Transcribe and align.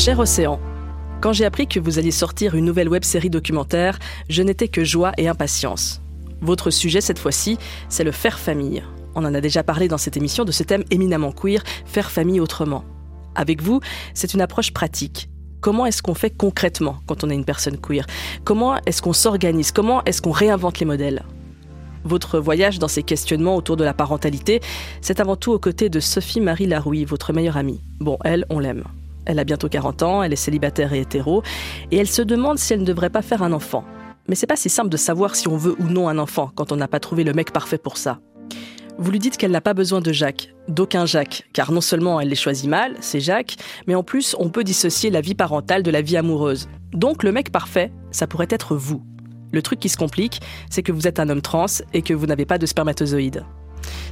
Cher 0.00 0.18
Océan, 0.18 0.58
quand 1.20 1.34
j'ai 1.34 1.44
appris 1.44 1.66
que 1.66 1.78
vous 1.78 1.98
alliez 1.98 2.10
sortir 2.10 2.54
une 2.54 2.64
nouvelle 2.64 2.88
web-série 2.88 3.28
documentaire, 3.28 3.98
je 4.30 4.42
n'étais 4.42 4.66
que 4.66 4.82
joie 4.82 5.12
et 5.18 5.28
impatience. 5.28 6.00
Votre 6.40 6.70
sujet 6.70 7.02
cette 7.02 7.18
fois-ci, 7.18 7.58
c'est 7.90 8.02
le 8.02 8.10
faire 8.10 8.38
famille. 8.38 8.82
On 9.14 9.26
en 9.26 9.34
a 9.34 9.42
déjà 9.42 9.62
parlé 9.62 9.88
dans 9.88 9.98
cette 9.98 10.16
émission 10.16 10.46
de 10.46 10.52
ce 10.52 10.62
thème 10.62 10.84
éminemment 10.90 11.32
queer, 11.32 11.62
faire 11.84 12.10
famille 12.10 12.40
autrement. 12.40 12.82
Avec 13.34 13.60
vous, 13.60 13.80
c'est 14.14 14.32
une 14.32 14.40
approche 14.40 14.72
pratique. 14.72 15.28
Comment 15.60 15.84
est-ce 15.84 16.00
qu'on 16.00 16.14
fait 16.14 16.30
concrètement 16.30 17.00
quand 17.06 17.22
on 17.22 17.28
est 17.28 17.34
une 17.34 17.44
personne 17.44 17.76
queer? 17.76 18.06
Comment 18.42 18.78
est-ce 18.86 19.02
qu'on 19.02 19.12
s'organise? 19.12 19.70
Comment 19.70 20.02
est-ce 20.04 20.22
qu'on 20.22 20.30
réinvente 20.30 20.78
les 20.78 20.86
modèles? 20.86 21.24
Votre 22.04 22.38
voyage 22.38 22.78
dans 22.78 22.88
ces 22.88 23.02
questionnements 23.02 23.54
autour 23.54 23.76
de 23.76 23.84
la 23.84 23.92
parentalité, 23.92 24.62
c'est 25.02 25.20
avant 25.20 25.36
tout 25.36 25.52
aux 25.52 25.58
côtés 25.58 25.90
de 25.90 26.00
Sophie-Marie 26.00 26.68
Larouille, 26.68 27.04
votre 27.04 27.34
meilleure 27.34 27.58
amie. 27.58 27.82
Bon, 28.00 28.16
elle, 28.24 28.46
on 28.48 28.60
l'aime. 28.60 28.84
Elle 29.26 29.38
a 29.38 29.44
bientôt 29.44 29.68
40 29.68 30.02
ans, 30.02 30.22
elle 30.22 30.32
est 30.32 30.36
célibataire 30.36 30.92
et 30.92 31.00
hétéro, 31.00 31.42
et 31.90 31.96
elle 31.96 32.08
se 32.08 32.22
demande 32.22 32.58
si 32.58 32.72
elle 32.72 32.80
ne 32.80 32.84
devrait 32.84 33.10
pas 33.10 33.22
faire 33.22 33.42
un 33.42 33.52
enfant. 33.52 33.84
Mais 34.28 34.34
c'est 34.34 34.46
pas 34.46 34.56
si 34.56 34.68
simple 34.68 34.90
de 34.90 34.96
savoir 34.96 35.34
si 35.34 35.48
on 35.48 35.56
veut 35.56 35.74
ou 35.78 35.84
non 35.84 36.08
un 36.08 36.18
enfant 36.18 36.50
quand 36.54 36.72
on 36.72 36.76
n'a 36.76 36.88
pas 36.88 37.00
trouvé 37.00 37.24
le 37.24 37.32
mec 37.32 37.52
parfait 37.52 37.78
pour 37.78 37.96
ça. 37.96 38.20
Vous 38.98 39.10
lui 39.10 39.18
dites 39.18 39.36
qu'elle 39.36 39.50
n'a 39.50 39.62
pas 39.62 39.74
besoin 39.74 40.00
de 40.00 40.12
Jacques, 40.12 40.54
d'aucun 40.68 41.06
Jacques, 41.06 41.48
car 41.52 41.72
non 41.72 41.80
seulement 41.80 42.20
elle 42.20 42.28
les 42.28 42.34
choisit 42.34 42.68
mal, 42.68 42.96
c'est 43.00 43.20
Jacques, 43.20 43.56
mais 43.86 43.94
en 43.94 44.02
plus 44.02 44.36
on 44.38 44.50
peut 44.50 44.62
dissocier 44.62 45.10
la 45.10 45.20
vie 45.20 45.34
parentale 45.34 45.82
de 45.82 45.90
la 45.90 46.02
vie 46.02 46.16
amoureuse. 46.16 46.68
Donc 46.92 47.22
le 47.22 47.32
mec 47.32 47.50
parfait, 47.50 47.92
ça 48.10 48.26
pourrait 48.26 48.48
être 48.50 48.76
vous. 48.76 49.02
Le 49.52 49.62
truc 49.62 49.80
qui 49.80 49.88
se 49.88 49.96
complique, 49.96 50.40
c'est 50.70 50.82
que 50.82 50.92
vous 50.92 51.08
êtes 51.08 51.18
un 51.18 51.28
homme 51.28 51.42
trans 51.42 51.66
et 51.92 52.02
que 52.02 52.14
vous 52.14 52.26
n'avez 52.26 52.44
pas 52.44 52.58
de 52.58 52.66
spermatozoïdes. 52.66 53.44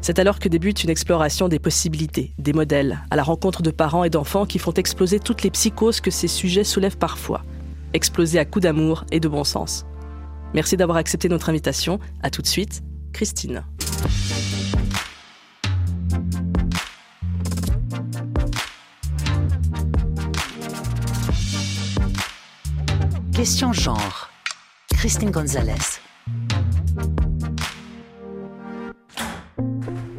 C'est 0.01 0.19
alors 0.19 0.39
que 0.39 0.49
débute 0.49 0.85
une 0.85 0.91
exploration 0.91 1.49
des 1.49 1.59
possibilités, 1.59 2.33
des 2.39 2.53
modèles, 2.53 3.01
à 3.11 3.17
la 3.17 3.23
rencontre 3.23 3.63
de 3.63 3.71
parents 3.71 4.05
et 4.05 4.11
d'enfants 4.11 4.47
qui 4.47 4.59
font 4.59 4.73
exploser 4.73 5.21
toutes 5.21 5.43
les 5.43 5.51
psychoses 5.51 6.01
que 6.01 6.11
ces 6.11 6.29
sujets 6.29 6.65
soulèvent 6.65 6.99
parfois. 6.99 7.43
Exploser 7.93 8.39
à 8.39 8.45
coups 8.45 8.63
d'amour 8.63 9.05
et 9.11 9.21
de 9.21 9.29
bon 9.29 9.45
sens. 9.45 9.87
Merci 10.55 10.77
d'avoir 10.77 10.99
accepté 10.99 11.29
notre 11.29 11.49
invitation. 11.49 11.99
À 12.23 12.31
tout 12.31 12.43
de 12.43 12.47
suite, 12.47 12.83
Christine. 13.13 13.65
Question 23.33 23.73
genre. 23.73 24.31
Christine 24.91 25.31
Gonzalez. 25.31 26.01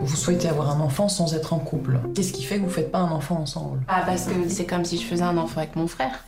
Vous 0.10 0.16
souhaitez 0.16 0.48
avoir 0.50 0.72
un 0.72 0.80
enfant 0.80 1.08
sans 1.08 1.36
être 1.36 1.54
en 1.54 1.60
couple. 1.60 2.00
Qu'est-ce 2.16 2.34
qui 2.34 2.42
fait 2.42 2.58
que 2.58 2.64
vous 2.64 2.70
faites 2.72 2.92
pas 2.92 2.98
un 2.98 3.12
enfant 3.12 3.36
ensemble? 3.36 3.82
Ah, 3.88 4.02
parce 4.04 4.26
que 4.26 4.50
c'est 4.50 4.66
comme 4.66 4.84
si 4.84 4.98
je 4.98 5.06
faisais 5.06 5.22
un 5.22 5.38
enfant 5.38 5.60
avec 5.60 5.76
mon 5.76 5.86
frère. 5.86 6.26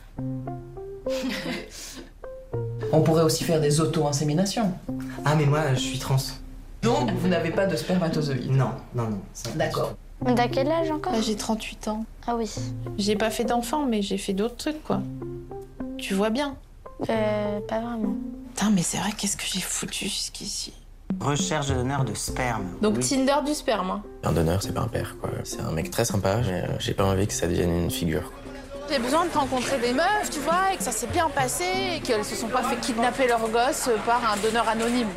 On 2.92 3.00
pourrait 3.00 3.24
aussi 3.24 3.42
faire 3.42 3.60
des 3.60 3.80
auto-inséminations. 3.80 4.72
Ah, 5.24 5.34
mais 5.34 5.46
moi, 5.46 5.74
je 5.74 5.80
suis 5.80 5.98
trans. 5.98 6.16
Donc, 6.82 7.10
vous 7.10 7.26
n'avez 7.26 7.50
pas 7.50 7.66
de 7.66 7.74
spermatozoïdes 7.74 8.52
Non, 8.52 8.70
non, 8.94 9.10
non. 9.10 9.20
D'accord. 9.56 9.94
T'as 10.24 10.46
quel 10.46 10.70
âge 10.70 10.92
encore? 10.92 11.20
J'ai 11.20 11.34
38 11.34 11.88
ans. 11.88 12.04
Ah 12.28 12.36
oui. 12.36 12.48
J'ai 12.98 13.16
pas 13.16 13.30
fait 13.30 13.44
d'enfant, 13.44 13.84
mais 13.84 14.00
j'ai 14.00 14.16
fait 14.16 14.32
d'autres 14.32 14.58
trucs, 14.58 14.84
quoi. 14.84 15.02
Tu 15.98 16.14
vois 16.14 16.30
bien. 16.30 16.54
Euh, 17.10 17.58
pas 17.66 17.80
vraiment. 17.80 18.14
Putain, 18.54 18.70
mais 18.70 18.82
c'est 18.82 18.98
vrai, 18.98 19.10
qu'est-ce 19.18 19.36
que 19.36 19.44
j'ai 19.44 19.60
foutu 19.60 20.04
jusqu'ici? 20.04 20.72
Recherche 21.20 21.68
de 21.68 21.74
donneur 21.74 22.04
de 22.04 22.14
sperme. 22.14 22.64
Donc 22.80 22.96
Oui. 22.96 23.08
Tinder 23.08 23.36
du 23.46 23.54
sperme. 23.54 23.90
hein. 23.90 24.02
Un 24.24 24.32
donneur, 24.32 24.62
c'est 24.62 24.72
pas 24.72 24.80
un 24.82 24.88
père, 24.88 25.16
quoi. 25.20 25.30
C'est 25.44 25.60
un 25.60 25.70
mec 25.72 25.90
très 25.90 26.04
sympa, 26.04 26.36
mais 26.46 26.62
euh, 26.62 26.66
j'ai 26.78 26.94
pas 26.94 27.04
envie 27.04 27.26
que 27.26 27.32
ça 27.32 27.46
devienne 27.46 27.70
une 27.84 27.90
figure. 27.90 28.22
quoi. 28.22 28.32
J'ai 28.90 28.98
besoin 28.98 29.24
de 29.24 29.30
rencontrer 29.32 29.78
des 29.78 29.92
meufs, 29.92 30.30
tu 30.30 30.40
vois, 30.40 30.72
et 30.72 30.76
que 30.76 30.82
ça 30.82 30.90
s'est 30.92 31.06
bien 31.06 31.28
passé, 31.30 31.64
et 31.96 32.00
qu'elles 32.00 32.24
se 32.24 32.34
sont 32.34 32.48
pas 32.48 32.62
fait 32.62 32.76
kidnapper 32.76 33.26
leur 33.28 33.40
gosse 33.48 33.88
par 34.04 34.20
un 34.32 34.36
donneur 34.42 34.68
anonyme. 34.68 35.08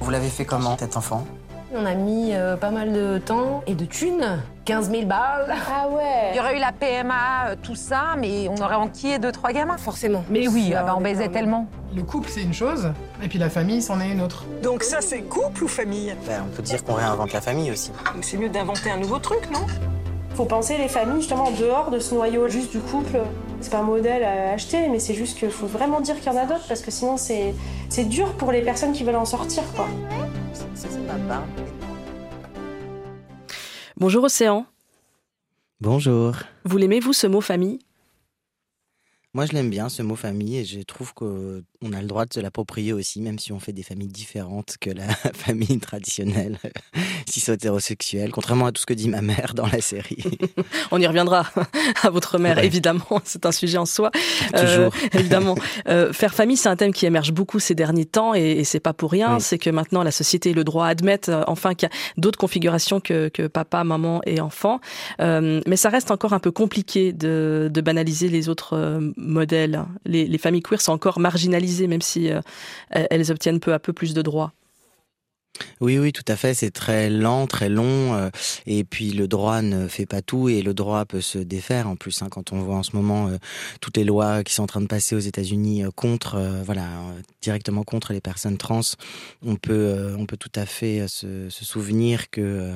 Vous 0.00 0.10
l'avez 0.10 0.28
fait 0.28 0.44
comment, 0.44 0.76
cet 0.76 0.96
enfant? 0.96 1.26
On 1.74 1.86
a 1.86 1.94
mis 1.94 2.34
euh, 2.34 2.56
pas 2.56 2.70
mal 2.70 2.92
de 2.92 3.18
temps 3.18 3.62
et 3.66 3.74
de 3.74 3.84
thunes. 3.86 4.40
15 4.66 4.90
000 4.90 5.06
balles. 5.06 5.54
Ah 5.74 5.88
ouais 5.88 6.30
Il 6.32 6.36
y 6.36 6.40
aurait 6.40 6.56
eu 6.56 6.60
la 6.60 6.70
PMA, 6.72 7.48
euh, 7.48 7.56
tout 7.60 7.74
ça, 7.74 8.14
mais 8.18 8.46
on 8.48 8.62
aurait 8.62 8.74
enquillé 8.74 9.18
deux, 9.18 9.32
trois 9.32 9.52
gamins. 9.52 9.78
Forcément. 9.78 10.22
Mais 10.28 10.46
oui, 10.48 10.70
Ça, 10.72 10.80
ah 10.80 10.84
bah, 10.84 10.94
on 10.96 11.00
baisait 11.00 11.26
pas- 11.28 11.32
tellement. 11.32 11.66
Le 11.96 12.02
couple, 12.02 12.28
c'est 12.30 12.42
une 12.42 12.54
chose, 12.54 12.90
et 13.22 13.28
puis 13.28 13.38
la 13.38 13.50
famille, 13.50 13.82
c'en 13.82 14.00
est 14.00 14.10
une 14.10 14.20
autre. 14.22 14.44
Donc 14.62 14.82
ça, 14.82 15.00
c'est 15.00 15.20
couple 15.22 15.64
ou 15.64 15.68
famille? 15.68 16.14
Ben, 16.26 16.44
On 16.50 16.54
peut 16.56 16.62
dire 16.62 16.82
qu'on 16.84 16.94
réinvente 16.94 17.32
la 17.32 17.40
famille 17.40 17.70
aussi. 17.70 17.90
Donc 18.14 18.22
c'est 18.24 18.36
mieux 18.38 18.48
d'inventer 18.48 18.90
un 18.90 18.96
nouveau 18.98 19.18
truc, 19.18 19.50
non? 19.52 19.66
Faut 20.34 20.44
penser 20.46 20.78
les 20.78 20.88
familles 20.88 21.20
justement 21.20 21.44
en 21.48 21.50
dehors 21.50 21.90
de 21.90 21.98
ce 21.98 22.14
noyau 22.14 22.48
juste 22.48 22.70
du 22.72 22.78
couple. 22.80 23.18
C'est 23.62 23.70
pas 23.70 23.78
un 23.78 23.84
modèle 23.84 24.24
à 24.24 24.50
acheter, 24.50 24.88
mais 24.88 24.98
c'est 24.98 25.14
juste 25.14 25.38
qu'il 25.38 25.50
faut 25.50 25.68
vraiment 25.68 26.00
dire 26.00 26.16
qu'il 26.16 26.32
y 26.32 26.34
en 26.34 26.36
a 26.36 26.46
d'autres 26.46 26.66
parce 26.66 26.80
que 26.80 26.90
sinon 26.90 27.16
c'est 27.16 27.54
c'est 27.88 28.04
dur 28.04 28.32
pour 28.32 28.50
les 28.50 28.60
personnes 28.60 28.92
qui 28.92 29.04
veulent 29.04 29.14
en 29.14 29.24
sortir 29.24 29.62
quoi. 29.76 29.86
C'est 30.74 31.06
papa. 31.06 31.44
Bonjour 33.96 34.24
Océan. 34.24 34.66
Bonjour. 35.80 36.34
Vous 36.64 36.76
l'aimez, 36.76 36.98
vous, 36.98 37.12
ce 37.12 37.28
mot 37.28 37.40
famille? 37.40 37.78
Moi, 39.34 39.46
je 39.46 39.52
l'aime 39.52 39.70
bien, 39.70 39.88
ce 39.88 40.02
mot 40.02 40.14
famille, 40.14 40.58
et 40.58 40.64
je 40.66 40.80
trouve 40.80 41.14
qu'on 41.14 41.62
a 41.92 42.00
le 42.02 42.06
droit 42.06 42.26
de 42.26 42.34
se 42.34 42.40
l'approprier 42.40 42.92
aussi, 42.92 43.22
même 43.22 43.38
si 43.38 43.50
on 43.52 43.58
fait 43.58 43.72
des 43.72 43.82
familles 43.82 44.08
différentes 44.08 44.76
que 44.78 44.90
la 44.90 45.06
famille 45.34 45.78
traditionnelle, 45.78 46.58
cis-hétérosexuelle, 47.28 48.30
contrairement 48.30 48.66
à 48.66 48.72
tout 48.72 48.82
ce 48.82 48.86
que 48.86 48.92
dit 48.92 49.08
ma 49.08 49.22
mère 49.22 49.54
dans 49.54 49.66
la 49.66 49.80
série. 49.80 50.22
On 50.90 51.00
y 51.00 51.06
reviendra 51.06 51.46
à 52.02 52.10
votre 52.10 52.38
mère, 52.38 52.58
Ouais. 52.58 52.66
évidemment. 52.66 53.22
C'est 53.24 53.46
un 53.46 53.52
sujet 53.52 53.78
en 53.78 53.86
soi. 53.86 54.10
Toujours. 54.54 54.92
Euh, 54.92 55.18
évidemment. 55.18 55.54
Euh, 55.88 56.12
faire 56.12 56.34
famille, 56.34 56.58
c'est 56.58 56.68
un 56.68 56.76
thème 56.76 56.92
qui 56.92 57.06
émerge 57.06 57.32
beaucoup 57.32 57.58
ces 57.58 57.74
derniers 57.74 58.04
temps 58.04 58.34
et, 58.34 58.40
et 58.58 58.64
c'est 58.64 58.80
pas 58.80 58.92
pour 58.92 59.10
rien. 59.10 59.36
Oui. 59.36 59.40
C'est 59.40 59.56
que 59.58 59.70
maintenant, 59.70 60.02
la 60.02 60.10
société 60.10 60.50
et 60.50 60.54
le 60.54 60.64
droit 60.64 60.86
admettent 60.86 61.30
euh, 61.30 61.42
enfin 61.46 61.74
qu'il 61.74 61.88
y 61.88 61.92
a 61.92 61.94
d'autres 62.20 62.38
configurations 62.38 63.00
que, 63.00 63.28
que 63.28 63.46
papa, 63.46 63.82
maman 63.84 64.20
et 64.26 64.42
enfant. 64.42 64.80
Euh, 65.20 65.62
mais 65.66 65.76
ça 65.76 65.88
reste 65.88 66.10
encore 66.10 66.34
un 66.34 66.38
peu 66.40 66.50
compliqué 66.50 67.14
de, 67.14 67.70
de 67.72 67.80
banaliser 67.80 68.28
les 68.28 68.50
autres 68.50 69.00
modèles. 69.22 69.84
Les, 70.04 70.26
les 70.26 70.38
familles 70.38 70.62
queer 70.62 70.80
sont 70.80 70.92
encore 70.92 71.18
marginalisées, 71.20 71.86
même 71.86 72.02
si 72.02 72.30
euh, 72.30 72.40
elles 72.90 73.06
elles 73.10 73.30
obtiennent 73.30 73.60
peu 73.60 73.72
à 73.72 73.78
peu 73.78 73.92
plus 73.92 74.14
de 74.14 74.22
droits. 74.22 74.52
Oui, 75.80 75.98
oui, 75.98 76.12
tout 76.12 76.24
à 76.28 76.36
fait. 76.36 76.54
C'est 76.54 76.70
très 76.70 77.10
lent, 77.10 77.46
très 77.46 77.68
long. 77.68 78.14
euh, 78.14 78.30
et 78.66 78.84
puis 78.84 79.10
le 79.10 79.28
droit 79.28 79.62
ne 79.62 79.88
fait 79.88 80.06
pas 80.06 80.22
tout 80.22 80.48
et 80.48 80.62
le 80.62 80.74
droit 80.74 81.04
peut 81.04 81.20
se 81.20 81.38
défaire 81.38 81.88
en 81.88 81.96
plus. 81.96 82.22
hein, 82.22 82.28
quand 82.30 82.52
on 82.52 82.60
voit 82.60 82.76
en 82.76 82.82
ce 82.82 82.96
moment 82.96 83.28
euh, 83.28 83.36
toutes 83.80 83.96
les 83.96 84.04
lois 84.04 84.42
qui 84.44 84.54
sont 84.54 84.62
en 84.62 84.66
train 84.66 84.80
de 84.80 84.86
passer 84.86 85.14
aux 85.14 85.20
États-Unis 85.20 85.84
euh, 85.84 85.90
contre, 85.94 86.40
voilà, 86.64 86.84
directement 87.42 87.82
contre 87.84 88.12
les 88.12 88.20
personnes 88.20 88.56
trans, 88.56 88.80
on 89.44 89.56
peut, 89.56 90.14
on 90.18 90.26
peut 90.26 90.36
tout 90.36 90.52
à 90.54 90.66
fait 90.66 91.06
se, 91.08 91.48
souvenir 91.50 92.30
que 92.30 92.72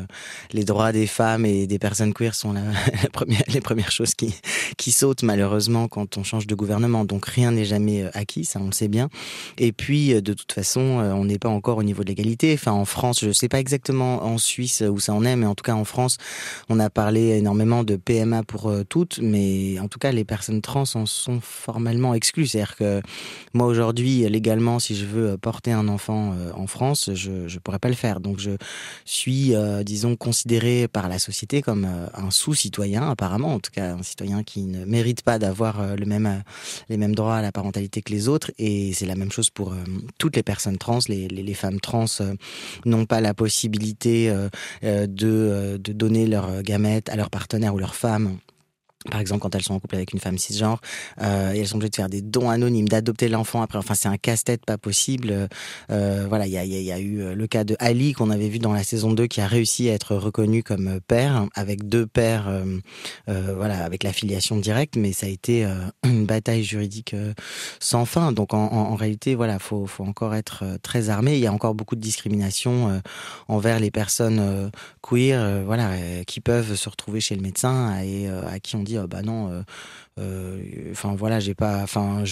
les 0.53 0.65
droits 0.65 0.93
des 0.93 1.07
femmes 1.07 1.45
et 1.47 1.67
des 1.67 1.79
personnes 1.79 2.13
queer 2.15 2.35
sont 2.35 2.55
les 3.49 3.61
premières 3.61 3.91
choses 3.91 4.15
qui, 4.15 4.35
qui 4.77 4.93
sautent 4.93 5.23
malheureusement 5.23 5.89
quand 5.89 6.19
on 6.19 6.25
change 6.25 6.47
de 6.47 6.55
gouvernement. 6.55 7.05
Donc 7.05 7.27
rien 7.27 7.53
n'est 7.53 7.65
jamais 7.65 8.05
acquis, 8.15 8.45
ça 8.45 8.61
on 8.61 8.67
le 8.67 8.73
sait 8.73 8.89
bien. 8.89 9.09
Et 9.59 9.73
puis 9.73 10.21
de 10.21 10.33
toute 10.33 10.53
façon, 10.53 10.81
on 10.81 11.25
n'est 11.25 11.39
pas 11.39 11.49
encore 11.49 11.79
au 11.79 11.83
niveau 11.83 12.03
de 12.03 12.09
l'égalité. 12.09 12.57
Enfin, 12.67 12.77
en 12.77 12.85
France, 12.85 13.21
je 13.23 13.31
sais 13.31 13.49
pas 13.49 13.61
exactement 13.61 14.25
en 14.25 14.39
Suisse 14.39 14.83
où 14.91 14.99
ça 14.99 15.13
en 15.13 15.25
est, 15.25 15.37
mais 15.37 15.47
en 15.47 15.55
tout 15.55 15.63
cas 15.63 15.75
en 15.75 15.85
France, 15.85 16.19
on 16.69 16.81
a 16.81 16.91
parlé 16.91 17.39
énormément 17.39 17.85
de 17.85 17.95
PMA 17.95 18.43
pour 18.43 18.67
euh, 18.71 18.83
toutes, 18.83 19.21
mais 19.23 19.79
en 19.79 19.87
tout 19.87 20.01
cas 20.01 20.11
les 20.11 20.25
personnes 20.25 20.61
trans 20.61 20.83
en 20.95 21.07
sont 21.07 21.41
formellement 21.41 22.13
exclues. 22.13 22.49
C'est-à-dire 22.49 22.75
que 22.75 23.03
moi 23.53 23.69
aujourd'hui, 23.69 24.29
légalement, 24.29 24.81
si 24.81 24.97
je 24.97 25.07
veux 25.07 25.39
porter 25.39 25.71
un 25.71 25.87
enfant 25.87 26.35
euh, 26.35 26.51
en 26.57 26.67
France, 26.67 27.11
je 27.15 27.47
je 27.47 27.61
pourrais 27.61 27.79
pas 27.79 27.89
le 27.89 27.95
faire. 27.95 28.19
Donc 28.19 28.41
je 28.41 28.51
suis, 29.05 29.55
euh, 29.55 29.85
disons, 29.85 30.17
considéré 30.17 30.89
par 30.89 31.09
la 31.09 31.21
société 31.21 31.63
comme 31.63 31.87
un 31.87 32.31
sous-citoyen, 32.33 33.09
apparemment, 33.09 33.55
en 33.55 33.61
tout 33.61 33.71
cas 33.71 33.95
un 33.95 34.03
citoyen 34.03 34.43
qui 34.43 34.63
ne 34.63 34.85
mérite 34.85 35.23
pas 35.23 35.39
d'avoir 35.39 35.95
les 35.95 36.07
mêmes 36.07 37.15
droits 37.15 37.37
à 37.37 37.43
la 37.43 37.53
parentalité 37.53 38.03
que 38.03 38.11
les 38.11 38.27
autres. 38.27 38.51
Et 38.59 38.93
c'est 38.93 39.07
la 39.07 39.15
même 39.15 39.31
chose 39.31 39.51
pour 39.51 39.73
toutes 40.19 40.35
les 40.35 40.43
personnes 40.43 40.79
trans. 40.79 40.99
Les, 41.09 41.55
femmes 41.55 41.81
trans 41.81 42.07
n'ont 42.85 43.07
pas 43.07 43.21
la 43.21 43.35
possibilité 43.35 44.31
euh, 44.31 44.49
euh, 44.85 45.07
de, 45.07 45.29
euh, 45.29 45.79
de 45.79 45.93
donner 45.93 46.27
leurs 46.27 46.63
gamètes 46.63 47.09
à 47.09 47.17
leur 47.17 47.31
partenaire 47.31 47.75
ou 47.75 47.79
leur 47.79 47.95
femme. 47.95 48.39
Par 49.11 49.21
exemple, 49.21 49.41
quand 49.41 49.55
elles 49.55 49.63
sont 49.63 49.75
en 49.75 49.81
couple 49.81 49.97
avec 49.97 50.13
une 50.13 50.19
femme 50.19 50.39
cisgenre, 50.39 50.81
euh, 51.21 51.53
elles 51.53 51.67
sont 51.67 51.77
obligées 51.77 51.91
de 51.91 51.97
faire 51.97 52.09
des 52.09 52.23
dons 52.23 52.51
anonymes, 52.51 52.89
d'adopter 52.89 53.29
l'enfant 53.29 53.63
après. 53.63 53.79
Enfin, 53.79 53.95
c'est 53.95 54.09
un 54.09 54.17
casse-tête 54.17 54.65
pas 54.65 54.79
possible. 54.79 55.49
Euh, 55.91 56.27
voilà, 56.29 56.47
il 56.47 56.53
y 56.53 56.93
a, 56.93 56.99
eu 56.99 57.21
euh, 57.21 57.35
le 57.35 57.47
cas 57.47 57.65
de 57.65 57.77
Ali 57.79 58.13
qu'on 58.13 58.31
avait 58.31 58.49
vu 58.49 58.59
dans 58.59 58.73
la 58.73 58.83
saison 58.83 59.13
2 59.13 59.27
qui 59.27 59.41
a 59.41 59.47
réussi 59.47 59.89
à 59.89 59.95
être 59.95 60.17
reconnu 60.17 60.63
comme 60.63 61.01
père, 61.07 61.47
avec 61.55 61.89
deux 61.89 62.07
pères, 62.07 62.51
voilà, 63.27 63.85
avec 63.85 64.03
la 64.03 64.13
filiation 64.13 64.57
directe, 64.57 64.97
mais 64.97 65.13
ça 65.13 65.27
a 65.27 65.29
été 65.29 65.67
une 66.05 66.27
bataille 66.27 66.65
juridique 66.65 67.15
sans 67.81 68.05
fin. 68.05 68.33
Donc 68.33 68.55
en, 68.55 68.95
réalité, 68.95 69.35
voilà, 69.35 69.59
faut, 69.59 69.87
faut 69.87 70.05
encore 70.05 70.35
être 70.35 70.65
très 70.83 71.09
armé. 71.09 71.35
Il 71.35 71.41
y 71.41 71.47
a 71.47 71.53
encore 71.53 71.75
beaucoup 71.75 71.97
de 71.97 72.01
discrimination 72.01 73.01
envers 73.49 73.81
les 73.81 73.91
personnes 73.91 74.71
queer, 75.03 75.63
voilà, 75.65 75.91
qui 76.27 76.41
peuvent 76.41 76.75
se 76.75 76.89
retrouver 76.89 77.21
chez 77.21 77.37
le 77.37 77.43
médecin 77.43 78.01
et 78.03 78.29
à 78.29 78.59
qui 78.59 78.77
on 78.77 78.83
dit 78.83 78.96
dit 79.03 79.09
bah 79.09 79.23
non 79.23 79.65
enfin 80.91 81.15
voilà 81.15 81.41
j'ai 81.41 81.55
pas 81.55 81.83
enfin 81.83 82.25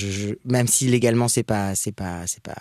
même 0.44 0.66
si 0.66 0.88
légalement 0.88 1.28
c'est 1.28 1.42
pas 1.42 1.74
c'est 1.74 1.92
pas 1.92 2.26
c'est 2.26 2.42
pas 2.42 2.56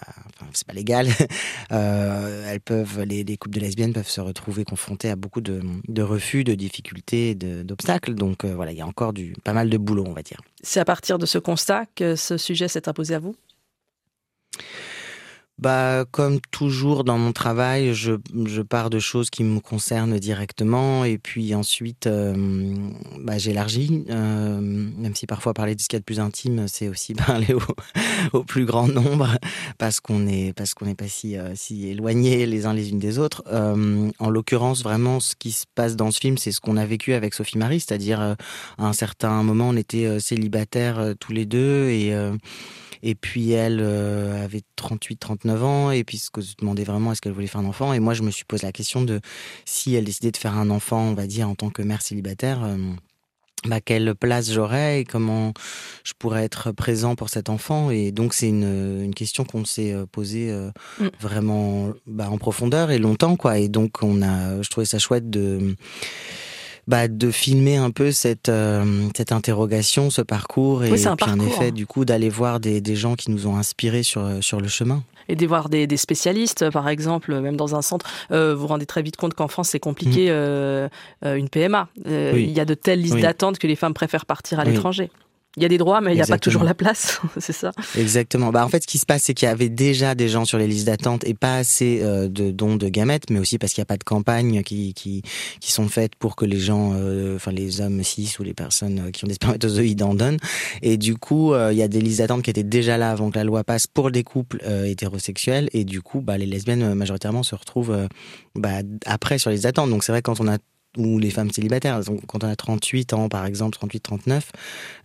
c'est 0.53 0.67
pas 0.67 0.73
légal 0.73 1.07
elles 1.69 2.61
peuvent 2.61 3.01
les, 3.03 3.23
les, 3.23 3.37
couples 3.37 3.55
de 3.55 3.61
lesbiennes 3.61 3.93
peuvent 3.93 4.07
se 4.07 4.21
retrouver 4.21 4.65
confrontées 4.65 5.09
à 5.09 5.15
beaucoup 5.15 5.41
de, 5.41 5.61
de 5.87 6.01
refus 6.01 6.43
de 6.43 6.53
difficultés 6.55 7.35
d'obstacles. 7.35 8.15
Donc 8.15 8.45
voilà 8.45 8.71
il 8.71 8.77
y 8.77 8.81
a 8.81 8.87
encore 8.87 9.13
du 9.13 9.33
pas 9.43 9.53
mal 9.53 9.69
de 9.69 9.77
boulot 9.77 10.05
on 10.07 10.13
va 10.13 10.23
dire. 10.23 10.41
C'est 10.61 10.79
à 10.79 10.85
partir 10.85 11.17
de 11.17 11.25
ce 11.25 11.37
constat 11.37 11.85
que 11.95 12.15
ce 12.15 12.37
sujet 12.37 12.67
s'est 12.67 12.87
imposé 12.87 13.15
à 13.15 13.19
vous? 13.19 13.35
Bah, 15.59 16.05
comme 16.09 16.39
toujours 16.51 17.03
dans 17.03 17.19
mon 17.19 17.31
travail, 17.31 17.93
je, 17.93 18.13
je, 18.45 18.61
pars 18.63 18.89
de 18.89 18.97
choses 18.97 19.29
qui 19.29 19.43
me 19.43 19.59
concernent 19.59 20.17
directement 20.17 21.05
et 21.05 21.19
puis 21.19 21.53
ensuite, 21.53 22.07
euh, 22.07 22.75
bah, 23.19 23.37
j'élargis. 23.37 24.03
Euh, 24.09 24.59
même 24.59 25.13
si 25.15 25.27
parfois 25.27 25.53
parler 25.53 25.75
de 25.75 25.81
ce 25.81 25.87
qu'il 25.87 25.95
y 25.95 25.97
a 25.97 25.99
de 25.99 26.05
plus 26.05 26.19
intime, 26.19 26.67
c'est 26.67 26.89
aussi 26.89 27.13
parler 27.13 27.53
au, 27.53 27.61
au, 28.39 28.43
plus 28.43 28.65
grand 28.65 28.87
nombre 28.87 29.37
parce 29.77 29.99
qu'on 29.99 30.27
est 30.27 30.53
parce 30.53 30.73
qu'on 30.73 30.85
n'est 30.85 30.95
pas 30.95 31.07
si 31.07 31.37
euh, 31.37 31.53
si 31.55 31.87
éloignés 31.87 32.47
les 32.47 32.65
uns 32.65 32.73
les 32.73 32.89
unes 32.89 32.99
des 32.99 33.19
autres. 33.19 33.43
En 34.19 34.29
l'occurrence, 34.29 34.83
vraiment, 34.83 35.19
ce 35.19 35.35
qui 35.35 35.51
se 35.51 35.65
passe 35.75 35.95
dans 35.95 36.09
ce 36.09 36.19
film, 36.19 36.37
c'est 36.37 36.51
ce 36.51 36.61
qu'on 36.61 36.77
a 36.77 36.85
vécu 36.85 37.13
avec 37.13 37.33
Sophie 37.33 37.57
Marie, 37.57 37.79
c'est-à-dire 37.79 38.19
à 38.21 38.35
un 38.79 38.93
certain 38.93 39.43
moment, 39.43 39.69
on 39.69 39.77
était 39.77 40.19
célibataires 40.19 41.13
tous 41.19 41.31
les 41.31 41.45
deux 41.45 41.89
et 41.89 42.13
et 43.03 43.15
puis 43.15 43.51
elle 43.51 43.81
euh, 43.81 44.43
avait 44.43 44.61
38, 44.77 45.17
39 45.17 45.63
ans, 45.63 45.91
et 45.91 46.05
puis 46.05 46.17
se 46.17 46.29
demandait 46.57 46.85
vraiment 46.85 47.11
est-ce 47.11 47.21
qu'elle 47.21 47.33
voulait 47.33 47.47
faire 47.47 47.61
un 47.61 47.65
enfant? 47.65 47.93
Et 47.93 47.99
moi, 47.99 48.13
je 48.13 48.23
me 48.23 48.31
suis 48.31 48.45
posé 48.45 48.65
la 48.65 48.71
question 48.71 49.01
de 49.01 49.19
si 49.65 49.93
elle 49.93 50.05
décidait 50.05 50.31
de 50.31 50.37
faire 50.37 50.57
un 50.57 50.69
enfant, 50.69 51.01
on 51.01 51.13
va 51.13 51.27
dire, 51.27 51.49
en 51.49 51.55
tant 51.55 51.69
que 51.69 51.81
mère 51.81 52.01
célibataire. 52.01 52.63
Euh, 52.63 52.77
bah, 53.65 53.79
quelle 53.79 54.13
place 54.15 54.51
j'aurais 54.51 55.01
et 55.01 55.03
comment 55.05 55.53
je 56.03 56.11
pourrais 56.17 56.43
être 56.43 56.71
présent 56.71 57.15
pour 57.15 57.29
cet 57.29 57.49
enfant? 57.49 57.91
Et 57.91 58.11
donc, 58.11 58.33
c'est 58.33 58.49
une, 58.49 59.01
une 59.03 59.13
question 59.13 59.43
qu'on 59.43 59.65
s'est 59.65 59.93
euh, 59.93 60.05
posée 60.05 60.51
mm. 60.99 61.07
vraiment 61.19 61.91
bah, 62.07 62.29
en 62.29 62.37
profondeur 62.37 62.89
et 62.89 62.99
longtemps. 62.99 63.35
quoi. 63.35 63.59
Et 63.59 63.67
donc, 63.67 64.01
on 64.01 64.21
a, 64.21 64.61
je 64.61 64.69
trouvais 64.69 64.85
ça 64.85 64.99
chouette 64.99 65.29
de 65.29 65.75
bah, 66.87 67.07
de 67.07 67.31
filmer 67.31 67.77
un 67.77 67.91
peu 67.91 68.11
cette 68.11 68.49
euh, 68.49 69.07
cette 69.15 69.31
interrogation, 69.31 70.09
ce 70.09 70.21
parcours, 70.21 70.83
et 70.83 70.91
puis 70.91 71.07
en 71.07 71.39
effet, 71.39 71.71
du 71.71 71.87
coup, 71.87 72.05
d'aller 72.05 72.29
voir 72.29 72.59
des, 72.59 72.81
des 72.81 72.95
gens 72.95 73.15
qui 73.15 73.31
nous 73.31 73.47
ont 73.47 73.55
inspirés 73.55 74.03
sur 74.03 74.27
sur 74.41 74.59
le 74.59 74.67
chemin 74.67 75.03
et 75.29 75.35
de 75.35 75.47
voir 75.47 75.69
des, 75.69 75.87
des, 75.87 75.97
spécialistes, 75.97 76.69
par 76.69 76.89
exemple, 76.89 77.39
même 77.39 77.55
dans 77.55 77.75
un 77.75 77.81
centre, 77.81 78.05
euh, 78.31 78.53
vous 78.53 78.61
vous 78.61 78.67
rendez 78.67 78.85
très 78.85 79.01
vite 79.01 79.15
compte 79.15 79.33
qu'en 79.33 79.47
France, 79.47 79.69
c'est 79.69 79.79
compliqué, 79.79 80.25
mmh. 80.25 80.33
euh, 80.33 80.89
une 81.23 81.49
PMA. 81.49 81.87
Il 82.05 82.51
y 82.51 82.59
a 82.59 82.65
de 82.65 82.73
telles 82.73 83.01
listes 83.01 83.15
oui. 83.15 83.21
d'attente 83.21 83.57
que 83.57 83.67
les 83.67 83.75
femmes 83.75 83.93
préfèrent 83.93 84.25
partir 84.25 84.59
à 84.59 84.65
l'étranger. 84.65 85.09
Il 85.55 85.61
y 85.61 85.65
a 85.67 85.69
des 85.69 85.77
droits, 85.77 86.01
mais 86.01 86.13
il 86.13 86.15
n'y 86.15 86.21
a 86.21 86.25
pas 86.25 86.39
toujours 86.39 86.63
la 86.63 86.73
place, 86.73 87.21
c'est 87.37 87.53
ça 87.53 87.71
Exactement. 87.95 88.51
Bah, 88.51 88.65
en 88.65 88.69
fait, 88.69 88.81
ce 88.81 88.87
qui 88.87 88.97
se 88.97 89.05
passe, 89.05 89.23
c'est 89.23 89.35
qu'il 89.35 89.47
y 89.47 89.51
avait 89.51 89.69
déjà 89.69 90.15
des 90.15 90.27
gens 90.27 90.45
sur 90.45 90.57
les 90.57 90.65
listes 90.65 90.87
d'attente 90.87 91.27
et 91.27 91.35
pas 91.35 91.57
assez 91.57 91.99
euh, 92.01 92.27
de 92.27 92.49
dons 92.49 92.75
de 92.75 92.89
gamètes, 92.89 93.29
mais 93.29 93.39
aussi 93.39 93.59
parce 93.59 93.71
qu'il 93.73 93.81
n'y 93.81 93.83
a 93.83 93.85
pas 93.85 93.97
de 93.97 94.03
campagne 94.03 94.63
qui, 94.63 94.95
qui, 94.95 95.21
qui 95.59 95.71
sont 95.71 95.87
faites 95.89 96.15
pour 96.15 96.35
que 96.35 96.45
les 96.45 96.59
gens, 96.59 96.93
euh, 96.95 97.35
enfin 97.35 97.51
les 97.51 97.81
hommes 97.81 98.03
cis 98.03 98.33
ou 98.39 98.43
les 98.43 98.55
personnes 98.55 98.99
euh, 99.07 99.11
qui 99.11 99.25
ont 99.25 99.27
des 99.27 99.35
spermatozoïdes 99.35 100.01
en 100.01 100.15
donnent. 100.15 100.39
Et 100.81 100.97
du 100.97 101.17
coup, 101.17 101.53
euh, 101.53 101.71
il 101.71 101.77
y 101.77 101.83
a 101.83 101.87
des 101.87 102.01
listes 102.01 102.17
d'attente 102.19 102.41
qui 102.41 102.49
étaient 102.49 102.63
déjà 102.63 102.97
là 102.97 103.11
avant 103.11 103.29
que 103.29 103.37
la 103.37 103.43
loi 103.43 103.63
passe 103.63 103.85
pour 103.85 104.09
des 104.09 104.23
couples 104.23 104.59
hétérosexuels. 104.85 105.69
Et 105.73 105.83
du 105.85 106.01
coup, 106.01 106.21
bah, 106.21 106.37
les 106.37 106.47
lesbiennes 106.47 106.95
majoritairement 106.95 107.43
se 107.43 107.53
retrouvent 107.53 108.07
bah, 108.55 108.81
après 109.05 109.37
sur 109.37 109.51
les 109.51 109.57
listes 109.57 109.65
d'attente. 109.65 109.91
Donc 109.91 110.03
c'est 110.03 110.11
vrai 110.11 110.23
quand 110.23 110.39
on 110.39 110.47
a 110.47 110.57
ou 110.97 111.19
les 111.19 111.29
femmes 111.29 111.51
célibataires. 111.51 111.99
Donc, 112.01 112.21
quand 112.27 112.43
on 112.43 112.47
a 112.47 112.55
38 112.55 113.13
ans, 113.13 113.29
par 113.29 113.45
exemple, 113.45 113.75
38, 113.77 113.99
39, 114.01 114.51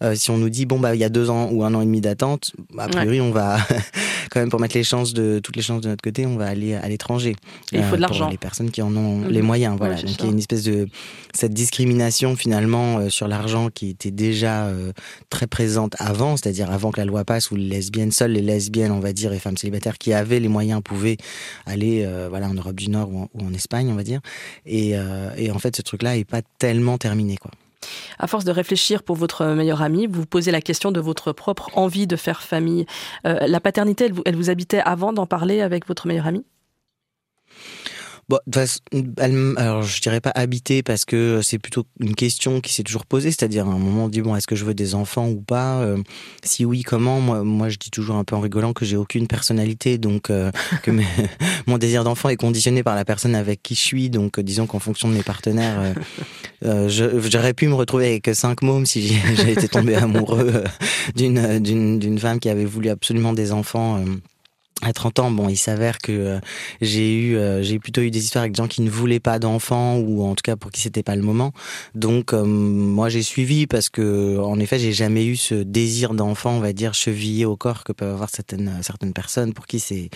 euh, 0.03 0.15
si 0.15 0.31
on 0.31 0.39
nous 0.39 0.51
dit, 0.51 0.67
bon, 0.67 0.79
bah, 0.79 0.95
il 0.95 0.99
y 0.99 1.05
a 1.05 1.09
deux 1.09 1.31
ans 1.31 1.49
ou 1.51 1.65
un 1.65 1.75
an 1.75 1.81
et 1.81 1.87
demi 1.87 2.01
d'attente, 2.01 2.53
a 2.77 2.89
priori, 2.89 3.21
ouais. 3.21 3.27
on 3.27 3.31
va, 3.31 3.59
quand 4.31 4.41
même, 4.41 4.51
pour 4.51 4.61
mettre 4.61 4.77
les 4.77 4.85
chances 4.85 5.15
de, 5.15 5.41
toutes 5.43 5.57
les 5.57 5.63
chances 5.63 5.81
de 5.81 5.89
notre 5.89 6.03
côté, 6.03 6.27
on 6.27 6.37
va 6.37 6.47
aller 6.47 6.75
à 6.75 6.89
l'étranger. 6.89 7.37
Il 7.73 7.83
faut 7.85 7.97
de 7.97 8.01
l'argent. 8.01 8.25
Pour 8.25 8.33
les 8.33 8.39
personnes 8.39 8.71
qui 8.71 8.83
en 8.83 8.95
ont 8.97 9.19
mmh. 9.19 9.29
les 9.29 9.43
moyens, 9.43 9.77
voilà. 9.79 9.95
Ouais, 9.95 10.03
Donc, 10.03 10.17
il 10.19 10.25
y 10.25 10.29
a 10.29 10.33
une 10.33 10.39
espèce 10.39 10.65
de, 10.65 10.89
cette 11.35 11.55
discrimination, 11.55 12.37
finalement, 12.37 12.99
euh, 12.99 13.09
sur 13.09 13.29
l'argent 13.29 13.71
qui 13.71 13.91
était 13.91 14.11
déjà 14.11 14.67
euh, 14.67 14.93
très 15.31 15.47
présente 15.47 15.95
avant, 15.99 16.37
c'est-à-dire 16.37 16.71
avant 16.71 16.91
que 16.91 17.01
la 17.01 17.07
loi 17.07 17.25
passe 17.25 17.51
où 17.51 17.57
les 17.57 17.69
lesbiennes, 17.69 18.13
seules 18.13 18.33
les 18.33 18.43
lesbiennes, 18.43 18.93
on 18.93 19.01
va 19.01 19.13
dire, 19.13 19.33
et 19.33 19.39
femmes 19.39 19.57
célibataires 19.57 19.99
qui 19.99 20.13
avaient 20.13 20.41
les 20.41 20.49
moyens 20.49 20.83
pouvaient 20.83 21.17
aller, 21.67 22.05
euh, 22.05 22.27
voilà, 22.29 22.49
en 22.49 22.55
Europe 22.55 22.77
du 22.77 22.91
Nord 22.91 23.11
ou 23.13 23.19
en, 23.21 23.29
ou 23.35 23.47
en, 23.47 23.55
Espagne, 23.55 23.91
on 23.91 23.95
va 23.95 24.03
dire. 24.03 24.21
Et, 24.67 24.95
et 25.37 25.51
en 25.51 25.59
fait, 25.59 25.78
ce 25.79 25.83
truc-là 25.83 26.17
est 26.17 26.25
pas 26.25 26.43
tellement 26.59 26.99
terminé, 26.99 27.37
quoi. 27.37 27.53
À 28.19 28.27
force 28.27 28.45
de 28.45 28.51
réfléchir 28.51 29.05
pour 29.05 29.15
votre 29.15 29.47
meilleur 29.47 29.81
ami, 29.83 30.09
vous 30.09 30.21
vous 30.21 30.27
posez 30.27 30.51
la 30.51 30.61
question 30.61 30.91
de 30.91 31.01
votre 31.01 31.33
propre 31.33 31.71
envie 31.75 32.09
de 32.09 32.17
faire 32.17 32.43
famille. 32.43 32.85
Euh, 33.25 33.47
la 33.47 33.61
paternité, 33.61 34.07
elle 34.07 34.13
vous, 34.13 34.23
elle 34.27 34.35
vous 34.35 34.51
habitait 34.51 34.81
avant 34.81 35.13
d'en 35.13 35.27
parler 35.27 35.61
avec 35.61 35.87
votre 35.87 36.09
meilleur 36.09 36.27
ami? 36.27 36.45
Bon, 38.29 38.39
elle, 39.17 39.55
alors 39.57 39.83
je 39.85 40.03
dirais 40.03 40.21
pas 40.21 40.33
habiter 40.35 40.83
parce 40.83 41.07
que 41.07 41.41
c'est 41.43 41.59
plutôt 41.59 41.87
une 41.99 42.15
question 42.15 42.61
qui 42.61 42.75
s'est 42.75 42.83
toujours 42.83 43.07
posée, 43.07 43.31
c'est-à-dire 43.31 43.67
à 43.67 43.71
un 43.71 43.79
moment 43.79 44.05
on 44.05 44.09
dit 44.09 44.21
bon 44.21 44.37
est-ce 44.37 44.47
que 44.47 44.55
je 44.55 44.67
veux 44.67 44.75
des 44.75 44.95
enfants 44.95 45.29
ou 45.31 45.41
pas 45.41 45.81
euh, 45.81 45.97
Si 46.43 46.67
oui, 46.67 46.83
comment? 46.83 47.23
Moi, 47.23 47.43
moi 47.43 47.71
je 47.71 47.79
dis 47.79 47.91
toujours 47.91 48.17
un 48.17 48.25
peu 48.25 48.37
en 48.37 48.41
rigolant 48.41 48.75
que 48.75 48.85
j'ai 48.85 48.99
aucune 48.99 49.29
personnalité, 49.29 49.97
donc 49.97 50.29
euh, 50.29 50.51
que 50.83 50.91
mes, 50.91 51.07
mon 51.67 51.79
désir 51.79 52.05
d'enfant 52.05 52.29
est 52.29 52.37
conditionné 52.37 52.83
par 52.83 52.97
la 52.97 53.07
personne 53.07 53.35
avec 53.35 53.63
qui 53.63 53.75
je 53.75 53.81
suis, 53.81 54.11
donc 54.11 54.39
euh, 54.39 54.43
disons 54.43 54.67
qu'en 54.67 54.79
fonction 54.79 55.09
de 55.09 55.15
mes 55.15 55.23
partenaires, 55.23 55.95
euh, 56.67 56.89
j'aurais 57.31 57.55
pu 57.55 57.67
me 57.67 57.75
retrouver 57.75 58.09
avec 58.09 58.29
cinq 58.35 58.61
mômes 58.61 58.85
si 58.85 59.09
j'ai 59.37 59.53
été 59.53 59.69
tombé 59.69 59.95
amoureux 59.95 60.65
d'une 61.17 61.61
d'une 61.61 61.99
d'une 61.99 62.19
femme 62.19 62.41
qui 62.41 62.51
avait 62.51 62.67
voulu 62.67 62.91
absolument 62.91 63.33
des 63.33 63.53
enfants. 63.53 64.05
Euh, 64.85 64.89
à 64.89 64.93
30 64.93 65.19
ans, 65.19 65.31
bon, 65.31 65.49
il 65.49 65.57
s'avère 65.57 65.99
que 65.99 66.13
euh, 66.13 66.41
j'ai 66.81 67.15
eu, 67.15 67.37
euh, 67.37 67.63
j'ai 67.63 67.79
plutôt 67.79 68.01
eu 68.01 68.11
des 68.11 68.25
histoires 68.25 68.43
avec 68.43 68.53
des 68.53 68.63
gens 68.63 68.69
qui 68.69 68.83
ne 68.83 68.91
voulaient 68.91 69.21
pas 69.21 69.39
d'enfants 69.39 69.97
ou 69.97 70.23
en 70.23 70.35
tout 70.35 70.43
cas 70.43 70.57
pour 70.57 70.71
qui 70.71 70.81
c'était 70.81 71.03
pas 71.03 71.17
le 71.17 71.23
moment. 71.23 71.53
Donc, 71.95 72.33
euh, 72.33 72.45
moi, 72.45 73.09
j'ai 73.09 73.23
suivi 73.23 73.67
parce 73.67 73.89
que, 73.89 74.39
en 74.39 74.59
effet, 74.59 74.79
j'ai 74.79 74.93
jamais 74.93 75.27
eu 75.27 75.37
ce 75.37 75.55
désir 75.55 76.15
d'enfant, 76.15 76.53
on 76.53 76.61
va 76.61 76.73
dire, 76.73 76.95
chevillé 76.95 77.45
au 77.45 77.57
corps 77.57 77.85
que 77.85 77.93
peuvent 77.93 78.13
avoir 78.13 78.31
certaines 78.31 78.79
certaines 78.83 79.13
personnes 79.13 79.53
pour 79.53 79.67
qui 79.67 79.81
c'est 79.81 80.11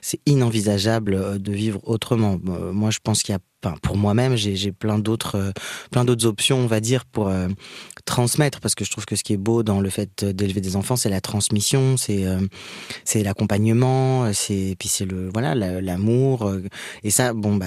c'est 0.00 0.20
inenvisageable 0.26 1.40
de 1.40 1.52
vivre 1.52 1.80
autrement. 1.84 2.38
Moi, 2.72 2.90
je 2.90 2.98
pense 3.02 3.22
qu'il 3.22 3.32
y 3.32 3.36
a 3.36 3.40
Pour 3.82 3.96
moi-même, 3.96 4.36
j'ai 4.36 4.72
plein 4.72 4.98
d'autres, 4.98 5.36
euh, 5.36 5.52
plein 5.90 6.04
d'autres 6.04 6.26
options, 6.26 6.58
on 6.58 6.66
va 6.66 6.80
dire, 6.80 7.04
pour 7.04 7.28
euh, 7.28 7.48
transmettre, 8.04 8.60
parce 8.60 8.74
que 8.74 8.84
je 8.84 8.90
trouve 8.90 9.06
que 9.06 9.16
ce 9.16 9.24
qui 9.24 9.32
est 9.32 9.38
beau 9.38 9.62
dans 9.62 9.80
le 9.80 9.90
fait 9.90 10.24
d'élever 10.24 10.60
des 10.60 10.76
enfants, 10.76 10.96
c'est 10.96 11.08
la 11.08 11.20
transmission, 11.20 11.96
c'est, 11.96 12.26
euh, 12.26 12.40
c'est 13.04 13.22
l'accompagnement, 13.22 14.32
c'est, 14.32 14.76
puis 14.78 14.88
c'est 14.88 15.04
le, 15.04 15.30
voilà, 15.32 15.54
l'amour, 15.54 16.52
et 17.02 17.10
ça, 17.10 17.32
bon, 17.32 17.56
bah, 17.56 17.66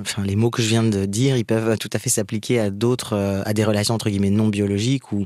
enfin, 0.00 0.24
les 0.24 0.36
mots 0.36 0.50
que 0.50 0.62
je 0.62 0.68
viens 0.68 0.82
de 0.82 1.04
dire, 1.06 1.36
ils 1.36 1.44
peuvent 1.44 1.78
tout 1.78 1.90
à 1.92 1.98
fait 1.98 2.10
s'appliquer 2.10 2.58
à 2.60 2.70
d'autres, 2.70 3.42
à 3.44 3.52
des 3.54 3.64
relations 3.64 3.94
entre 3.94 4.10
guillemets 4.10 4.30
non 4.30 4.48
biologiques, 4.48 5.12
où 5.12 5.24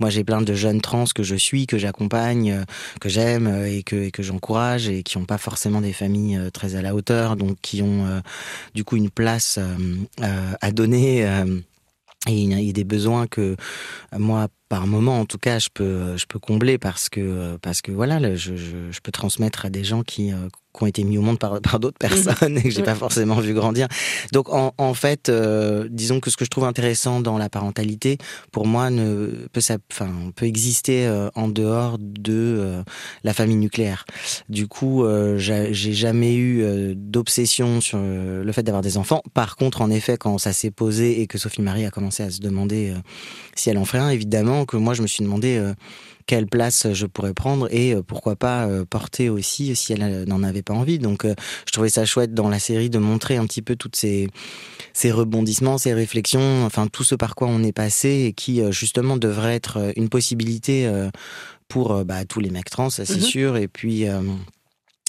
moi 0.00 0.10
j'ai 0.10 0.24
plein 0.24 0.42
de 0.42 0.54
jeunes 0.54 0.80
trans 0.80 1.04
que 1.14 1.22
je 1.22 1.36
suis, 1.36 1.66
que 1.66 1.78
j'accompagne, 1.78 2.64
que 3.00 3.08
j'aime 3.08 3.64
et 3.66 3.82
que, 3.82 3.96
et 3.96 4.10
que 4.10 4.22
j'encourage, 4.22 4.88
et 4.88 5.02
qui 5.02 5.18
n'ont 5.18 5.24
pas 5.24 5.38
forcément 5.38 5.80
des 5.80 5.92
familles 5.92 6.40
très 6.52 6.74
à 6.74 6.82
la 6.82 6.94
hauteur, 6.94 7.36
donc 7.36 7.56
qui 7.62 7.82
ont 7.82 8.22
du 8.74 8.84
coup 8.84 8.96
une 8.96 9.10
place 9.10 9.51
euh, 9.58 10.52
à 10.60 10.70
donner. 10.72 11.26
Euh, 11.26 11.60
et 12.28 12.72
des 12.72 12.84
besoins 12.84 13.26
que 13.26 13.56
moi 14.16 14.46
par 14.68 14.86
moment 14.86 15.18
en 15.18 15.26
tout 15.26 15.38
cas 15.38 15.58
je 15.58 15.68
peux 15.74 16.16
je 16.16 16.24
peux 16.26 16.38
combler 16.38 16.78
parce 16.78 17.08
que 17.08 17.56
parce 17.62 17.82
que 17.82 17.90
voilà 17.90 18.36
je 18.36 19.00
peux 19.02 19.10
transmettre 19.10 19.66
à 19.66 19.70
des 19.70 19.82
gens 19.82 20.04
qui 20.04 20.30
qui 20.74 20.82
ont 20.82 20.86
été 20.86 21.04
mis 21.04 21.18
au 21.18 21.22
monde 21.22 21.38
par, 21.38 21.60
par 21.60 21.78
d'autres 21.80 21.98
personnes 21.98 22.58
et 22.58 22.62
que 22.62 22.70
j'ai 22.70 22.82
pas 22.82 22.94
forcément 22.94 23.36
vu 23.40 23.54
grandir. 23.54 23.88
Donc 24.32 24.52
en, 24.52 24.72
en 24.78 24.94
fait, 24.94 25.28
euh, 25.28 25.86
disons 25.90 26.20
que 26.20 26.30
ce 26.30 26.36
que 26.36 26.44
je 26.44 26.50
trouve 26.50 26.64
intéressant 26.64 27.20
dans 27.20 27.38
la 27.38 27.48
parentalité, 27.48 28.18
pour 28.52 28.66
moi, 28.66 28.90
ne 28.90 29.46
peut, 29.52 29.60
ça, 29.60 29.76
enfin, 29.92 30.10
peut 30.34 30.46
exister 30.46 31.06
euh, 31.06 31.28
en 31.34 31.48
dehors 31.48 31.98
de 31.98 32.32
euh, 32.32 32.82
la 33.24 33.34
famille 33.34 33.56
nucléaire. 33.56 34.04
Du 34.48 34.66
coup, 34.66 35.04
euh, 35.04 35.36
j'ai 35.38 35.92
jamais 35.92 36.34
eu 36.34 36.62
euh, 36.62 36.94
d'obsession 36.96 37.80
sur 37.80 37.98
le 37.98 38.52
fait 38.52 38.62
d'avoir 38.62 38.82
des 38.82 38.96
enfants. 38.96 39.22
Par 39.34 39.56
contre, 39.56 39.82
en 39.82 39.90
effet, 39.90 40.16
quand 40.16 40.38
ça 40.38 40.52
s'est 40.52 40.70
posé 40.70 41.20
et 41.20 41.26
que 41.26 41.38
Sophie 41.38 41.62
Marie 41.62 41.84
a 41.84 41.90
commencé 41.90 42.22
à 42.22 42.30
se 42.30 42.40
demander 42.40 42.90
euh, 42.90 42.98
si 43.54 43.70
elle 43.70 43.78
en 43.78 43.84
ferait 43.84 43.98
un, 43.98 44.10
évidemment 44.10 44.64
que 44.64 44.76
moi 44.76 44.94
je 44.94 45.02
me 45.02 45.06
suis 45.06 45.22
demandé 45.24 45.56
euh, 45.58 45.74
quelle 46.26 46.46
place 46.46 46.92
je 46.92 47.06
pourrais 47.06 47.34
prendre 47.34 47.68
et 47.72 47.94
euh, 47.94 48.02
pourquoi 48.02 48.36
pas 48.36 48.66
euh, 48.66 48.84
porter 48.84 49.28
aussi 49.28 49.74
si 49.76 49.92
elle 49.92 50.24
n'en 50.24 50.42
avait 50.42 50.62
pas 50.62 50.74
envie. 50.74 50.98
Donc 50.98 51.24
euh, 51.24 51.34
je 51.66 51.72
trouvais 51.72 51.88
ça 51.88 52.04
chouette 52.04 52.34
dans 52.34 52.48
la 52.48 52.58
série 52.58 52.90
de 52.90 52.98
montrer 52.98 53.36
un 53.36 53.46
petit 53.46 53.62
peu 53.62 53.76
toutes 53.76 53.96
ces, 53.96 54.28
ces 54.92 55.10
rebondissements, 55.10 55.78
ces 55.78 55.94
réflexions, 55.94 56.64
enfin 56.64 56.86
tout 56.86 57.04
ce 57.04 57.14
par 57.14 57.34
quoi 57.34 57.48
on 57.48 57.62
est 57.62 57.72
passé 57.72 58.26
et 58.26 58.32
qui 58.32 58.62
justement 58.72 59.16
devrait 59.16 59.54
être 59.54 59.92
une 59.96 60.08
possibilité 60.08 60.90
pour 61.68 62.04
bah, 62.04 62.24
tous 62.24 62.40
les 62.40 62.50
mecs 62.50 62.70
trans, 62.70 62.90
c'est 62.90 63.08
mmh. 63.08 63.20
sûr. 63.20 63.56
Et 63.56 63.68
puis 63.68 64.06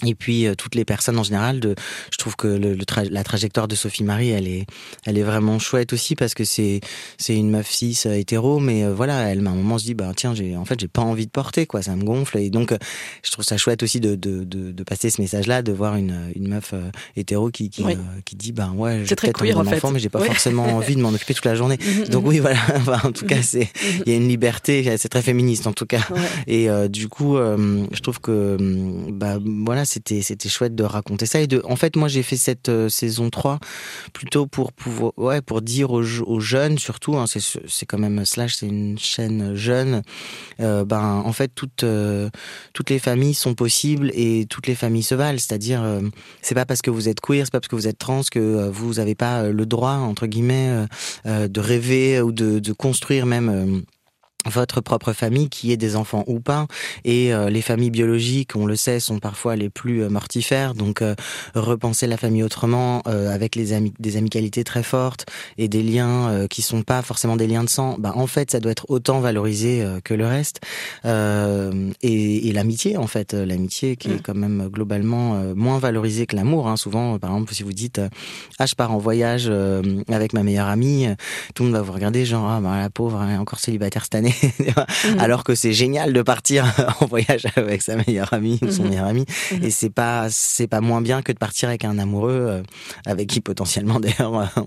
et 0.05 0.15
puis 0.15 0.47
euh, 0.47 0.55
toutes 0.55 0.75
les 0.75 0.85
personnes 0.85 1.17
en 1.19 1.23
général 1.23 1.59
de 1.59 1.75
je 2.11 2.17
trouve 2.17 2.35
que 2.35 2.47
le, 2.47 2.73
le 2.73 2.83
tra 2.85 3.03
la 3.05 3.23
trajectoire 3.23 3.67
de 3.67 3.75
Sophie 3.75 4.03
Marie 4.03 4.31
elle 4.31 4.47
est 4.47 4.65
elle 5.05 5.17
est 5.17 5.23
vraiment 5.23 5.59
chouette 5.59 5.93
aussi 5.93 6.15
parce 6.15 6.33
que 6.33 6.43
c'est 6.43 6.81
c'est 7.17 7.35
une 7.37 7.49
meuf 7.51 7.69
cis 7.69 7.97
euh, 8.07 8.13
hétéro 8.15 8.59
mais 8.59 8.83
euh, 8.83 8.93
voilà 8.93 9.29
elle 9.29 9.45
à 9.45 9.51
un 9.51 9.55
moment 9.55 9.77
se 9.77 9.85
dit 9.85 9.93
bah 9.93 10.11
tiens 10.15 10.33
j'ai 10.33 10.57
en 10.57 10.65
fait 10.65 10.79
j'ai 10.79 10.87
pas 10.87 11.03
envie 11.03 11.25
de 11.25 11.31
porter 11.31 11.67
quoi 11.67 11.81
ça 11.83 11.95
me 11.95 12.03
gonfle 12.03 12.39
et 12.39 12.49
donc 12.49 12.73
je 13.23 13.31
trouve 13.31 13.45
ça 13.45 13.55
chouette 13.57 13.83
aussi 13.83 13.99
de 13.99 14.15
de 14.15 14.43
de, 14.43 14.71
de 14.71 14.83
passer 14.83 15.09
ce 15.09 15.21
message 15.21 15.45
là 15.47 15.61
de 15.61 15.71
voir 15.71 15.95
une 15.95 16.31
une 16.35 16.47
meuf 16.49 16.73
hétéro 17.15 17.49
qui 17.51 17.69
qui, 17.69 17.83
Oui. 17.83 17.95
qui 18.25 18.35
dit 18.35 18.51
bah 18.51 18.71
ouais 18.75 19.03
j'ai 19.05 19.15
très 19.15 19.27
peut-être 19.31 19.41
envie 19.41 19.53
d'un 19.69 19.77
enfant 19.77 19.91
mais 19.91 19.99
j'ai 19.99 20.09
pas 20.09 20.19
Oui. 20.19 20.27
forcément 20.27 20.65
envie 20.75 20.95
de 20.95 21.01
m'en 21.01 21.09
occuper 21.09 21.33
toute 21.35 21.45
la 21.45 21.55
journée 21.55 21.77
Mhm, 21.79 22.05
donc 22.09 22.23
mhm. 22.23 22.29
oui 22.29 22.39
voilà 22.39 22.59
Enfin, 22.75 22.99
en 23.03 23.11
tout 23.11 23.25
cas 23.25 23.41
c'est 23.43 23.69
il 24.05 24.11
y 24.11 24.15
a 24.15 24.17
une 24.17 24.27
liberté 24.27 24.97
c'est 24.97 25.09
très 25.09 25.21
féministe 25.21 25.67
en 25.67 25.73
tout 25.73 25.85
cas 25.85 26.01
Ouais. 26.09 26.19
et 26.47 26.69
euh, 26.69 26.87
du 26.87 27.07
coup, 27.07 27.37
euh, 27.37 27.85
je 27.91 27.99
trouve 28.01 28.19
que 28.19 28.31
euh, 28.59 29.09
bah 29.11 29.37
voilà, 29.43 29.82
c'était 29.85 30.21
c'était 30.21 30.49
chouette 30.49 30.75
de 30.75 30.83
raconter 30.83 31.25
ça 31.25 31.39
et 31.41 31.47
de 31.47 31.61
en 31.65 31.75
fait, 31.75 31.95
moi 31.95 32.07
j'ai 32.07 32.23
fait 32.23 32.37
cette 32.37 32.69
euh, 32.69 32.89
saison 32.89 33.29
3 33.29 33.59
plutôt 34.13 34.47
pour 34.47 34.73
pouvoir 34.73 35.13
ouais, 35.17 35.41
pour 35.41 35.61
dire 35.61 35.91
aux, 35.91 36.03
aux 36.21 36.39
jeunes 36.39 36.77
surtout 36.77 37.17
hein, 37.17 37.25
c'est 37.27 37.41
c'est 37.67 37.85
quand 37.85 37.97
même 37.97 38.25
Slash, 38.25 38.55
c'est 38.55 38.67
une 38.67 38.97
chaîne 38.97 39.55
jeune 39.55 40.01
euh, 40.59 40.85
ben 40.85 41.21
en 41.25 41.33
fait 41.33 41.51
toutes 41.53 41.83
euh, 41.83 42.29
toutes 42.73 42.89
les 42.89 42.99
familles 42.99 43.33
sont 43.33 43.53
possibles 43.55 44.11
et 44.13 44.45
toutes 44.49 44.67
les 44.67 44.75
familles 44.75 45.03
se 45.03 45.15
valent, 45.15 45.37
c'est-à-dire 45.37 45.83
c'est 46.41 46.55
pas 46.55 46.65
parce 46.65 46.81
que 46.81 46.89
vous 46.91 47.09
êtes 47.09 47.19
queer, 47.21 47.45
c'est 47.45 47.51
pas 47.51 47.59
parce 47.59 47.67
que 47.67 47.75
vous 47.75 47.87
êtes 47.87 47.97
trans 47.97 48.21
que 48.29 48.69
vous 48.69 48.99
avez 48.99 49.15
pas 49.15 49.49
le 49.49 49.65
droit 49.65 49.93
entre 49.93 50.27
guillemets 50.27 50.85
de 51.25 51.59
rêver 51.59 52.21
ou 52.21 52.31
de 52.31 52.59
de 52.59 52.73
construire 52.73 53.25
même 53.25 53.83
votre 54.45 54.81
propre 54.81 55.13
famille, 55.13 55.49
qui 55.49 55.71
ait 55.71 55.77
des 55.77 55.95
enfants 55.95 56.23
ou 56.27 56.39
pas. 56.39 56.67
Et 57.03 57.33
euh, 57.33 57.49
les 57.49 57.61
familles 57.61 57.91
biologiques, 57.91 58.55
on 58.55 58.65
le 58.65 58.75
sait, 58.75 58.99
sont 58.99 59.19
parfois 59.19 59.55
les 59.55 59.69
plus 59.69 60.03
euh, 60.03 60.09
mortifères. 60.09 60.73
Donc, 60.73 61.01
euh, 61.01 61.15
repenser 61.55 62.07
la 62.07 62.17
famille 62.17 62.43
autrement, 62.43 63.01
euh, 63.07 63.33
avec 63.33 63.55
les 63.55 63.73
ami 63.73 63.93
des 63.99 64.17
amicalités 64.17 64.63
très 64.63 64.83
fortes 64.83 65.25
et 65.57 65.67
des 65.67 65.83
liens 65.83 66.29
euh, 66.29 66.47
qui 66.47 66.61
sont 66.61 66.83
pas 66.83 67.01
forcément 67.01 67.35
des 67.35 67.47
liens 67.47 67.63
de 67.63 67.69
sang. 67.69 67.95
Bah, 67.99 68.13
en 68.15 68.27
fait, 68.27 68.51
ça 68.51 68.59
doit 68.59 68.71
être 68.71 68.85
autant 68.89 69.19
valorisé 69.19 69.81
euh, 69.81 69.99
que 70.03 70.13
le 70.13 70.25
reste. 70.25 70.61
Euh, 71.05 71.91
et 72.01 72.47
et 72.47 72.51
l'amitié, 72.51 72.97
en 72.97 73.07
fait, 73.07 73.33
l'amitié 73.33 73.95
qui 73.95 74.09
est 74.11 74.21
quand 74.21 74.35
même 74.35 74.69
globalement 74.69 75.35
euh, 75.35 75.53
moins 75.55 75.79
valorisée 75.79 76.25
que 76.25 76.35
l'amour. 76.35 76.67
Hein. 76.67 76.77
Souvent, 76.77 77.19
par 77.19 77.31
exemple, 77.31 77.53
si 77.53 77.63
vous 77.63 77.73
dites 77.73 77.99
euh, 77.99 78.09
ah 78.59 78.65
je 78.65 78.75
pars 78.75 78.91
en 78.91 78.97
voyage 78.97 79.45
euh, 79.47 79.81
avec 80.09 80.33
ma 80.33 80.43
meilleure 80.43 80.67
amie, 80.67 81.07
tout 81.55 81.63
le 81.63 81.69
monde 81.69 81.77
va 81.77 81.83
vous 81.83 81.91
regarder 81.93 82.25
genre 82.25 82.49
ah 82.49 82.59
bah, 82.61 82.77
la 82.79 82.89
pauvre 82.89 83.23
elle 83.23 83.35
est 83.35 83.37
encore 83.37 83.59
célibataire 83.59 84.03
cette 84.03 84.15
année, 84.15 84.32
Mhm. 85.05 85.19
alors 85.19 85.43
que 85.43 85.55
c'est 85.55 85.73
génial 85.73 86.13
de 86.13 86.21
partir 86.21 86.65
en 87.01 87.05
voyage 87.05 87.45
avec 87.55 87.81
sa 87.81 87.95
meilleure 87.95 88.31
amie 88.33 88.59
ou 88.61 88.71
son 88.71 88.83
Mhm. 88.83 88.89
meilleur 88.89 89.05
ami. 89.05 89.25
Mhm. 89.51 89.63
Et 89.63 89.69
c'est 89.69 89.89
pas 89.89 90.27
c'est 90.29 90.67
pas 90.67 90.81
moins 90.81 91.01
bien 91.01 91.21
que 91.21 91.31
de 91.31 91.37
partir 91.37 91.69
avec 91.69 91.83
un 91.85 91.97
amoureux 91.99 92.45
euh, 92.49 92.63
avec 93.05 93.27
qui 93.29 93.41
potentiellement 93.41 93.99
d'ailleurs 93.99 94.31
on, 94.55 94.65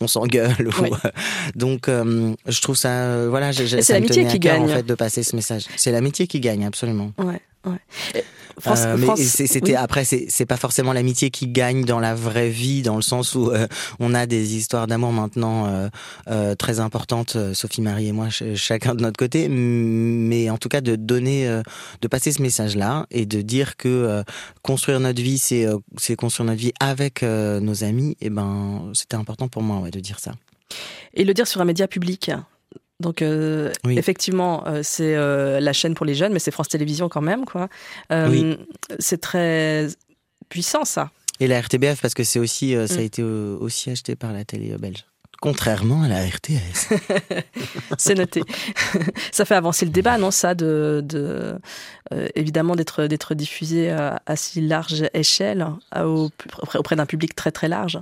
on 0.00 0.06
s'engueule. 0.08 0.70
Oui. 0.80 0.90
euh, 1.04 1.10
donc 1.54 1.88
euh, 1.88 2.34
je 2.46 2.60
trouve 2.60 2.76
ça 2.76 3.28
voilà 3.28 3.52
j'ai- 3.52 3.82
c'est 3.82 3.92
l'amitié 3.92 4.26
qui 4.26 4.40
cœur, 4.40 4.54
gagne. 4.58 4.64
en 4.64 4.68
fait 4.68 4.82
de 4.86 4.94
passer 4.94 5.22
ce 5.22 5.36
message. 5.36 5.64
C'est 5.76 5.92
l'amitié 5.92 6.26
qui 6.26 6.40
gagne 6.40 6.64
absolument. 6.66 7.12
Ouais, 7.18 7.40
ouais. 7.66 8.24
France- 8.60 8.80
Euh, 8.84 8.96
mais 8.98 9.06
France- 9.06 9.20
c'était 9.20 9.72
oui. 9.72 9.74
après 9.76 10.04
c'est 10.04 10.46
pas 10.46 10.56
forcément 10.56 10.92
l'amitié 10.92 11.30
qui 11.30 11.46
gagne 11.48 11.84
dans 11.84 12.00
la 12.00 12.14
vraie 12.14 12.48
vie 12.50 12.82
dans 12.82 12.96
le 12.96 13.02
sens 13.02 13.34
où 13.34 13.50
euh, 13.50 13.66
on 14.00 14.14
a 14.14 14.26
des 14.26 14.56
histoires 14.56 14.86
d'amour 14.86 15.12
maintenant 15.12 15.66
euh, 15.66 15.88
euh, 16.28 16.54
très 16.54 16.80
importantes 16.80 17.36
Sophie 17.54 17.80
Marie 17.82 18.08
et 18.08 18.12
moi 18.12 18.30
ch- 18.30 18.56
chacun 18.56 18.94
de 18.94 19.02
notre 19.02 19.16
côté 19.16 19.48
mais 19.48 20.50
en 20.50 20.58
tout 20.58 20.68
cas 20.68 20.80
de 20.80 20.96
donner 20.96 21.60
de 22.00 22.08
passer 22.08 22.32
ce 22.32 22.42
message 22.42 22.76
là 22.76 23.06
et 23.10 23.26
de 23.26 23.40
dire 23.42 23.76
que 23.76 24.22
construire 24.62 25.00
notre 25.00 25.22
vie 25.22 25.38
c'est 25.38 25.66
c'est 25.96 26.16
construire 26.16 26.46
notre 26.46 26.60
vie 26.60 26.72
avec 26.80 27.22
nos 27.22 27.84
amis 27.84 28.16
et 28.20 28.30
ben 28.30 28.90
c'était 28.94 29.16
important 29.16 29.48
pour 29.48 29.62
moi 29.62 29.78
ouais, 29.80 29.90
de 29.90 30.00
dire 30.00 30.18
ça 30.18 30.32
Et 31.14 31.24
le 31.24 31.34
dire 31.34 31.46
sur 31.46 31.60
un 31.60 31.64
média 31.66 31.86
public. 31.86 32.30
Donc 33.02 33.20
euh, 33.20 33.70
Oui. 33.84 33.98
effectivement, 33.98 34.66
euh, 34.66 34.80
c'est 34.82 35.14
euh, 35.14 35.60
la 35.60 35.72
chaîne 35.74 35.94
pour 35.94 36.06
les 36.06 36.14
jeunes, 36.14 36.32
mais 36.32 36.38
c'est 36.38 36.50
France 36.50 36.68
Télévisions 36.68 37.08
quand 37.10 37.20
même, 37.20 37.44
quoi. 37.44 37.68
Oui. 38.10 38.56
C'est 38.98 39.20
très 39.20 39.88
puissant, 40.48 40.84
ça. 40.84 41.10
et 41.40 41.46
la 41.48 41.60
RTBF 41.60 42.00
parce 42.00 42.14
que 42.14 42.24
c'est 42.24 42.38
aussi 42.38 42.74
ça 42.86 42.94
a 42.94 42.98
Mm. 42.98 43.00
été 43.10 43.22
aussi 43.22 43.90
acheté 43.90 44.16
par 44.16 44.32
la 44.32 44.44
télé 44.44 44.76
belge 44.78 45.04
contrairement 45.40 46.02
à 46.04 46.08
la 46.08 46.20
RTS 46.24 46.80
C'est 47.98 48.14
noté. 48.14 48.42
ça 49.32 49.44
fait 49.44 49.56
avancer 49.56 49.84
le 49.84 49.90
débat, 49.90 50.16
non 50.18 50.30
Ça, 50.30 50.54
de, 50.54 51.00
de 51.04 51.58
évidemment 52.36 52.76
d'être 52.76 53.04
d'être 53.06 53.34
diffusé 53.34 53.90
à, 53.90 54.22
à 54.26 54.36
si 54.36 54.60
large 54.60 55.04
échelle, 55.14 55.66
à- 55.90 56.06
au- 56.06 56.30
auprès, 56.62 56.78
auprès 56.78 56.96
d'un 56.96 57.06
public 57.06 57.34
très 57.34 57.50
très 57.50 57.66
large? 57.68 57.98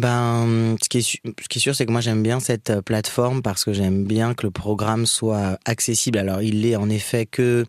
Ben, 0.00 0.76
ce 0.82 0.88
qui 0.88 0.98
est, 0.98 1.02
su- 1.02 1.18
ce 1.42 1.48
qui 1.48 1.58
est 1.58 1.62
sûr, 1.62 1.74
c'est 1.74 1.84
que 1.86 1.92
moi 1.92 2.00
j'aime 2.00 2.22
bien 2.22 2.38
cette 2.40 2.70
euh, 2.70 2.82
plateforme 2.82 3.42
parce 3.42 3.64
que 3.64 3.72
j'aime 3.72 4.04
bien 4.04 4.34
que 4.34 4.46
le 4.46 4.50
programme 4.50 5.06
soit 5.06 5.58
accessible. 5.64 6.18
Alors, 6.18 6.40
il 6.42 6.62
l'est 6.62 6.76
en 6.76 6.88
effet 6.88 7.26
que 7.26 7.64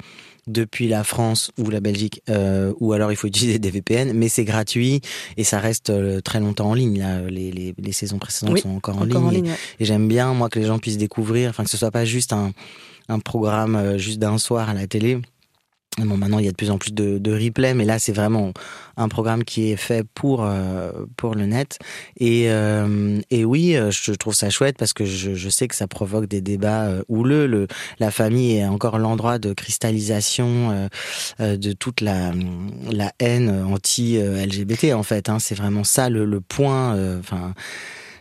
depuis 0.47 0.87
la 0.87 1.03
France 1.03 1.51
ou 1.57 1.69
la 1.69 1.79
Belgique, 1.79 2.21
euh, 2.29 2.73
ou 2.79 2.93
alors 2.93 3.11
il 3.11 3.15
faut 3.15 3.27
utiliser 3.35 3.57
des 3.59 3.71
VPN, 3.71 4.13
mais 4.13 4.29
c'est 4.29 4.45
gratuit 4.45 5.01
et 5.37 5.43
ça 5.43 5.59
reste 5.59 5.89
euh, 5.89 6.21
très 6.21 6.39
longtemps 6.39 6.69
en 6.69 6.73
ligne. 6.73 6.99
Là, 6.99 7.21
les, 7.21 7.51
les, 7.51 7.73
les 7.77 7.91
saisons 7.91 8.19
précédentes 8.19 8.53
Oui, 8.55 8.61
sont 8.61 8.69
encore 8.75 8.97
en 8.97 9.01
encore 9.05 9.21
ligne. 9.21 9.27
en 9.27 9.31
et- 9.31 9.35
ligne, 9.35 9.49
ouais. 9.49 9.57
Et, 9.79 9.85
j'aime 9.85 10.07
bien, 10.07 10.33
moi, 10.33 10.49
que 10.49 10.59
les 10.59 10.65
gens 10.65 10.77
puissent 10.79 10.97
découvrir, 10.97 11.49
enfin 11.49 11.63
que 11.63 11.69
ce 11.69 11.77
soit 11.77 11.91
pas 11.91 12.05
juste 12.05 12.33
un, 12.33 12.51
un 13.09 13.19
programme 13.19 13.75
euh, 13.75 13.97
juste 13.97 14.19
d'un 14.19 14.37
soir 14.37 14.69
à 14.69 14.73
la 14.73 14.87
télé. 14.87 15.19
Bon, 16.05 16.17
maintenant, 16.17 16.39
il 16.39 16.45
y 16.45 16.47
a 16.47 16.51
de 16.51 16.55
plus 16.55 16.71
en 16.71 16.77
plus 16.77 16.93
de, 16.93 17.17
de 17.17 17.31
replays, 17.31 17.73
mais 17.73 17.85
là, 17.85 17.99
c'est 17.99 18.11
vraiment 18.13 18.53
un 18.97 19.07
programme 19.07 19.43
qui 19.43 19.71
est 19.71 19.77
fait 19.77 20.05
pour 20.13 20.43
euh, 20.43 20.91
pour 21.15 21.35
le 21.35 21.45
net. 21.45 21.79
Et 22.17 22.49
euh, 22.49 23.19
et 23.29 23.45
oui, 23.45 23.75
euh, 23.75 23.91
je 23.91 24.11
trouve 24.11 24.33
ça 24.33 24.49
chouette 24.49 24.77
parce 24.77 24.93
que 24.93 25.05
je, 25.05 25.33
je 25.33 25.49
sais 25.49 25.67
que 25.67 25.75
ça 25.75 25.87
provoque 25.87 26.27
des 26.27 26.41
débats 26.41 26.85
euh, 26.85 27.03
houleux. 27.07 27.47
Le, 27.47 27.67
la 27.99 28.11
famille 28.11 28.57
est 28.57 28.65
encore 28.65 28.99
l'endroit 28.99 29.39
de 29.39 29.53
cristallisation 29.53 30.89
euh, 31.39 31.57
de 31.57 31.71
toute 31.73 32.01
la 32.01 32.31
la 32.91 33.11
haine 33.19 33.49
anti-LGBT 33.49 34.93
en 34.93 35.03
fait. 35.03 35.29
Hein. 35.29 35.39
C'est 35.39 35.55
vraiment 35.55 35.83
ça 35.83 36.09
le, 36.09 36.25
le 36.25 36.41
point. 36.41 37.19
Enfin 37.19 37.53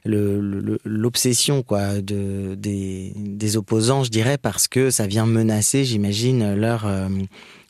l'obsession 0.05 1.63
quoi 1.63 2.01
de 2.01 2.55
des, 2.55 3.13
des 3.17 3.57
opposants 3.57 4.05
je 4.05 4.11
dirais 4.11 4.39
parce 4.39 4.69
que 4.69 4.91
ça 4.91 5.07
vient 5.07 5.27
menacer 5.27 5.85
j'imagine 5.85 6.55
leur 6.55 6.87
euh, 6.87 7.09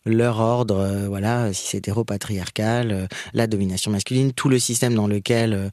leur 0.09 0.39
ordre 0.39 0.79
euh, 0.79 1.09
voilà 1.09 1.53
si 1.53 1.69
c'est 1.69 1.79
hétéropatriarcal 1.79 2.91
euh, 2.91 3.07
la 3.35 3.47
domination 3.47 3.91
masculine 3.91 4.33
tout 4.33 4.49
le 4.49 4.59
système 4.59 4.95
dans 4.95 5.07
lequel 5.07 5.53
euh, 5.53 5.69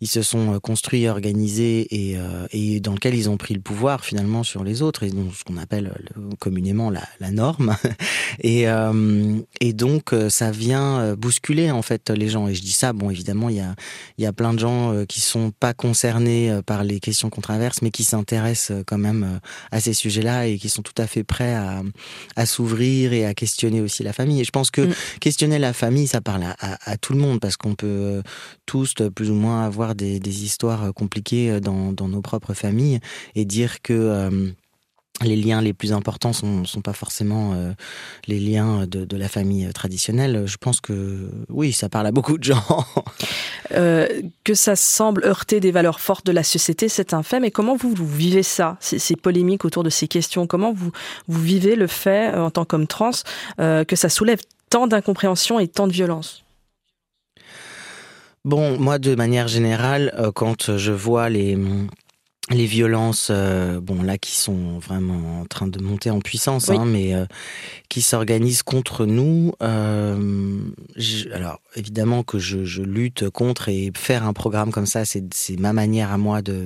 ils 0.00 0.08
se 0.08 0.22
sont 0.22 0.60
construits 0.60 1.08
organisés 1.08 1.88
et, 1.90 2.80
dans 2.80 2.92
lequel 2.92 3.14
ils 3.14 3.28
ont 3.28 3.36
pris 3.36 3.54
le 3.54 3.60
pouvoir 3.60 4.04
finalement 4.04 4.42
sur 4.42 4.64
les 4.64 4.82
autres 4.82 5.02
et 5.02 5.10
donc 5.10 5.34
ce 5.34 5.44
qu'on 5.44 5.56
appelle 5.56 5.92
communément 6.38 6.90
la, 6.90 7.30
norme. 7.30 7.76
Et 8.42 9.72
donc 9.72 10.14
ça 10.28 10.50
vient 10.50 11.14
bousculer 11.14 11.70
en 11.70 11.82
fait 11.82 12.10
les 12.10 12.28
gens. 12.28 12.48
Et 12.48 12.54
je 12.54 12.62
dis 12.62 12.72
ça 12.72 12.92
bon 12.92 13.10
évidemment 13.10 13.48
il 13.48 13.56
y 13.56 13.60
a 13.60 13.74
y 14.18 14.26
a 14.26 14.32
plein 14.32 14.54
de 14.54 14.58
gens 14.58 15.04
qui 15.06 15.20
sont 15.20 15.50
pas 15.50 15.74
concernés 15.74 16.60
par 16.66 16.84
les 16.84 17.00
questions 17.00 17.30
qu'on 17.30 17.40
traverse, 17.40 17.82
mais 17.82 17.90
qui 17.90 18.04
s'intéressent 18.04 18.82
quand 18.86 18.98
même 18.98 19.40
à 19.70 19.80
ces 19.80 19.92
sujets-là 19.92 20.46
et 20.46 20.58
qui 20.58 20.68
sont 20.68 20.82
tout 20.82 21.00
à 21.00 21.06
fait 21.06 21.24
prêts 21.24 21.56
à 22.36 22.46
s'ouvrir 22.46 23.12
et 23.12 23.24
à 23.24 23.34
questionner 23.34 23.77
aussi 23.80 24.02
la 24.02 24.12
famille. 24.12 24.40
Et 24.40 24.44
je 24.44 24.50
pense 24.50 24.70
que 24.70 24.82
Mm. 24.82 24.94
questionner 25.20 25.58
la 25.58 25.72
famille, 25.72 26.06
ça 26.06 26.20
parle 26.20 26.42
à, 26.44 26.56
à- 26.60 26.90
à 26.92 26.96
tout 26.96 27.12
le 27.12 27.18
monde 27.20 27.40
parce 27.40 27.56
qu'on 27.56 27.74
peut 27.74 27.86
euh, 27.86 28.22
tous 28.66 28.94
euh, 29.00 29.10
plus 29.10 29.30
ou 29.30 29.34
moins 29.34 29.64
avoir 29.64 29.94
des, 29.94 30.20
des 30.20 30.44
histoires 30.44 30.84
euh, 30.84 30.92
compliquées 30.92 31.60
dans, 31.60 31.92
dans 31.92 32.08
nos 32.08 32.20
propres 32.22 32.54
familles 32.54 33.00
et 33.34 33.44
dire 33.44 33.82
que 33.82 34.52
les 35.22 35.36
liens 35.36 35.60
les 35.60 35.72
plus 35.72 35.92
importants 35.92 36.32
sont, 36.32 36.64
sont 36.64 36.80
pas 36.80 36.92
forcément 36.92 37.52
euh, 37.54 37.72
les 38.26 38.38
liens 38.38 38.86
de, 38.86 39.04
de 39.04 39.16
la 39.16 39.28
famille 39.28 39.66
euh, 39.66 39.72
traditionnelle. 39.72 40.44
Je 40.46 40.56
pense 40.56 40.80
que 40.80 41.30
oui, 41.48 41.72
ça 41.72 41.88
parle 41.88 42.06
à 42.06 42.12
beaucoup 42.12 42.38
de 42.38 42.44
gens. 42.44 42.62
Euh, 43.72 44.22
que 44.44 44.54
ça 44.54 44.76
semble 44.76 45.24
heurter 45.26 45.60
des 45.60 45.70
valeurs 45.72 46.00
fortes 46.00 46.24
de 46.24 46.32
la 46.32 46.42
société, 46.42 46.88
c'est 46.88 47.12
un 47.12 47.22
fait. 47.22 47.38
Mais 47.38 47.50
comment 47.50 47.76
vous, 47.76 47.92
vous 47.92 48.08
vivez 48.08 48.42
ça, 48.42 48.78
ces, 48.80 48.98
ces 48.98 49.14
polémiques 49.14 49.66
autour 49.66 49.82
de 49.82 49.90
ces 49.90 50.08
questions? 50.08 50.46
Comment 50.46 50.72
vous, 50.72 50.90
vous 51.26 51.42
vivez 51.42 51.76
le 51.76 51.86
fait, 51.86 52.34
en 52.34 52.50
tant 52.50 52.64
qu'homme 52.64 52.86
trans, 52.86 53.10
euh, 53.60 53.84
que 53.84 53.94
ça 53.94 54.08
soulève 54.08 54.40
tant 54.70 54.86
d'incompréhension 54.86 55.60
et 55.60 55.68
tant 55.68 55.86
de 55.86 55.92
violence? 55.92 56.44
Bon, 58.46 58.78
moi, 58.78 58.98
de 58.98 59.14
manière 59.14 59.48
générale, 59.48 60.14
quand 60.34 60.78
je 60.78 60.92
vois 60.92 61.28
les 61.28 61.58
les 62.50 62.66
violences, 62.66 63.28
euh, 63.30 63.80
bon 63.80 64.02
là 64.02 64.16
qui 64.18 64.34
sont 64.36 64.78
vraiment 64.78 65.40
en 65.40 65.44
train 65.44 65.66
de 65.66 65.80
monter 65.82 66.10
en 66.10 66.20
puissance, 66.20 66.68
Oui. 66.68 66.76
hein, 66.78 66.84
mais 66.86 67.14
euh, 67.14 67.26
qui 67.88 68.00
s'organisent 68.02 68.62
contre 68.62 69.04
nous. 69.06 69.52
euh, 69.62 70.60
je- 70.96 71.28
alors 71.30 71.60
évidemment 71.76 72.22
que 72.22 72.38
je, 72.38 72.64
je 72.64 72.82
lutte 72.82 73.28
contre 73.30 73.68
et 73.68 73.92
faire 73.96 74.24
un 74.24 74.32
programme 74.32 74.70
comme 74.70 74.86
ça, 74.86 75.04
c'est 75.04 75.22
ma 75.58 75.72
manière 75.72 76.12
à 76.12 76.18
moi 76.18 76.42
de 76.42 76.64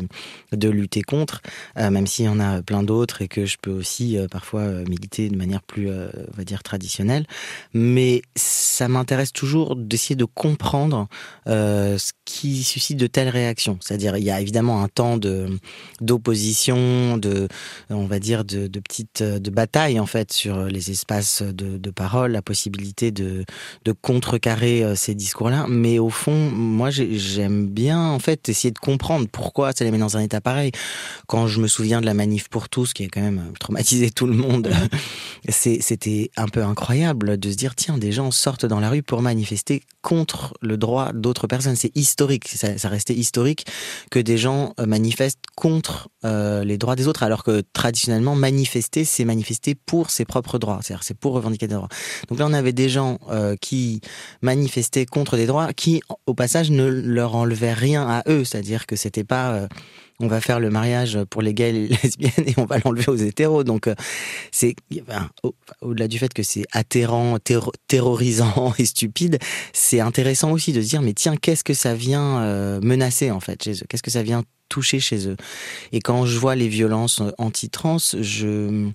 de 0.52 0.68
lutter 0.68 1.02
contre, 1.02 1.40
même 1.76 2.06
s'il 2.06 2.26
y 2.26 2.28
en 2.28 2.38
a 2.40 2.62
plein 2.62 2.82
d'autres 2.82 3.22
et 3.22 3.28
que 3.28 3.46
je 3.46 3.56
peux 3.60 3.70
aussi 3.72 4.18
parfois 4.30 4.66
militer 4.88 5.28
de 5.30 5.36
manière 5.36 5.62
plus, 5.62 5.90
on 5.90 6.36
va 6.36 6.44
dire 6.44 6.62
traditionnelle. 6.62 7.26
Mais 7.74 8.22
ça 8.36 8.88
m'intéresse 8.88 9.32
toujours 9.32 9.76
d'essayer 9.76 10.16
de 10.16 10.24
comprendre 10.26 11.08
ce 11.46 12.12
qui 12.32 12.62
suscite 12.64 12.96
de 12.96 13.06
telles 13.06 13.28
réactions. 13.28 13.76
C'est-à-dire, 13.82 14.16
il 14.16 14.24
y 14.24 14.30
a 14.30 14.40
évidemment 14.40 14.82
un 14.82 14.88
temps 14.88 15.18
de 15.18 15.58
d'opposition, 16.00 17.18
de, 17.18 17.46
on 17.90 18.06
va 18.06 18.18
dire, 18.18 18.44
de, 18.44 18.66
de 18.68 18.80
petites, 18.80 19.22
de 19.22 19.50
bataille 19.50 20.00
en 20.00 20.06
fait 20.06 20.32
sur 20.32 20.64
les 20.64 20.90
espaces 20.90 21.42
de, 21.42 21.76
de 21.76 21.90
parole, 21.90 22.32
la 22.32 22.40
possibilité 22.42 23.10
de, 23.10 23.44
de 23.84 23.92
contrecarrer 23.92 24.82
euh, 24.82 24.94
ces 24.94 25.14
discours-là. 25.14 25.66
Mais 25.68 25.98
au 25.98 26.08
fond, 26.08 26.50
moi, 26.50 26.90
j'ai- 26.90 27.18
j'aime 27.18 27.66
bien 27.68 28.00
en 28.00 28.18
fait 28.18 28.48
essayer 28.48 28.70
de 28.72 28.78
comprendre 28.78 29.26
pourquoi 29.30 29.72
ça 29.72 29.84
les 29.84 29.90
met 29.90 29.98
dans 29.98 30.16
un 30.16 30.20
état 30.20 30.40
pareil. 30.40 30.72
Quand 31.26 31.46
je 31.48 31.60
me 31.60 31.68
souviens 31.68 32.00
de 32.00 32.06
la 32.06 32.14
manif 32.14 32.48
pour 32.48 32.68
tous, 32.70 32.94
qui 32.94 33.04
a 33.04 33.08
quand 33.08 33.20
même 33.20 33.38
euh, 33.46 33.52
traumatisé 33.60 34.10
tout 34.10 34.26
le 34.26 34.34
monde, 34.34 34.70
c'était 35.48 36.30
un 36.36 36.48
peu 36.48 36.62
incroyable 36.64 37.36
de 37.38 37.50
se 37.50 37.56
dire 37.56 37.74
tiens, 37.74 37.98
des 37.98 38.12
gens 38.12 38.30
sortent 38.30 38.64
dans 38.66 38.80
la 38.80 38.88
rue 38.88 39.02
pour 39.02 39.20
manifester 39.22 39.82
contre 40.00 40.54
le 40.60 40.76
droit 40.76 41.12
d'autres 41.12 41.46
personnes. 41.46 41.76
C'est 41.76 41.94
historique, 41.96 42.21
ça, 42.44 42.78
ça 42.78 42.88
restait 42.88 43.14
historique 43.14 43.66
que 44.10 44.18
des 44.18 44.38
gens 44.38 44.74
euh, 44.80 44.86
manifestent 44.86 45.38
contre 45.56 46.08
euh, 46.24 46.64
les 46.64 46.78
droits 46.78 46.96
des 46.96 47.08
autres, 47.08 47.22
alors 47.22 47.44
que 47.44 47.62
traditionnellement, 47.72 48.34
manifester, 48.34 49.04
c'est 49.04 49.24
manifester 49.24 49.74
pour 49.74 50.10
ses 50.10 50.24
propres 50.24 50.58
droits, 50.58 50.80
c'est-à-dire 50.82 51.04
c'est 51.04 51.16
pour 51.16 51.32
revendiquer 51.32 51.68
des 51.68 51.74
droits. 51.74 51.88
Donc 52.28 52.38
là, 52.38 52.46
on 52.46 52.52
avait 52.52 52.72
des 52.72 52.88
gens 52.88 53.18
euh, 53.30 53.56
qui 53.60 54.00
manifestaient 54.40 55.06
contre 55.06 55.36
des 55.36 55.46
droits, 55.46 55.72
qui, 55.72 56.00
au 56.26 56.34
passage, 56.34 56.70
ne 56.70 56.86
leur 56.86 57.34
enlevaient 57.34 57.72
rien 57.72 58.08
à 58.08 58.22
eux, 58.28 58.44
c'est-à-dire 58.44 58.86
que 58.86 58.96
c'était 58.96 59.24
pas 59.24 59.68
on 60.22 60.28
va 60.28 60.40
faire 60.40 60.60
le 60.60 60.70
mariage 60.70 61.18
pour 61.28 61.42
les 61.42 61.52
gays 61.52 61.70
et 61.70 61.72
les 61.72 61.88
lesbiennes 62.02 62.46
et 62.46 62.54
on 62.56 62.64
va 62.64 62.78
l'enlever 62.78 63.08
aux 63.08 63.16
hétéros. 63.16 63.64
Donc, 63.64 63.88
euh, 63.88 63.94
c'est 64.52 64.76
au-delà 65.82 66.08
du 66.08 66.18
fait 66.18 66.32
que 66.32 66.42
c'est 66.42 66.64
atterrant, 66.72 67.38
terro- 67.38 67.72
terrorisant 67.88 68.72
et 68.78 68.86
stupide, 68.86 69.38
c'est 69.72 70.00
intéressant 70.00 70.52
aussi 70.52 70.72
de 70.72 70.80
se 70.80 70.88
dire 70.88 71.02
mais 71.02 71.12
tiens, 71.12 71.36
qu'est-ce 71.36 71.64
que 71.64 71.74
ça 71.74 71.94
vient 71.94 72.40
euh, 72.40 72.80
menacer 72.80 73.30
en 73.30 73.40
fait 73.40 73.62
chez 73.62 73.72
eux? 73.72 73.86
Qu'est-ce 73.88 74.02
que 74.02 74.10
ça 74.10 74.22
vient 74.22 74.44
toucher 74.68 75.00
chez 75.00 75.28
eux? 75.28 75.36
Et 75.90 76.00
quand 76.00 76.24
je 76.24 76.38
vois 76.38 76.54
les 76.54 76.68
violences 76.68 77.20
euh, 77.20 77.32
anti-trans, 77.38 77.98
je 78.20 78.88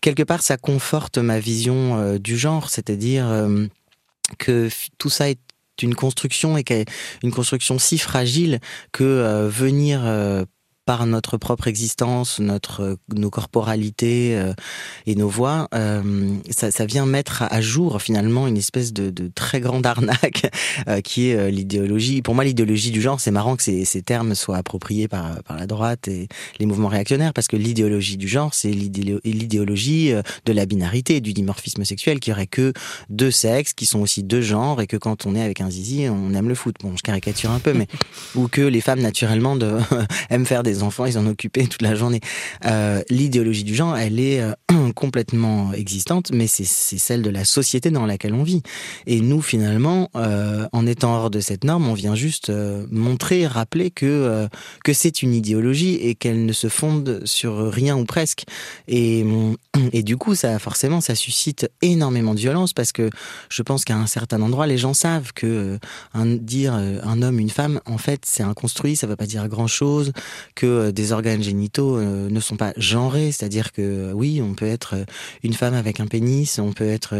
quelque 0.00 0.24
part 0.24 0.42
ça 0.42 0.56
conforte 0.56 1.18
ma 1.18 1.38
vision 1.38 2.18
du 2.18 2.36
genre, 2.36 2.70
c'est-à-dire 2.70 3.26
que 4.38 4.68
tout 4.98 5.10
ça 5.10 5.30
est 5.30 5.38
une 5.82 5.94
construction 5.94 6.56
et 6.58 6.64
une 7.22 7.30
construction 7.32 7.78
si 7.78 7.98
fragile 7.98 8.60
que 8.92 9.48
venir 9.48 10.02
par 10.84 11.06
notre 11.06 11.36
propre 11.36 11.68
existence, 11.68 12.40
notre, 12.40 12.80
euh, 12.82 12.96
nos 13.14 13.30
corporalités 13.30 14.36
euh, 14.36 14.52
et 15.06 15.14
nos 15.14 15.28
voix, 15.28 15.68
euh, 15.74 16.34
ça, 16.50 16.70
ça 16.70 16.86
vient 16.86 17.06
mettre 17.06 17.44
à 17.48 17.60
jour 17.60 18.02
finalement 18.02 18.48
une 18.48 18.56
espèce 18.56 18.92
de, 18.92 19.10
de 19.10 19.30
très 19.32 19.60
grande 19.60 19.86
arnaque 19.86 20.50
euh, 20.88 21.00
qui 21.00 21.28
est 21.28 21.50
l'idéologie. 21.50 22.20
Pour 22.22 22.34
moi, 22.34 22.44
l'idéologie 22.44 22.90
du 22.90 23.00
genre, 23.00 23.20
c'est 23.20 23.30
marrant 23.30 23.54
que 23.56 23.62
ces, 23.62 23.84
ces 23.84 24.02
termes 24.02 24.34
soient 24.34 24.56
appropriés 24.56 25.06
par, 25.06 25.42
par 25.44 25.56
la 25.56 25.66
droite 25.66 26.08
et 26.08 26.26
les 26.58 26.66
mouvements 26.66 26.88
réactionnaires, 26.88 27.32
parce 27.32 27.46
que 27.46 27.56
l'idéologie 27.56 28.16
du 28.16 28.26
genre, 28.26 28.52
c'est 28.52 28.70
l'idéolo- 28.70 29.20
l'idéologie 29.24 30.12
de 30.44 30.52
la 30.52 30.66
binarité, 30.66 31.20
du 31.20 31.32
dimorphisme 31.32 31.84
sexuel, 31.84 32.18
qui 32.18 32.32
aurait 32.32 32.46
que 32.46 32.72
deux 33.08 33.30
sexes, 33.30 33.72
qui 33.72 33.86
sont 33.86 34.00
aussi 34.00 34.22
deux 34.22 34.42
genres, 34.42 34.80
et 34.80 34.86
que 34.86 34.96
quand 34.96 35.26
on 35.26 35.36
est 35.36 35.42
avec 35.42 35.60
un 35.60 35.70
zizi, 35.70 36.06
on 36.08 36.34
aime 36.34 36.48
le 36.48 36.54
foot. 36.54 36.74
Bon, 36.82 36.96
je 36.96 37.02
caricature 37.02 37.50
un 37.50 37.60
peu, 37.60 37.72
mais 37.72 37.86
ou 38.34 38.48
que 38.48 38.62
les 38.62 38.80
femmes 38.80 39.00
naturellement 39.00 39.56
de, 39.56 39.78
aiment 40.30 40.46
faire 40.46 40.62
des 40.62 40.71
enfants, 40.80 41.06
ils 41.06 41.18
en 41.18 41.26
occuper 41.26 41.66
toute 41.66 41.82
la 41.82 41.94
journée. 41.94 42.20
Euh, 42.64 43.02
L'idéologie 43.10 43.64
du 43.64 43.74
genre, 43.74 43.96
elle 43.96 44.18
est 44.20 44.40
euh, 44.40 44.52
complètement 44.94 45.72
existante, 45.72 46.30
mais 46.32 46.46
c'est 46.46 46.64
celle 46.64 47.22
de 47.22 47.30
la 47.30 47.44
société 47.44 47.90
dans 47.90 48.06
laquelle 48.06 48.34
on 48.34 48.42
vit. 48.42 48.62
Et 49.06 49.20
nous, 49.20 49.42
finalement, 49.42 50.10
euh, 50.16 50.66
en 50.72 50.86
étant 50.86 51.14
hors 51.14 51.30
de 51.30 51.40
cette 51.40 51.64
norme, 51.64 51.88
on 51.88 51.94
vient 51.94 52.14
juste 52.14 52.52
montrer, 52.90 53.46
rappeler 53.46 53.90
que 53.90 54.48
que 54.84 54.92
c'est 54.92 55.22
une 55.22 55.34
idéologie 55.34 55.94
et 55.96 56.14
qu'elle 56.14 56.46
ne 56.46 56.52
se 56.52 56.68
fonde 56.68 57.22
sur 57.24 57.72
rien 57.72 57.96
ou 57.96 58.04
presque. 58.04 58.44
Et 58.88 59.24
et 59.92 60.02
du 60.02 60.16
coup, 60.16 60.34
ça 60.34 60.58
forcément, 60.58 61.00
ça 61.00 61.14
suscite 61.14 61.70
énormément 61.80 62.34
de 62.34 62.40
violence 62.40 62.72
parce 62.72 62.92
que 62.92 63.10
je 63.48 63.62
pense 63.62 63.84
qu'à 63.84 63.96
un 63.96 64.06
certain 64.06 64.40
endroit, 64.42 64.66
les 64.66 64.78
gens 64.78 64.94
savent 64.94 65.32
que 65.34 65.78
dire 66.14 66.74
un 66.74 67.22
homme, 67.22 67.38
une 67.38 67.50
femme, 67.50 67.80
en 67.86 67.98
fait, 67.98 68.24
c'est 68.24 68.42
un 68.42 68.54
construit, 68.54 68.96
ça 68.96 69.06
veut 69.06 69.16
pas 69.16 69.26
dire 69.26 69.48
grand 69.48 69.66
chose, 69.66 70.12
que 70.62 70.66
euh, 70.66 70.92
des 70.92 71.10
organes 71.10 71.42
génitaux 71.42 71.96
euh, 71.96 72.30
ne 72.30 72.38
sont 72.38 72.56
pas 72.56 72.72
genrés, 72.76 73.32
c'est-à-dire 73.32 73.72
que 73.72 73.82
euh, 73.82 74.12
oui, 74.12 74.40
on 74.40 74.54
peut 74.54 74.66
être 74.66 74.94
une 75.42 75.54
femme 75.54 75.74
avec 75.74 75.98
un 75.98 76.06
pénis, 76.06 76.60
on 76.60 76.72
peut 76.72 76.88
être 76.88 77.14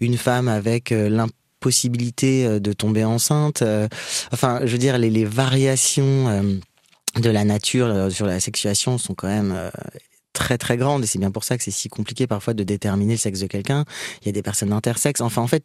une 0.00 0.16
femme 0.16 0.48
avec 0.48 0.90
l'impossibilité 0.90 2.60
de 2.60 2.72
tomber 2.72 3.04
enceinte. 3.04 3.62
enfin, 4.32 4.60
je 4.64 4.72
veux 4.72 4.78
dire, 4.78 4.96
les, 4.96 5.24
variations 5.24 6.54
de 7.16 7.30
la 7.30 7.44
nature 7.44 8.10
sur 8.10 8.26
la 8.26 8.40
sexuation 8.40 8.96
sont 8.96 9.14
quand 9.14 9.28
même 9.28 9.54
très 10.38 10.56
très 10.56 10.76
grandes 10.76 11.02
et 11.02 11.06
c'est 11.06 11.18
bien 11.18 11.32
pour 11.32 11.42
ça 11.42 11.58
que 11.58 11.64
c'est 11.64 11.72
si 11.72 11.88
compliqué 11.88 12.28
parfois 12.28 12.54
de 12.54 12.62
déterminer 12.62 13.14
le 13.14 13.18
sexe 13.18 13.40
de 13.40 13.48
quelqu'un. 13.48 13.84
Il 14.22 14.26
y 14.26 14.28
a 14.28 14.32
des 14.32 14.42
personnes 14.42 14.72
intersexes. 14.72 15.20
Enfin, 15.20 15.42
en 15.42 15.48
fait, 15.48 15.64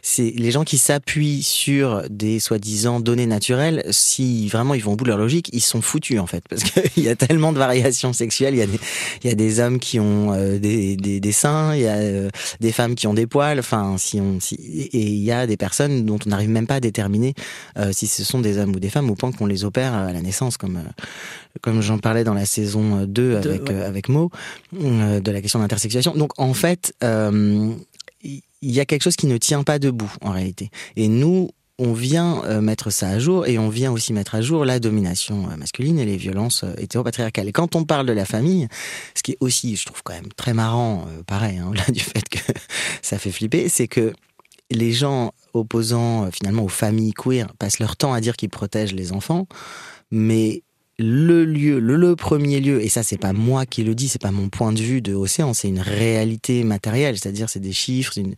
c'est 0.00 0.32
les 0.36 0.52
gens 0.52 0.62
qui 0.62 0.78
s'appuient 0.78 1.42
sur 1.42 2.08
des 2.08 2.38
soi-disant 2.38 3.00
données 3.00 3.26
naturelles. 3.26 3.84
Si 3.90 4.48
vraiment 4.48 4.74
ils 4.74 4.82
vont 4.82 4.92
au 4.92 4.96
bout 4.96 5.04
de 5.04 5.10
leur 5.10 5.18
logique, 5.18 5.50
ils 5.52 5.60
sont 5.60 5.82
foutus 5.82 6.20
en 6.20 6.26
fait 6.26 6.44
parce 6.48 6.62
qu'il 6.62 7.02
y 7.04 7.08
a 7.08 7.16
tellement 7.16 7.52
de 7.52 7.58
variations 7.58 8.12
sexuelles. 8.12 8.54
Il 8.54 8.58
y 8.58 8.62
a 8.62 8.66
des, 8.66 8.78
il 9.24 9.28
y 9.28 9.32
a 9.32 9.34
des 9.34 9.58
hommes 9.58 9.80
qui 9.80 9.98
ont 9.98 10.32
euh, 10.32 10.58
des, 10.58 10.96
des, 10.96 11.32
seins, 11.32 11.74
il 11.74 11.82
y 11.82 11.88
a 11.88 11.96
euh, 11.96 12.30
des 12.60 12.72
femmes 12.72 12.94
qui 12.94 13.08
ont 13.08 13.14
des 13.14 13.26
poils. 13.26 13.58
Enfin, 13.58 13.96
si 13.98 14.20
on, 14.20 14.38
si, 14.38 14.54
et 14.54 15.02
il 15.02 15.24
y 15.24 15.32
a 15.32 15.48
des 15.48 15.56
personnes 15.56 16.04
dont 16.04 16.18
on 16.24 16.30
n'arrive 16.30 16.50
même 16.50 16.68
pas 16.68 16.76
à 16.76 16.80
déterminer 16.80 17.34
euh, 17.76 17.90
si 17.92 18.06
ce 18.06 18.22
sont 18.22 18.38
des 18.40 18.58
hommes 18.58 18.74
ou 18.76 18.80
des 18.80 18.90
femmes 18.90 19.10
au 19.10 19.16
point 19.16 19.32
qu'on 19.32 19.46
les 19.46 19.64
opère 19.64 19.94
à 19.94 20.12
la 20.12 20.22
naissance, 20.22 20.56
comme 20.56 20.80
comme 21.62 21.80
j'en 21.80 21.98
parlais 21.98 22.24
dans 22.24 22.34
la 22.34 22.46
saison 22.46 23.00
2 23.00 23.06
Deux, 23.06 23.36
avec 23.36 23.62
ouais. 23.68 23.74
euh, 23.74 23.86
avec 23.88 24.08
Mo 24.08 24.30
euh, 24.82 25.20
de 25.20 25.30
la 25.30 25.40
question 25.40 25.58
d'intersexuation. 25.58 26.14
Donc 26.14 26.32
en 26.38 26.54
fait, 26.54 26.94
euh, 27.02 27.72
il 28.22 28.42
y 28.62 28.80
a 28.80 28.84
quelque 28.84 29.02
chose 29.02 29.16
qui 29.16 29.26
ne 29.26 29.36
tient 29.38 29.62
pas 29.62 29.78
debout 29.78 30.12
en 30.20 30.30
réalité. 30.30 30.70
Et 30.96 31.08
nous, 31.08 31.50
on 31.78 31.92
vient 31.92 32.42
euh, 32.44 32.60
mettre 32.60 32.90
ça 32.90 33.08
à 33.08 33.18
jour 33.18 33.46
et 33.46 33.58
on 33.58 33.68
vient 33.68 33.92
aussi 33.92 34.12
mettre 34.12 34.34
à 34.34 34.40
jour 34.40 34.64
la 34.64 34.80
domination 34.80 35.48
euh, 35.50 35.56
masculine 35.56 35.98
et 35.98 36.06
les 36.06 36.16
violences 36.16 36.64
euh, 36.64 36.72
hétéropatriarcales. 36.78 37.48
Et 37.48 37.52
quand 37.52 37.76
on 37.76 37.84
parle 37.84 38.06
de 38.06 38.12
la 38.14 38.24
famille, 38.24 38.66
ce 39.14 39.22
qui 39.22 39.32
est 39.32 39.36
aussi, 39.40 39.76
je 39.76 39.84
trouve 39.84 40.02
quand 40.02 40.14
même 40.14 40.32
très 40.36 40.54
marrant, 40.54 41.06
euh, 41.08 41.22
pareil, 41.22 41.58
hein, 41.58 41.66
au-delà 41.70 41.84
du 41.92 42.00
fait 42.00 42.26
que 42.28 42.38
ça 43.02 43.18
fait 43.18 43.30
flipper, 43.30 43.68
c'est 43.68 43.88
que 43.88 44.12
les 44.70 44.92
gens 44.92 45.32
opposants 45.52 46.24
euh, 46.24 46.30
finalement 46.32 46.64
aux 46.64 46.68
familles 46.68 47.12
queer 47.12 47.46
passent 47.58 47.78
leur 47.78 47.96
temps 47.96 48.14
à 48.14 48.20
dire 48.20 48.36
qu'ils 48.36 48.48
protègent 48.48 48.94
les 48.94 49.12
enfants, 49.12 49.46
mais 50.10 50.62
le 50.98 51.44
lieu, 51.44 51.78
le, 51.78 52.16
premier 52.16 52.60
lieu, 52.60 52.82
et 52.82 52.88
ça 52.88 53.02
c'est 53.02 53.18
pas 53.18 53.32
moi 53.32 53.66
qui 53.66 53.84
le 53.84 53.94
dis, 53.94 54.08
c'est 54.08 54.20
pas 54.20 54.30
mon 54.30 54.48
point 54.48 54.72
de 54.72 54.80
vue 54.80 55.02
de 55.02 55.14
Océan, 55.14 55.52
c'est 55.52 55.68
une 55.68 55.80
réalité 55.80 56.64
matérielle, 56.64 57.18
c'est-à-dire 57.18 57.50
c'est 57.50 57.60
des 57.60 57.72
chiffres, 57.72 58.12
c'est 58.14 58.22
une, 58.22 58.34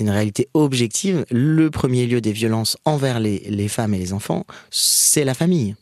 une 0.00 0.10
réalité 0.10 0.48
objective. 0.52 1.24
Le 1.30 1.70
premier 1.70 2.06
lieu 2.06 2.20
des 2.20 2.32
violences 2.32 2.76
envers 2.84 3.18
les, 3.18 3.38
les 3.48 3.68
femmes 3.68 3.94
et 3.94 3.98
les 3.98 4.12
enfants, 4.12 4.44
c'est 4.70 5.24
la 5.24 5.34
famille. 5.34 5.74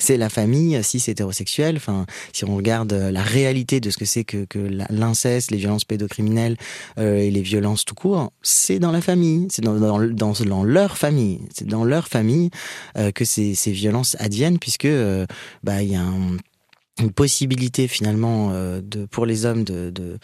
C'est 0.00 0.16
la 0.16 0.28
famille, 0.28 0.82
si 0.82 0.98
c'est 0.98 1.12
hétérosexuel, 1.12 1.76
enfin, 1.76 2.06
si 2.32 2.44
on 2.44 2.56
regarde 2.56 2.92
euh, 2.92 3.10
la 3.12 3.22
réalité 3.22 3.80
de 3.80 3.90
ce 3.90 3.98
que 3.98 4.04
c'est 4.04 4.24
que, 4.24 4.46
l'inceste, 4.90 5.50
les 5.52 5.58
violences 5.58 5.84
pédocriminelles 5.84 6.56
euh, 6.98 7.18
et 7.18 7.30
les 7.30 7.42
violences 7.42 7.84
tout 7.84 7.94
court, 7.94 8.32
c'est 8.42 8.78
dans 8.80 8.90
la 8.90 9.00
famille, 9.00 9.46
c'est 9.50 9.62
dans 9.62 9.74
leur 10.64 10.96
famille, 10.98 11.40
c'est 11.54 11.66
dans 11.68 11.84
leur 11.84 12.08
famille 12.08 12.50
euh, 12.96 13.12
que 13.12 13.24
ces, 13.24 13.54
ces 13.54 13.70
violences 13.72 14.16
adviennent, 14.18 14.58
puisque 14.58 14.86
euh, 14.86 15.26
bah, 15.62 15.82
il 15.82 15.92
y 15.92 15.96
a 15.96 16.00
un- 16.02 16.36
une 17.00 17.12
possibilité 17.12 17.88
finalement 17.88 18.50
euh, 18.52 18.80
de, 18.82 19.06
pour 19.06 19.26
les 19.26 19.46
hommes 19.46 19.64
de, 19.64 19.90
de, 19.90 20.18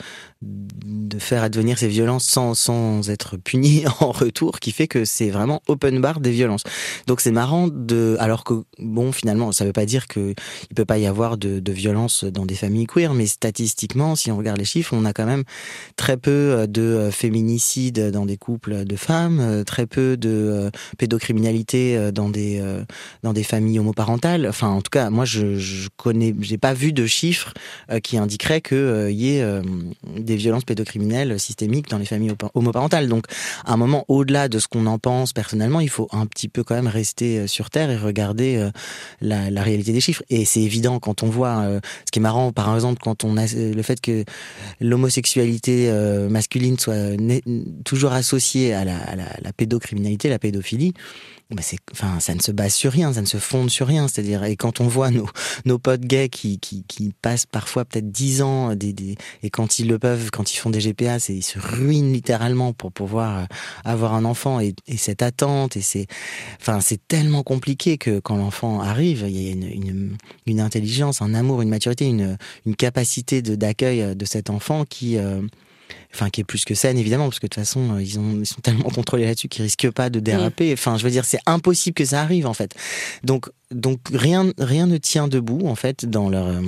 faire 1.18 1.42
advenir 1.42 1.78
ces 1.78 1.88
violences 1.88 2.26
sans, 2.26 2.54
sans 2.54 3.08
être 3.08 3.36
punis 3.38 3.84
en 4.00 4.12
retour, 4.12 4.60
qui 4.60 4.70
fait 4.70 4.86
que 4.86 5.04
c'est 5.04 5.30
vraiment 5.30 5.62
open 5.66 6.00
bar 6.00 6.20
des 6.20 6.30
violences. 6.30 6.62
Donc 7.06 7.20
c'est 7.20 7.30
marrant 7.30 7.68
de, 7.68 8.16
alors 8.20 8.44
que 8.44 8.64
bon 8.78 9.12
finalement 9.12 9.50
ça 9.50 9.64
veut 9.64 9.72
pas 9.72 9.86
dire 9.86 10.06
que 10.06 10.34
il 10.70 10.74
peut 10.74 10.84
pas 10.84 10.98
y 10.98 11.06
avoir 11.06 11.38
de, 11.38 11.58
de 11.58 11.72
violence 11.72 12.24
dans 12.24 12.44
des 12.44 12.54
familles 12.54 12.86
queer, 12.86 13.14
mais 13.14 13.26
statistiquement 13.26 14.14
si 14.14 14.30
on 14.30 14.36
regarde 14.36 14.58
les 14.58 14.66
chiffres, 14.66 14.92
on 14.94 15.04
a 15.06 15.12
quand 15.12 15.24
même 15.24 15.44
très 15.96 16.18
peu 16.18 16.30
euh, 16.30 16.66
de 16.66 16.82
euh, 16.82 17.10
féminicides 17.10 18.10
dans 18.10 18.26
des 18.26 18.36
couples 18.36 18.84
de 18.84 18.96
femmes, 18.96 19.64
très 19.64 19.86
peu 19.86 20.16
de 20.16 20.70
pédocriminalité 20.98 22.12
dans 22.12 22.28
des 22.28 22.62
dans 23.22 23.32
des 23.32 23.42
familles 23.42 23.78
homoparentales. 23.78 24.46
Enfin 24.46 24.68
en 24.68 24.82
tout 24.82 24.90
cas 24.90 25.08
moi 25.10 25.24
je, 25.24 25.56
je 25.56 25.88
connais, 25.96 26.34
j'ai 26.40 26.58
pas 26.58 26.65
pas 26.66 26.74
vu 26.74 26.92
de 26.92 27.06
chiffres 27.06 27.54
qui 28.02 28.18
indiqueraient 28.18 28.60
qu'il 28.60 29.12
y 29.12 29.36
ait 29.36 29.44
des 30.18 30.34
violences 30.34 30.64
pédocriminelles 30.64 31.38
systémiques 31.38 31.88
dans 31.88 31.98
les 31.98 32.04
familles 32.04 32.32
homoparentales. 32.54 33.06
Donc, 33.06 33.26
à 33.64 33.72
un 33.72 33.76
moment, 33.76 34.04
au-delà 34.08 34.48
de 34.48 34.58
ce 34.58 34.66
qu'on 34.66 34.86
en 34.86 34.98
pense 34.98 35.32
personnellement, 35.32 35.78
il 35.78 35.88
faut 35.88 36.08
un 36.10 36.26
petit 36.26 36.48
peu 36.48 36.64
quand 36.64 36.74
même 36.74 36.88
rester 36.88 37.46
sur 37.46 37.70
terre 37.70 37.88
et 37.92 37.96
regarder 37.96 38.68
la, 39.20 39.62
réalité 39.62 39.92
des 39.92 40.00
chiffres. 40.00 40.24
Et 40.28 40.44
c'est 40.44 40.60
évident 40.60 40.98
quand 40.98 41.22
on 41.22 41.28
voit, 41.28 41.80
ce 42.04 42.10
qui 42.10 42.18
est 42.18 42.22
marrant, 42.22 42.50
par 42.50 42.74
exemple, 42.74 43.00
quand 43.00 43.22
on 43.22 43.36
a 43.36 43.46
le 43.54 43.82
fait 43.82 44.00
que 44.00 44.24
l'homosexualité 44.80 45.88
masculine 46.28 46.80
soit 46.80 47.16
toujours 47.84 48.10
associée 48.10 48.74
à 48.74 48.84
la 48.84 49.52
pédocriminalité, 49.56 50.28
la 50.28 50.40
pédophilie, 50.40 50.94
bah 51.50 51.62
c'est, 51.62 51.78
enfin, 51.92 52.18
ça 52.18 52.34
ne 52.34 52.40
se 52.40 52.50
base 52.50 52.74
sur 52.74 52.90
rien, 52.90 53.12
ça 53.12 53.20
ne 53.20 53.26
se 53.26 53.36
fonde 53.36 53.70
sur 53.70 53.86
rien. 53.86 54.08
C'est-à-dire, 54.08 54.42
et 54.42 54.56
quand 54.56 54.80
on 54.80 54.88
voit 54.88 55.10
nos, 55.12 55.28
nos 55.64 55.78
potes 55.78 56.00
gays 56.00 56.28
qui, 56.28 56.58
qui, 56.58 56.82
qui 56.88 57.12
passent 57.22 57.46
parfois 57.46 57.84
peut-être 57.84 58.10
dix 58.10 58.42
ans, 58.42 58.74
des, 58.74 58.92
des, 58.92 59.14
et 59.44 59.50
quand 59.50 59.78
ils 59.78 59.86
le 59.86 60.00
peuvent, 60.00 60.30
quand 60.32 60.52
ils 60.52 60.56
font 60.56 60.70
des 60.70 60.80
GPA, 60.80 61.18
ils 61.28 61.44
se 61.44 61.60
ruinent 61.60 62.12
littéralement 62.12 62.72
pour 62.72 62.90
pouvoir 62.90 63.38
euh, 63.38 63.44
avoir 63.84 64.14
un 64.14 64.24
enfant 64.24 64.58
et, 64.58 64.74
et 64.88 64.96
cette 64.96 65.22
attente, 65.22 65.76
et 65.76 65.82
c'est, 65.82 66.08
enfin, 66.60 66.80
c'est 66.80 67.06
tellement 67.06 67.44
compliqué 67.44 67.96
que 67.96 68.18
quand 68.18 68.36
l'enfant 68.36 68.80
arrive, 68.80 69.24
il 69.28 69.40
y 69.40 69.48
a 69.48 69.52
une, 69.52 69.70
une, 69.70 70.16
une 70.46 70.60
intelligence, 70.60 71.22
un 71.22 71.32
amour, 71.32 71.62
une 71.62 71.68
maturité, 71.68 72.06
une, 72.06 72.36
une 72.66 72.74
capacité 72.74 73.40
de, 73.40 73.54
d'accueil 73.54 74.16
de 74.16 74.24
cet 74.24 74.50
enfant 74.50 74.84
qui, 74.84 75.16
euh, 75.16 75.42
enfin 76.16 76.30
qui 76.30 76.40
est 76.40 76.44
plus 76.44 76.64
que 76.64 76.74
saine 76.74 76.98
évidemment 76.98 77.24
parce 77.24 77.38
que 77.38 77.46
de 77.46 77.50
toute 77.50 77.62
façon 77.62 77.94
euh, 77.94 78.02
ils, 78.02 78.18
ont, 78.18 78.40
ils 78.40 78.46
sont 78.46 78.60
tellement 78.60 78.88
contrôlés 78.90 79.24
là-dessus 79.24 79.48
qu'ils 79.48 79.62
risquent 79.62 79.90
pas 79.90 80.10
de 80.10 80.20
déraper. 80.20 80.72
Enfin, 80.72 80.96
je 80.96 81.04
veux 81.04 81.10
dire, 81.10 81.24
c'est 81.24 81.40
impossible 81.46 81.94
que 81.94 82.04
ça 82.04 82.22
arrive 82.22 82.46
en 82.46 82.54
fait. 82.54 82.74
Donc, 83.22 83.48
donc 83.70 84.00
rien, 84.12 84.52
rien 84.58 84.86
ne 84.86 84.96
tient 84.96 85.28
debout 85.28 85.66
en 85.66 85.74
fait 85.74 86.06
dans 86.06 86.28
leur 86.28 86.46
euh, 86.46 86.60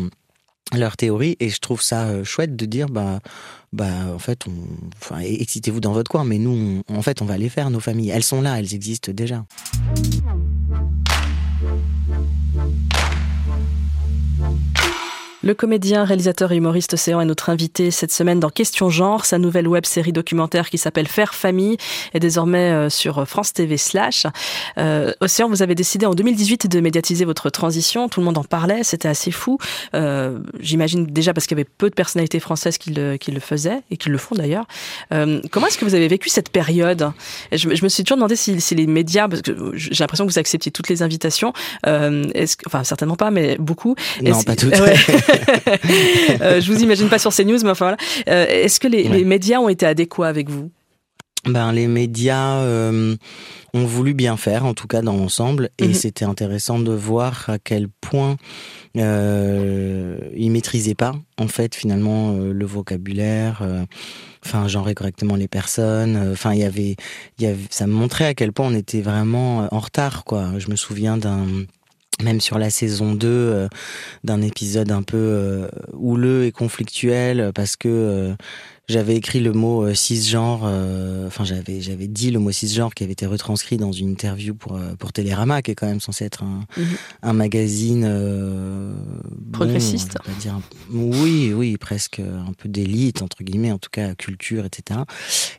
leur 0.77 0.97
théorie 0.97 1.37
et 1.41 1.49
je 1.49 1.59
trouve 1.61 1.81
ça 1.81 2.09
euh, 2.09 2.25
chouette 2.25 2.55
de 2.55 2.67
dire 2.67 2.89
bah 2.89 3.21
bah 3.73 4.13
en 4.15 4.19
fait 4.19 4.47
on, 4.47 4.53
enfin 5.01 5.21
excitez-vous 5.21 5.81
dans 5.81 5.93
votre 5.93 6.11
coin 6.11 6.25
mais 6.25 6.39
nous 6.39 6.83
en 6.89 7.01
fait 7.01 7.23
on 7.23 7.25
va 7.25 7.39
les 7.39 7.49
faire 7.49 7.71
nos 7.71 7.81
familles 7.81 8.11
elles 8.11 8.23
sont 8.23 8.43
là 8.43 8.59
elles 8.59 8.75
existent 8.75 9.13
déjà. 9.13 9.47
Le 15.49 15.55
comédien, 15.55 16.05
réalisateur 16.05 16.53
et 16.53 16.57
humoriste 16.57 16.93
Océan 16.93 17.23
est 17.23 17.25
notre 17.25 17.49
invité 17.49 17.91
cette 17.91 18.13
semaine 18.13 18.39
dans 18.39 18.51
Question 18.51 18.91
Genre. 18.91 19.25
Sa 19.25 19.39
nouvelle 19.39 19.67
web 19.67 19.87
série 19.87 20.13
documentaire 20.13 20.69
qui 20.69 20.77
s'appelle 20.77 21.09
Faire 21.09 21.35
Famille 21.35 21.79
est 22.13 22.21
désormais 22.21 22.71
euh, 22.71 22.91
sur 22.91 23.27
France 23.27 23.55
TV 23.55 23.79
slash. 23.79 24.27
Euh, 24.77 25.15
Océan, 25.21 25.49
vous 25.49 25.63
avez 25.63 25.75
décidé 25.75 26.05
en 26.05 26.13
2018 26.13 26.67
de 26.67 26.81
médiatiser 26.81 27.25
votre 27.25 27.49
transition. 27.49 28.11
Tout 28.11 28.21
le 28.21 28.27
monde 28.27 28.37
en 28.37 28.45
parlait, 28.45 28.85
c'était 28.85 29.09
assez 29.09 29.31
fou. 29.31 29.57
Euh, 29.95 30.39
J'imagine 30.61 31.07
déjà 31.07 31.33
parce 31.33 31.47
qu'il 31.47 31.57
y 31.57 31.61
avait 31.63 31.71
peu 31.79 31.89
de 31.89 31.95
personnalités 31.95 32.41
françaises 32.41 32.77
qui 32.77 32.91
le, 32.91 33.17
qui 33.17 33.31
le 33.31 33.41
faisaient 33.41 33.81
et 33.91 33.97
qui 33.97 34.11
le 34.11 34.19
font 34.19 34.35
d'ailleurs. 34.35 34.67
Euh, 35.15 35.41
comment 35.51 35.69
est-ce 35.69 35.79
que 35.79 35.87
vous 35.87 35.95
avez 35.95 36.09
vécu 36.09 36.29
cette 36.29 36.51
période? 36.51 37.11
Je, 37.53 37.75
je, 37.75 37.83
me 37.83 37.89
suis 37.89 38.05
toujours 38.05 38.19
demandé 38.19 38.37
si, 38.37 38.61
si 38.61 38.75
les 38.75 38.87
médias, 38.87 39.27
parce 39.29 39.41
que 39.41 39.73
j'ai 39.77 40.05
l'impression 40.05 40.27
que 40.27 40.31
vous 40.31 40.39
acceptiez 40.39 40.71
toutes 40.71 40.91
les 40.91 41.03
invitations, 41.03 41.55
euh, 41.87 42.27
est-ce, 42.35 42.59
enfin 42.67 42.85
certainement 42.85 43.17
pas, 43.17 43.31
mais 43.31 43.57
beaucoup. 43.57 43.95
Non, 44.23 44.43
pas 44.43 44.55
toutes. 44.55 44.75
Ouais. 44.79 44.95
euh, 46.41 46.61
je 46.61 46.73
vous 46.73 46.83
imagine 46.83 47.09
pas 47.09 47.19
sur 47.19 47.35
CNews, 47.35 47.59
mais 47.63 47.71
enfin 47.71 47.87
voilà. 47.87 47.97
Euh, 48.29 48.47
Est-ce 48.65 48.81
que 48.81 48.89
les, 48.89 49.09
Ouais. 49.09 49.19
les 49.19 49.25
médias 49.25 49.59
ont 49.59 49.69
été 49.69 49.87
adéquats 49.87 50.27
avec 50.29 50.49
vous? 50.51 50.71
Ben, 51.47 51.73
les 51.73 51.87
médias 51.87 52.57
euh, 52.59 53.15
ont 53.73 53.85
voulu 53.87 54.13
bien 54.13 54.37
faire, 54.37 54.67
en 54.67 54.75
tout 54.75 54.87
cas 54.89 55.03
dans 55.03 55.17
l'ensemble, 55.17 55.71
et 55.79 55.89
Mhm. 55.89 55.95
c'était 55.95 56.25
intéressant 56.25 56.79
de 56.81 56.93
voir 56.93 57.45
à 57.49 57.59
quel 57.59 57.89
point 58.01 58.37
euh, 58.97 60.19
ils 60.37 60.51
maîtrisaient 60.51 60.95
pas, 60.95 61.15
en 61.39 61.49
fait, 61.49 61.75
finalement, 61.75 62.33
euh, 62.33 62.53
le 62.53 62.67
vocabulaire, 62.67 63.61
euh, 63.63 63.85
enfin, 64.45 64.67
genrer 64.69 64.95
correctement 64.95 65.37
les 65.37 65.49
personnes. 65.49 66.17
euh, 66.17 66.33
Enfin, 66.33 66.53
il 66.55 66.59
y 66.61 66.65
avait, 66.65 66.97
ça 67.71 67.87
me 67.87 67.93
montrait 67.93 68.27
à 68.27 68.35
quel 68.35 68.53
point 68.53 68.67
on 68.67 68.75
était 68.75 69.01
vraiment 69.01 69.63
euh, 69.63 69.67
en 69.71 69.79
retard, 69.79 70.25
quoi. 70.25 70.51
Je 70.59 70.69
me 70.71 70.77
souviens 70.77 71.17
d'un 71.17 71.47
même 72.23 72.41
sur 72.41 72.59
la 72.59 72.71
saison 72.71 73.15
2, 73.15 73.29
euh, 73.29 73.69
d'un 74.25 74.43
épisode 74.43 74.91
un 74.91 75.03
peu 75.03 75.17
euh, 75.17 75.69
houleux 75.93 76.45
et 76.45 76.53
conflictuel 76.53 77.53
parce 77.55 77.77
que 77.77 77.89
euh, 77.89 78.35
j'avais 78.89 79.17
écrit 79.17 79.41
le 79.41 79.53
mot 79.53 79.83
euh, 79.85 79.95
cisgenre, 79.95 80.63
euh, 80.65 81.27
enfin 81.27 81.45
j'avais 81.45 81.81
j'avais 81.81 82.07
dit 82.09 82.31
le 82.31 82.39
mot 82.39 82.51
cisgenre 82.53 82.95
qui 82.95 83.05
avait 83.05 83.13
été 83.13 83.27
retranscrit 83.27 83.77
dans 83.77 83.93
une 83.93 84.09
interview 84.11 84.55
pour 84.55 84.77
euh, 84.77 84.95
pour 84.99 85.13
Télérama 85.13 85.61
qui 85.63 85.73
est 85.73 85.75
quand 85.75 85.87
même 85.87 86.01
censé 86.01 86.25
être 86.25 86.43
un, 86.43 86.65
Mhm. 86.77 86.85
un 87.23 87.33
magazine 87.35 88.05
euh, 88.07 88.93
bon, 89.39 89.59
Progressiste. 89.59 90.15
pas 90.25 90.33
dire 90.41 90.55
un- 90.55 90.63
oui 90.91 91.53
oui 91.55 91.77
presque 91.77 92.21
un 92.21 92.53
peu 92.55 92.69
d'élite 92.69 93.21
entre 93.23 93.43
guillemets 93.45 93.73
en 93.73 93.79
tout 93.79 93.91
cas 93.93 94.15
culture 94.15 94.65
etc 94.65 95.01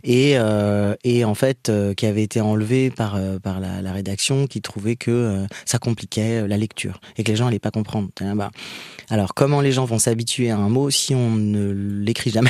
et 0.04 0.34
euh, 0.38 0.96
et 1.04 1.24
en 1.24 1.36
fait 1.36 1.70
euh, 1.70 1.94
qui 1.94 2.06
avait 2.08 2.24
été 2.24 2.42
enlevé 2.42 2.90
par 2.90 3.16
euh, 3.16 3.38
par 3.40 3.60
la, 3.60 3.82
la 3.82 3.92
rédaction 3.94 4.48
qui 4.48 4.62
trouvait 4.62 4.96
que 4.96 5.46
ça 5.66 5.78
compliquait 5.78 6.48
la 6.48 6.58
lecture 6.58 7.00
et 7.18 7.24
que 7.24 7.30
les 7.30 7.36
gens 7.38 7.48
allaient 7.48 7.60
pas 7.60 7.72
comprendre 7.72 8.10
bah, 8.36 8.50
alors 9.10 9.34
comment 9.36 9.62
les 9.62 9.72
gens 9.72 9.86
vont 9.86 10.00
s'habituer 10.00 10.50
à 10.50 10.58
un 10.58 10.70
mot 10.70 10.90
si 10.90 11.14
on 11.14 11.36
ne 11.36 11.70
l'écrit 11.72 12.32
jamais? 12.32 12.50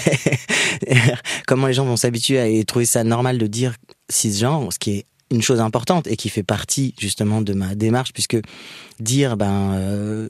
comment 1.47 1.67
les 1.67 1.73
gens 1.73 1.85
vont 1.85 1.97
s'habituer 1.97 2.39
à 2.39 2.47
et 2.47 2.63
trouver 2.63 2.85
ça 2.85 3.03
normal 3.03 3.37
de 3.37 3.47
dire 3.47 3.75
cisgenre, 4.09 4.71
ce 4.71 4.79
qui 4.79 4.91
est 4.91 5.05
une 5.31 5.41
chose 5.41 5.59
importante 5.59 6.07
et 6.07 6.15
qui 6.15 6.29
fait 6.29 6.43
partie 6.43 6.95
justement 6.97 7.41
de 7.41 7.53
ma 7.53 7.75
démarche 7.75 8.13
puisque 8.13 8.37
dire 8.99 9.37
ben 9.37 9.73
euh, 9.75 10.27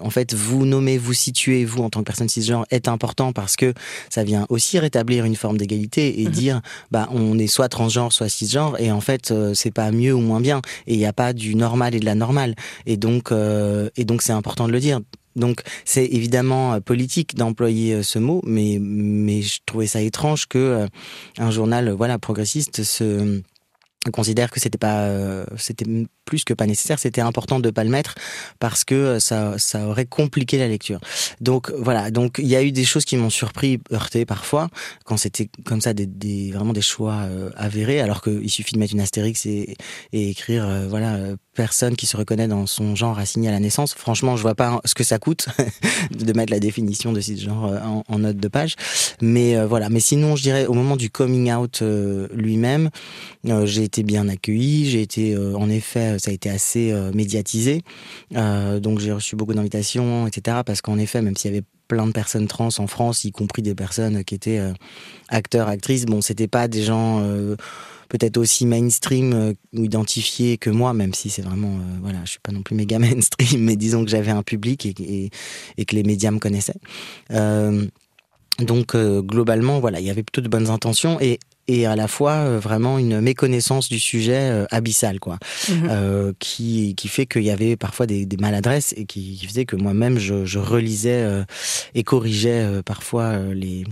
en 0.00 0.10
fait 0.10 0.34
vous 0.34 0.66
nommez 0.66 0.98
vous 0.98 1.12
situez 1.12 1.64
vous 1.64 1.82
en 1.82 1.90
tant 1.90 2.00
que 2.00 2.06
personne 2.06 2.28
cisgenre 2.28 2.66
est 2.70 2.88
important 2.88 3.32
parce 3.32 3.56
que 3.56 3.72
ça 4.10 4.24
vient 4.24 4.46
aussi 4.48 4.78
rétablir 4.78 5.24
une 5.24 5.36
forme 5.36 5.58
d'égalité 5.58 6.22
et 6.22 6.24
Mhm. 6.24 6.30
dire 6.30 6.60
bah 6.90 7.08
on 7.12 7.38
est 7.38 7.46
soit 7.46 7.68
transgenre 7.68 8.12
soit 8.12 8.28
cisgenre 8.28 8.80
et 8.80 8.90
en 8.90 9.00
fait 9.00 9.30
euh, 9.30 9.54
c'est 9.54 9.70
pas 9.70 9.92
mieux 9.92 10.12
ou 10.12 10.20
moins 10.20 10.40
bien 10.40 10.60
et 10.86 10.94
il 10.94 10.98
n'y 10.98 11.06
a 11.06 11.12
pas 11.12 11.32
du 11.32 11.54
normal 11.54 11.94
et 11.94 12.00
de 12.00 12.04
la 12.04 12.14
normale 12.14 12.54
et 12.84 12.96
donc 12.96 13.30
euh, 13.30 13.90
et 13.96 14.04
donc 14.04 14.22
c'est 14.22 14.32
important 14.32 14.66
de 14.66 14.72
le 14.72 14.80
dire 14.80 15.00
donc 15.36 15.62
c'est 15.84 16.04
évidemment 16.04 16.74
euh, 16.74 16.80
politique 16.80 17.34
d'employer 17.36 17.94
euh, 17.94 18.02
ce 18.02 18.18
mot, 18.18 18.42
mais 18.44 18.78
mais 18.80 19.42
je 19.42 19.60
trouvais 19.64 19.86
ça 19.86 20.00
étrange 20.00 20.46
que 20.46 20.58
euh, 20.58 20.86
un 21.38 21.50
journal 21.50 21.90
voilà 21.90 22.18
progressiste 22.18 22.82
se 22.82 23.40
considère 24.12 24.50
que 24.50 24.58
c'était 24.58 24.78
pas 24.78 25.08
c'était 25.56 25.86
plus 26.24 26.42
que 26.42 26.54
pas 26.54 26.66
nécessaire 26.66 26.98
c'était 26.98 27.20
important 27.20 27.60
de 27.60 27.70
pas 27.70 27.84
le 27.84 27.90
mettre 27.90 28.16
parce 28.58 28.82
que 28.82 29.20
ça 29.20 29.54
ça 29.58 29.86
aurait 29.86 30.06
compliqué 30.06 30.58
la 30.58 30.66
lecture. 30.66 30.98
Donc 31.40 31.70
voilà. 31.78 32.10
Donc 32.10 32.38
il 32.38 32.48
y 32.48 32.56
a 32.56 32.64
eu 32.64 32.72
des 32.72 32.84
choses 32.84 33.04
qui 33.04 33.16
m'ont 33.16 33.30
surpris 33.30 33.78
heurté 33.92 34.26
parfois 34.26 34.70
quand 35.04 35.16
c'était 35.16 35.48
comme 35.64 35.80
ça 35.80 35.94
des, 35.94 36.50
vraiment 36.50 36.72
des 36.72 36.82
choix 36.82 37.28
avérés 37.54 38.00
alors 38.00 38.22
qu'il 38.22 38.50
suffit 38.50 38.74
de 38.74 38.80
mettre 38.80 38.94
une 38.94 39.00
astérix 39.00 39.46
et, 39.46 39.76
écrire 40.12 40.66
voilà 40.88 41.36
personne 41.54 41.96
qui 41.96 42.06
se 42.06 42.16
reconnaît 42.16 42.48
dans 42.48 42.66
son 42.66 42.94
genre 42.94 43.18
assigné 43.18 43.48
à 43.48 43.52
la 43.52 43.60
naissance. 43.60 43.94
Franchement 43.94 44.36
je 44.36 44.42
vois 44.42 44.54
pas 44.54 44.80
ce 44.84 44.94
que 44.94 45.04
ça 45.04 45.18
coûte 45.18 45.48
de 46.10 46.32
mettre 46.32 46.52
la 46.52 46.60
définition 46.60 47.12
de 47.12 47.20
cisgenre 47.20 47.66
euh, 47.66 47.80
en, 47.80 48.02
en 48.08 48.18
note 48.20 48.38
de 48.38 48.48
page. 48.48 48.76
Mais 49.20 49.56
euh, 49.56 49.66
voilà. 49.66 49.88
Mais 49.88 50.00
sinon 50.00 50.36
je 50.36 50.42
dirais 50.42 50.66
au 50.66 50.72
moment 50.72 50.96
du 50.96 51.10
coming 51.10 51.52
out 51.52 51.80
euh, 51.82 52.28
lui-même 52.34 52.90
j'ai 53.64 53.82
été 53.82 54.02
bien 54.02 54.28
accueilli, 54.28 54.88
j'ai 54.88 55.02
été 55.02 55.36
en 55.36 55.68
effet, 55.68 56.16
ça 56.18 56.30
a 56.30 56.34
été 56.34 56.48
assez 56.48 56.94
médiatisé, 57.12 57.82
donc 58.30 59.00
j'ai 59.00 59.12
reçu 59.12 59.34
beaucoup 59.34 59.52
d'invitations, 59.52 60.28
etc. 60.28 60.58
Parce 60.64 60.80
qu'en 60.80 60.96
effet, 60.98 61.22
même 61.22 61.36
s'il 61.36 61.50
y 61.50 61.54
avait 61.54 61.64
plein 61.88 62.06
de 62.06 62.12
personnes 62.12 62.46
trans 62.46 62.68
en 62.78 62.86
France, 62.86 63.24
y 63.24 63.32
compris 63.32 63.62
des 63.62 63.74
personnes 63.74 64.22
qui 64.22 64.36
étaient 64.36 64.60
acteurs, 65.28 65.68
actrices, 65.68 66.06
bon, 66.06 66.20
c'était 66.20 66.46
pas 66.46 66.68
des 66.68 66.82
gens 66.82 67.20
peut-être 68.12 68.36
aussi 68.36 68.66
mainstream 68.66 69.32
euh, 69.32 69.54
ou 69.72 69.84
identifiés 69.84 70.58
que 70.58 70.68
moi, 70.68 70.92
même 70.92 71.14
si 71.14 71.30
c'est 71.30 71.40
vraiment, 71.40 71.76
euh, 71.78 71.98
voilà, 72.02 72.18
je 72.26 72.32
suis 72.32 72.40
pas 72.40 72.52
non 72.52 72.60
plus 72.62 72.74
méga 72.76 72.98
mainstream, 73.08 73.62
mais 73.62 73.74
disons 73.74 74.04
que 74.04 74.10
j'avais 74.10 74.30
un 74.32 74.42
public 74.42 74.84
et, 74.84 74.94
et, 75.00 75.30
et 75.78 75.84
que 75.86 75.96
les 75.96 76.02
médias 76.02 76.30
me 76.30 76.38
connaissaient. 76.38 76.80
Euh, 77.30 77.86
donc 78.58 78.94
globalement, 78.94 79.80
voilà, 79.80 79.98
il 79.98 80.06
y 80.06 80.10
avait 80.10 80.22
plutôt 80.22 80.42
de 80.42 80.48
bonnes 80.48 80.68
intentions 80.68 81.18
et 81.20 81.38
et 81.68 81.86
à 81.86 81.94
la 81.94 82.08
fois 82.08 82.32
euh, 82.32 82.58
vraiment 82.58 82.98
une 82.98 83.20
méconnaissance 83.20 83.88
du 83.88 84.00
sujet 84.00 84.50
euh, 84.50 84.66
abyssale 84.70 85.20
quoi 85.20 85.38
Mhm. 85.70 85.88
euh, 85.90 86.32
qui 86.40 86.94
qui 86.96 87.06
fait 87.08 87.24
qu'il 87.24 87.44
y 87.44 87.50
avait 87.50 87.76
parfois 87.76 88.06
des, 88.06 88.26
des 88.26 88.36
maladresses 88.36 88.92
et 88.96 89.06
qui, 89.06 89.36
qui 89.38 89.46
faisait 89.46 89.64
que 89.64 89.76
moi-même 89.76 90.18
je, 90.18 90.44
je 90.44 90.58
relisais 90.58 91.24
et 91.94 92.02
corrigeais 92.02 92.82
parfois 92.84 93.38
les 93.54 93.84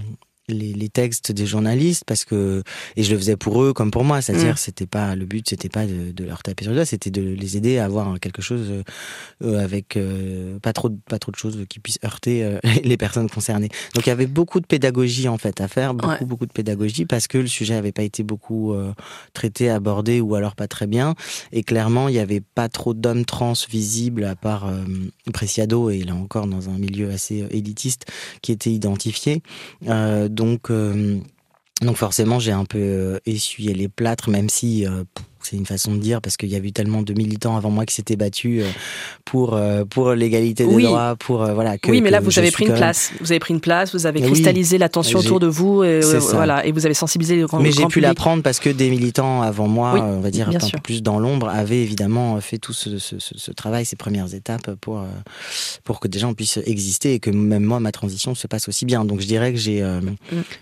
les, 0.51 0.73
les, 0.73 0.89
textes 0.89 1.33
des 1.33 1.47
journalistes 1.47 2.05
parce 2.07 2.25
que 2.25 2.63
et 2.97 3.03
je 3.03 3.11
le 3.13 3.19
faisais 3.19 3.37
pour 3.37 3.63
eux 3.63 3.73
comme 3.73 3.91
pour 3.91 4.05
moi 4.05 4.21
c'est-à-dire 4.21 4.55
Mm. 4.55 4.57
c'était 4.59 4.87
pas 4.87 5.15
le 5.15 5.25
but 5.25 5.49
c'était 5.49 5.69
pas 5.69 5.87
de, 5.87 6.13
de 6.13 6.25
leur 6.25 6.43
taper 6.43 6.65
sur 6.65 6.73
le 6.73 6.77
doigt 6.77 6.85
c'était 6.85 7.11
de 7.11 7.23
les 7.23 7.57
aider 7.57 7.79
à 7.79 7.85
avoir 7.85 8.19
quelque 8.21 8.43
chose 8.43 8.67
euh, 8.71 8.83
euh, 9.45 9.63
avec 9.65 9.97
euh, 9.97 10.59
pas 10.61 10.73
trop 10.73 10.89
de- 10.89 10.99
pas 11.09 11.19
trop 11.19 11.31
de 11.33 11.37
choses 11.37 11.65
qui 11.69 11.79
puissent 11.79 11.99
heurter 12.05 12.45
euh, 12.45 12.59
les 12.85 12.97
personnes 12.97 13.29
concernées 13.31 13.69
donc 13.95 14.07
il 14.07 14.09
y 14.09 14.13
avait 14.13 14.27
beaucoup 14.27 14.61
de 14.61 14.67
pédagogie 14.67 15.29
en 15.29 15.39
fait 15.39 15.61
à 15.61 15.69
faire 15.69 15.95
beaucoup 15.95 16.11
Ouais. 16.11 16.25
beaucoup 16.25 16.47
de 16.47 16.53
pédagogie 16.53 17.05
parce 17.07 17.29
que 17.29 17.39
le 17.39 17.47
sujet 17.47 17.75
avait 17.75 17.93
pas 17.93 18.03
été 18.03 18.23
beaucoup 18.23 18.75
traité 19.33 19.71
abordé 19.71 20.21
ou 20.21 20.35
alors 20.35 20.55
pas 20.57 20.67
très 20.69 20.87
bien 20.87 21.15
et 21.53 21.63
clairement 21.63 22.09
il 22.09 22.15
y 22.17 22.19
avait 22.19 22.41
pas 22.41 22.69
trop 22.69 22.95
d'hommes 22.95 23.25
trans 23.25 23.53
visibles 23.71 24.25
à 24.25 24.35
part 24.35 24.69
Preciado 25.33 25.91
et 25.91 26.03
là 26.03 26.15
encore 26.15 26.47
dans 26.47 26.69
un 26.71 26.79
milieu 26.79 27.11
assez 27.11 27.47
élitiste 27.51 28.07
qui 28.43 28.53
était 28.53 28.71
identifié 28.73 29.43
euh, 29.89 30.29
donc, 30.41 30.71
euh, 30.71 31.19
donc 31.83 31.99
forcément, 31.99 32.39
j'ai 32.39 32.53
un 32.53 32.65
peu 32.65 32.79
euh, 32.79 33.19
essuyé 33.27 33.75
les 33.75 33.89
plâtres, 33.89 34.31
même 34.31 34.49
si 34.49 34.87
euh, 34.87 35.05
c'est 35.43 35.57
une 35.57 35.67
façon 35.67 35.93
de 35.95 35.99
dire, 35.99 36.21
parce 36.21 36.37
qu'il 36.37 36.49
y 36.49 36.55
a 36.55 36.59
eu 36.59 36.73
tellement 36.73 37.03
de 37.03 37.13
militants 37.15 37.57
avant 37.57 37.71
moi 37.71 37.87
qui 37.87 37.95
s'étaient 37.95 38.17
battus 38.17 38.63
euh, 38.63 38.69
pour 39.25 39.55
euh, 39.55 39.85
pour 39.85 40.13
l'égalité 40.13 40.67
des 40.67 40.75
Oui. 40.75 40.83
droits, 40.85 41.17
pour 41.17 41.43
euh, 41.43 41.55
voilà. 41.55 41.79
Que, 41.79 41.91
oui, 41.91 42.01
mais 42.01 42.11
là, 42.11 42.21
vous 42.21 42.39
avez 42.39 42.51
pris 42.51 42.67
une 42.67 42.75
place. 42.75 43.13
Vous 43.21 43.33
avez 43.33 43.39
pris 43.41 43.55
une 43.55 43.61
place, 43.61 43.93
vous 43.95 44.07
avez 44.07 44.21
Oui. 44.21 44.27
cristallisé 44.27 44.79
l'attention 44.79 45.21
J'ai- 45.21 45.27
autour 45.27 45.41
de 45.41 45.47
vous, 45.47 45.83
et, 45.85 46.01
euh, 46.05 46.19
voilà, 46.33 46.65
et 46.67 46.73
vous 46.73 46.85
avez 46.87 46.95
sensibilisé 46.95 47.37
le 47.37 47.47
grand, 47.47 47.61
Mais 47.61 47.73
j'ai 47.73 47.87
pu 47.87 48.01
l'apprendre 48.01 48.43
parce 48.43 48.61
que 48.61 48.71
des 48.71 48.91
militants 48.91 49.43
avant 49.43 49.69
moi, 49.69 49.93
Oui, 49.95 50.01
on 50.01 50.21
va 50.21 50.31
dire 50.31 50.49
un 50.49 50.53
peu 50.53 50.79
plus 50.83 51.03
dans 51.03 51.19
l'ombre, 51.19 51.49
avaient 51.49 51.83
évidemment 51.83 52.41
fait 52.41 52.59
tout 52.59 52.73
ce, 52.73 52.99
ce- 52.99 53.19
ce- 53.19 53.37
ce 53.39 53.51
travail, 53.53 53.85
ces 53.85 53.97
premières 53.97 54.35
étapes 54.35 54.75
pour 54.81 55.05
pour 55.85 56.01
que 56.01 56.09
des 56.09 56.19
gens 56.19 56.35
puissent 56.35 56.59
exister 56.67 57.15
et 57.15 57.21
que 57.21 57.31
même 57.31 57.65
moi 57.65 57.81
ma 57.81 57.93
transition 57.93 58.35
se 58.35 58.47
passe 58.47 58.69
aussi 58.69 58.85
bien. 58.85 59.05
Donc 59.05 59.21
je 59.21 59.27
dirais 59.27 59.53
que 59.53 59.59
j'ai 59.59 59.83
euh, 59.83 60.01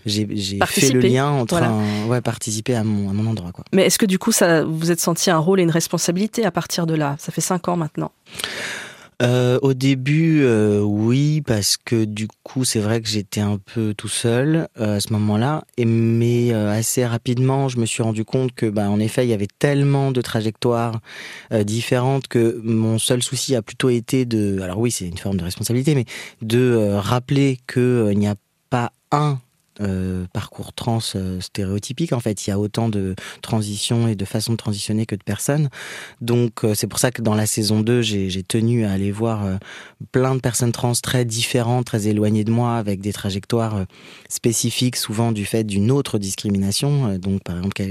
j'ai 0.05 0.27
fait 0.65 0.89
le 0.91 0.99
lien 0.99 1.27
entre 1.29 1.55
voilà. 1.57 1.71
un, 1.71 2.05
ouais 2.07 2.21
participer 2.21 2.75
à 2.75 2.83
mon 2.83 3.09
à 3.09 3.13
mon 3.13 3.29
endroit 3.29 3.51
quoi. 3.51 3.63
Mais 3.73 3.85
est-ce 3.85 3.97
que 3.97 4.05
du 4.05 4.19
coup, 4.19 4.31
ça, 4.31 4.63
vous 4.69 4.91
êtes 4.91 4.99
senti 4.99 5.29
un 5.29 5.37
rôle 5.37 5.59
et 5.59 5.63
une 5.63 5.71
responsabilité 5.71 6.45
à 6.45 6.51
partir 6.51 6.85
de 6.85 6.95
là 6.95 7.15
Ça 7.19 7.31
fait 7.31 7.41
cinq 7.41 7.67
ans 7.67 7.75
maintenant. 7.75 8.11
Euh, 9.21 9.59
au 9.61 9.73
début, 9.73 10.43
euh, 10.43 10.79
oui, 10.79 11.41
parce 11.41 11.75
que 11.75 12.05
du 12.05 12.29
coup, 12.43 12.63
c'est 12.63 12.79
vrai 12.79 13.01
que 13.01 13.09
j'étais 13.09 13.41
un 13.41 13.57
peu 13.57 13.93
tout 13.93 14.07
seul 14.07 14.69
euh, 14.79 14.95
à 14.95 14.99
ce 15.01 15.11
moment-là. 15.11 15.65
Mais 15.77 16.53
assez 16.53 17.05
rapidement, 17.05 17.67
je 17.67 17.79
me 17.79 17.85
suis 17.85 18.01
rendu 18.01 18.23
compte 18.23 18.53
que, 18.53 18.65
bah, 18.65 18.89
en 18.89 18.99
effet, 18.99 19.25
il 19.25 19.29
y 19.29 19.33
avait 19.33 19.47
tellement 19.59 20.11
de 20.11 20.21
trajectoires 20.21 20.99
différentes 21.51 22.27
que 22.27 22.59
mon 22.63 22.97
seul 22.97 23.21
souci 23.21 23.55
a 23.55 23.61
plutôt 23.61 23.89
été 23.89 24.25
de, 24.25 24.61
alors 24.61 24.79
oui, 24.79 24.91
c'est 24.91 25.07
une 25.07 25.17
forme 25.17 25.37
de 25.37 25.43
responsabilité, 25.43 25.95
mais 25.95 26.05
de 26.41 26.93
rappeler 26.95 27.59
que 27.67 28.09
il 28.11 28.19
n'y 28.19 28.27
a 28.27 28.35
pas 28.69 28.91
un 29.11 29.39
euh, 29.81 30.25
parcours 30.33 30.73
trans 30.73 30.99
euh, 31.15 31.39
stéréotypique 31.39 32.13
en 32.13 32.19
fait 32.19 32.45
il 32.45 32.49
y 32.49 32.53
a 32.53 32.59
autant 32.59 32.89
de 32.89 33.15
transitions 33.41 34.07
et 34.07 34.15
de 34.15 34.25
façons 34.25 34.51
de 34.53 34.57
transitionner 34.57 35.05
que 35.05 35.15
de 35.15 35.23
personnes 35.23 35.69
donc 36.21 36.63
euh, 36.63 36.73
c'est 36.75 36.87
pour 36.87 36.99
ça 36.99 37.11
que 37.11 37.21
dans 37.21 37.35
la 37.35 37.45
saison 37.45 37.79
2 37.81 38.01
j'ai 38.01 38.43
tenu 38.43 38.85
à 38.85 38.91
aller 38.91 39.11
voir 39.11 39.45
plein 40.11 40.35
de 40.35 40.39
personnes 40.39 40.71
trans 40.71 40.91
très 40.93 41.25
différentes 41.25 41.85
très 41.85 42.07
éloignées 42.07 42.43
de 42.43 42.51
moi 42.51 42.75
avec 42.77 43.01
des 43.01 43.13
trajectoires 43.13 43.85
spécifiques 44.27 44.95
souvent 44.95 45.31
du 45.31 45.45
fait 45.45 45.63
d'une 45.63 45.91
autre 45.91 46.17
discrimination 46.19 47.17
donc 47.17 47.43
par 47.43 47.57
exemple 47.57 47.81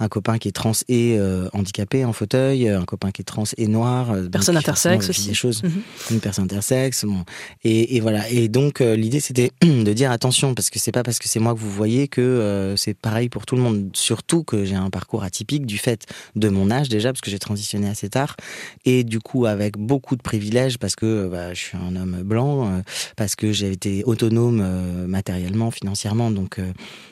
un 0.00 0.08
copain 0.08 0.38
qui 0.38 0.48
est 0.48 0.52
trans 0.52 0.72
et 0.88 1.18
handicapé 1.52 2.04
en 2.04 2.12
fauteuil 2.12 2.68
un 2.68 2.84
copain 2.84 3.10
qui 3.10 3.22
est 3.22 3.24
trans 3.24 3.44
et 3.56 3.66
noir 3.68 4.14
donc 4.16 4.30
Personne 4.30 4.56
intersexe 4.56 5.08
aussi. 5.10 5.28
des 5.28 5.34
choses 5.34 5.62
Mhm. 5.62 5.82
une 6.12 6.20
personne 6.20 6.44
intersexe 6.44 7.04
bon. 7.04 7.24
et, 7.64 7.96
et 7.96 8.00
voilà 8.00 8.28
et 8.30 8.48
donc 8.48 8.80
l'idée 8.80 9.20
c'était 9.20 9.50
de 9.62 9.92
dire 9.92 10.10
attention 10.10 10.54
parce 10.54 10.70
que 10.70 10.78
c'est 10.78 10.92
pas 10.92 11.02
parce 11.16 11.24
que 11.24 11.28
c'est 11.30 11.40
moi 11.40 11.54
que 11.54 11.58
vous 11.58 11.70
voyez 11.70 12.08
que 12.08 12.20
euh, 12.20 12.76
c'est 12.76 12.92
pareil 12.92 13.30
pour 13.30 13.46
tout 13.46 13.56
le 13.56 13.62
monde. 13.62 13.88
Surtout 13.94 14.44
que 14.44 14.66
j'ai 14.66 14.74
un 14.74 14.90
parcours 14.90 15.22
atypique 15.22 15.64
du 15.64 15.78
fait 15.78 16.04
de 16.34 16.50
mon 16.50 16.70
âge 16.70 16.90
déjà 16.90 17.10
parce 17.10 17.22
que 17.22 17.30
j'ai 17.30 17.38
transitionné 17.38 17.88
assez 17.88 18.10
tard. 18.10 18.36
Et 18.84 19.02
du 19.02 19.18
coup 19.18 19.46
avec 19.46 19.78
beaucoup 19.78 20.14
de 20.14 20.20
privilèges 20.20 20.76
parce 20.76 20.94
que 20.94 21.26
bah, 21.28 21.54
je 21.54 21.58
suis 21.58 21.78
un 21.78 21.96
homme 21.96 22.22
blanc 22.22 22.66
euh, 22.66 22.82
parce 23.16 23.34
que 23.34 23.50
j'ai 23.50 23.72
été 23.72 24.04
autonome 24.04 24.60
euh, 24.62 25.06
matériellement 25.06 25.70
financièrement. 25.70 26.30
Donc 26.30 26.60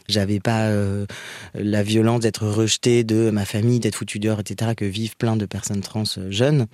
j'avais 0.06 0.38
pas 0.38 0.70
la 1.54 1.82
violence 1.82 2.20
d'être 2.20 2.46
rejeté 2.46 3.04
de 3.04 3.30
ma 3.30 3.46
famille 3.46 3.80
d'être 3.80 3.94
foutu 3.94 4.18
dehors 4.18 4.40
etc 4.40 4.72
que 4.76 4.84
vivent 4.84 5.16
plein 5.16 5.36
de 5.36 5.46
personnes 5.46 5.80
trans 5.80 6.04
jeunes 6.28 6.66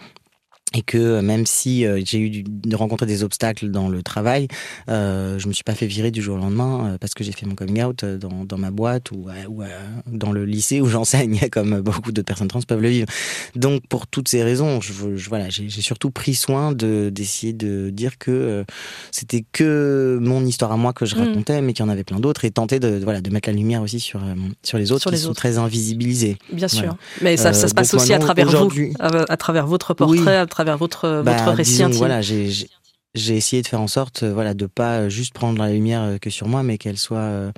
et 0.74 0.82
que 0.82 0.98
euh, 0.98 1.22
même 1.22 1.46
si 1.46 1.84
euh, 1.84 2.00
j'ai 2.04 2.18
eu 2.20 2.44
de 2.46 2.76
rencontrer 2.76 3.06
des 3.06 3.24
obstacles 3.24 3.70
dans 3.70 3.88
le 3.88 4.02
travail, 4.04 4.46
euh, 4.88 5.36
je 5.38 5.48
me 5.48 5.52
suis 5.52 5.64
pas 5.64 5.74
fait 5.74 5.86
virer 5.86 6.10
du 6.12 6.22
jour 6.22 6.36
au 6.36 6.38
lendemain 6.38 6.92
euh, 6.92 6.98
parce 6.98 7.12
que 7.14 7.24
j'ai 7.24 7.32
fait 7.32 7.44
mon 7.44 7.56
coming 7.56 7.82
out 7.82 8.04
euh, 8.04 8.18
dans, 8.18 8.44
dans 8.44 8.56
ma 8.58 8.70
boîte 8.70 9.10
ou, 9.10 9.28
euh, 9.28 9.32
ou 9.48 9.62
euh, 9.62 9.68
dans 10.06 10.30
le 10.30 10.44
lycée 10.44 10.80
où 10.80 10.86
j'enseigne, 10.88 11.40
comme 11.50 11.80
beaucoup 11.80 12.12
d'autres 12.12 12.26
personnes 12.26 12.46
trans 12.48 12.60
peuvent 12.62 12.80
le 12.82 12.88
vivre. 12.88 13.08
Donc 13.56 13.82
pour 13.88 14.06
toutes 14.06 14.28
ces 14.28 14.44
raisons, 14.44 14.80
je, 14.80 14.92
je- 15.16 15.28
voilà, 15.28 15.48
j'ai 15.50 15.68
surtout 15.82 16.10
pris 16.12 16.34
soin 16.34 16.70
de 16.72 17.10
d'essayer 17.12 17.52
de 17.52 17.90
dire 17.90 18.16
que 18.18 18.30
euh, 18.30 18.64
c'était 19.10 19.44
que 19.52 20.18
mon 20.22 20.44
histoire 20.44 20.70
à 20.72 20.76
moi 20.76 20.92
que 20.92 21.04
je 21.04 21.16
Mm. 21.16 21.18
racontais, 21.18 21.60
mais 21.62 21.72
qu'il 21.72 21.84
y 21.84 21.88
en 21.88 21.90
avait 21.90 22.04
plein 22.04 22.20
d'autres, 22.20 22.44
et 22.44 22.50
tenter 22.52 22.78
de 22.78 23.00
voilà 23.02 23.20
de 23.20 23.30
mettre 23.30 23.48
la 23.48 23.54
lumière 23.56 23.82
aussi 23.82 23.98
sur 23.98 24.20
euh, 24.22 24.34
sur 24.62 24.78
les 24.78 24.92
autres 24.92 25.02
Sur 25.02 25.10
qui 25.10 25.16
les 25.16 25.22
sont 25.22 25.30
autres. 25.30 25.40
très 25.40 25.58
invisibilisés. 25.58 26.36
Bien 26.52 26.68
sûr. 26.68 26.96
Mais 27.22 27.36
ça, 27.36 27.52
ça 27.52 27.66
se 27.66 27.74
passe 27.74 27.90
donc 27.90 28.00
aussi 28.00 28.12
à 28.14 28.18
travers 28.20 28.48
vous, 28.48 28.70
à, 29.00 29.32
à 29.32 29.36
travers 29.36 29.66
votre 29.66 29.94
portrait, 29.94 30.18
Oui. 30.20 30.28
à 30.28 30.46
travers 30.46 30.59
votre, 30.76 31.22
Bah, 31.22 31.32
votre 31.32 31.52
récit 31.56 31.72
disons, 31.72 31.86
intime. 31.86 31.98
Voilà, 31.98 32.20
j'ai 32.22 32.68
j'ai- 33.14 33.36
essayé 33.36 33.62
de 33.62 33.66
faire 33.66 33.80
en 33.80 33.88
sorte, 33.88 34.22
euh, 34.22 34.32
voilà, 34.32 34.54
de 34.54 34.66
pas 34.66 35.08
juste 35.08 35.32
prendre 35.34 35.58
la 35.58 35.72
lumière 35.72 36.02
euh, 36.02 36.18
que 36.18 36.30
sur 36.30 36.46
moi, 36.48 36.62
mais 36.62 36.78
qu'elle 36.78 36.98
soit, 36.98 37.18
euh, 37.18 37.52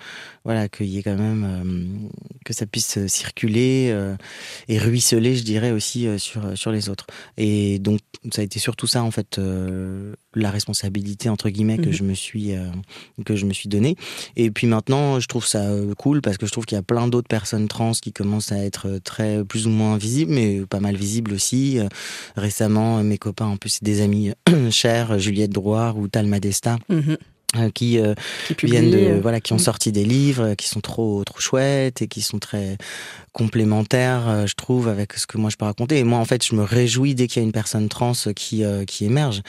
voilà, 0.44 0.68
qu'il 0.68 0.86
y 0.86 0.98
ait 0.98 1.02
quand 1.02 1.16
même 1.16 1.44
euh, 1.44 2.08
que 2.44 2.52
ça 2.52 2.66
puisse 2.66 2.98
euh, 2.98 3.08
circuler 3.08 3.88
euh, 3.90 4.14
et 4.68 4.78
ruisseler, 4.78 5.34
je 5.36 5.42
dirais 5.44 5.70
aussi 5.70 6.06
euh, 6.06 6.18
sur 6.18 6.44
euh, 6.46 6.54
sur 6.56 6.72
les 6.72 6.88
autres. 6.88 7.06
Et 7.36 7.78
donc 7.78 8.00
ça 8.32 8.40
a 8.42 8.44
été 8.44 8.58
surtout 8.58 8.86
ça 8.86 9.02
en 9.02 9.10
fait, 9.10 9.38
euh, 9.38 10.14
la 10.34 10.50
responsabilité 10.50 11.28
entre 11.28 11.50
guillemets 11.50 11.76
que 11.78 11.86
Mhm. 11.88 11.92
je 11.92 12.02
me 12.04 12.14
suis 12.14 12.54
euh, 12.54 12.66
que 13.26 13.36
je 13.36 13.44
me 13.46 13.52
suis 13.52 13.68
donné. 13.68 13.96
Et 14.36 14.50
puis 14.50 14.66
maintenant, 14.66 15.20
je 15.20 15.26
trouve 15.28 15.46
ça 15.46 15.62
euh, 15.70 15.94
cool 15.94 16.22
parce 16.22 16.38
que 16.38 16.46
je 16.46 16.52
trouve 16.52 16.64
qu'il 16.64 16.76
y 16.76 16.78
a 16.78 16.82
plein 16.82 17.08
d'autres 17.08 17.28
personnes 17.28 17.68
trans 17.68 17.92
qui 17.92 18.12
commencent 18.12 18.52
à 18.52 18.58
être 18.64 18.88
euh, 18.88 18.98
très 19.00 19.44
plus 19.44 19.66
ou 19.66 19.70
moins 19.70 19.96
visibles, 19.98 20.32
mais 20.32 20.62
pas 20.68 20.80
mal 20.80 20.96
visibles 20.96 21.32
aussi. 21.34 21.78
Euh, 21.78 21.88
récemment, 22.36 22.98
euh, 22.98 23.02
mes 23.02 23.18
copains, 23.18 23.46
en 23.46 23.56
plus, 23.56 23.82
des 23.82 24.00
amis 24.00 24.30
euh, 24.48 24.70
chers, 24.70 25.18
Juliette 25.42 25.52
Drouard 25.52 25.98
ou 25.98 26.06
Talma 26.08 26.38
Desta. 26.40 26.78
Mhm. 26.88 27.16
euh, 27.56 27.68
qui, 27.68 27.98
euh, 27.98 28.14
Qui 28.56 28.64
viennent 28.64 28.90
de 28.90 28.96
euh, 28.96 29.20
voilà 29.20 29.38
qui 29.38 29.52
ont 29.52 29.56
mm. 29.56 29.68
sorti 29.70 29.92
des 29.92 30.06
livres 30.06 30.54
qui 30.54 30.66
sont 30.68 30.80
trop 30.80 31.22
trop 31.22 31.38
chouettes 31.38 32.00
et 32.00 32.08
qui 32.08 32.22
sont 32.22 32.38
très 32.38 32.78
complémentaires 33.32 34.46
je 34.46 34.54
trouve 34.54 34.88
avec 34.88 35.12
ce 35.14 35.26
que 35.26 35.36
moi 35.36 35.50
je 35.50 35.56
peux 35.56 35.66
raconter 35.66 35.98
et 35.98 36.04
moi 36.04 36.18
en 36.18 36.24
fait 36.24 36.42
je 36.46 36.54
me 36.54 36.62
réjouis 36.62 37.14
dès 37.14 37.26
qu'il 37.26 37.42
y 37.42 37.44
a 37.44 37.46
une 37.46 37.52
personne 37.52 37.90
trans 37.90 38.14
qui 38.34 38.62
qui 38.86 39.04
émerge 39.04 39.42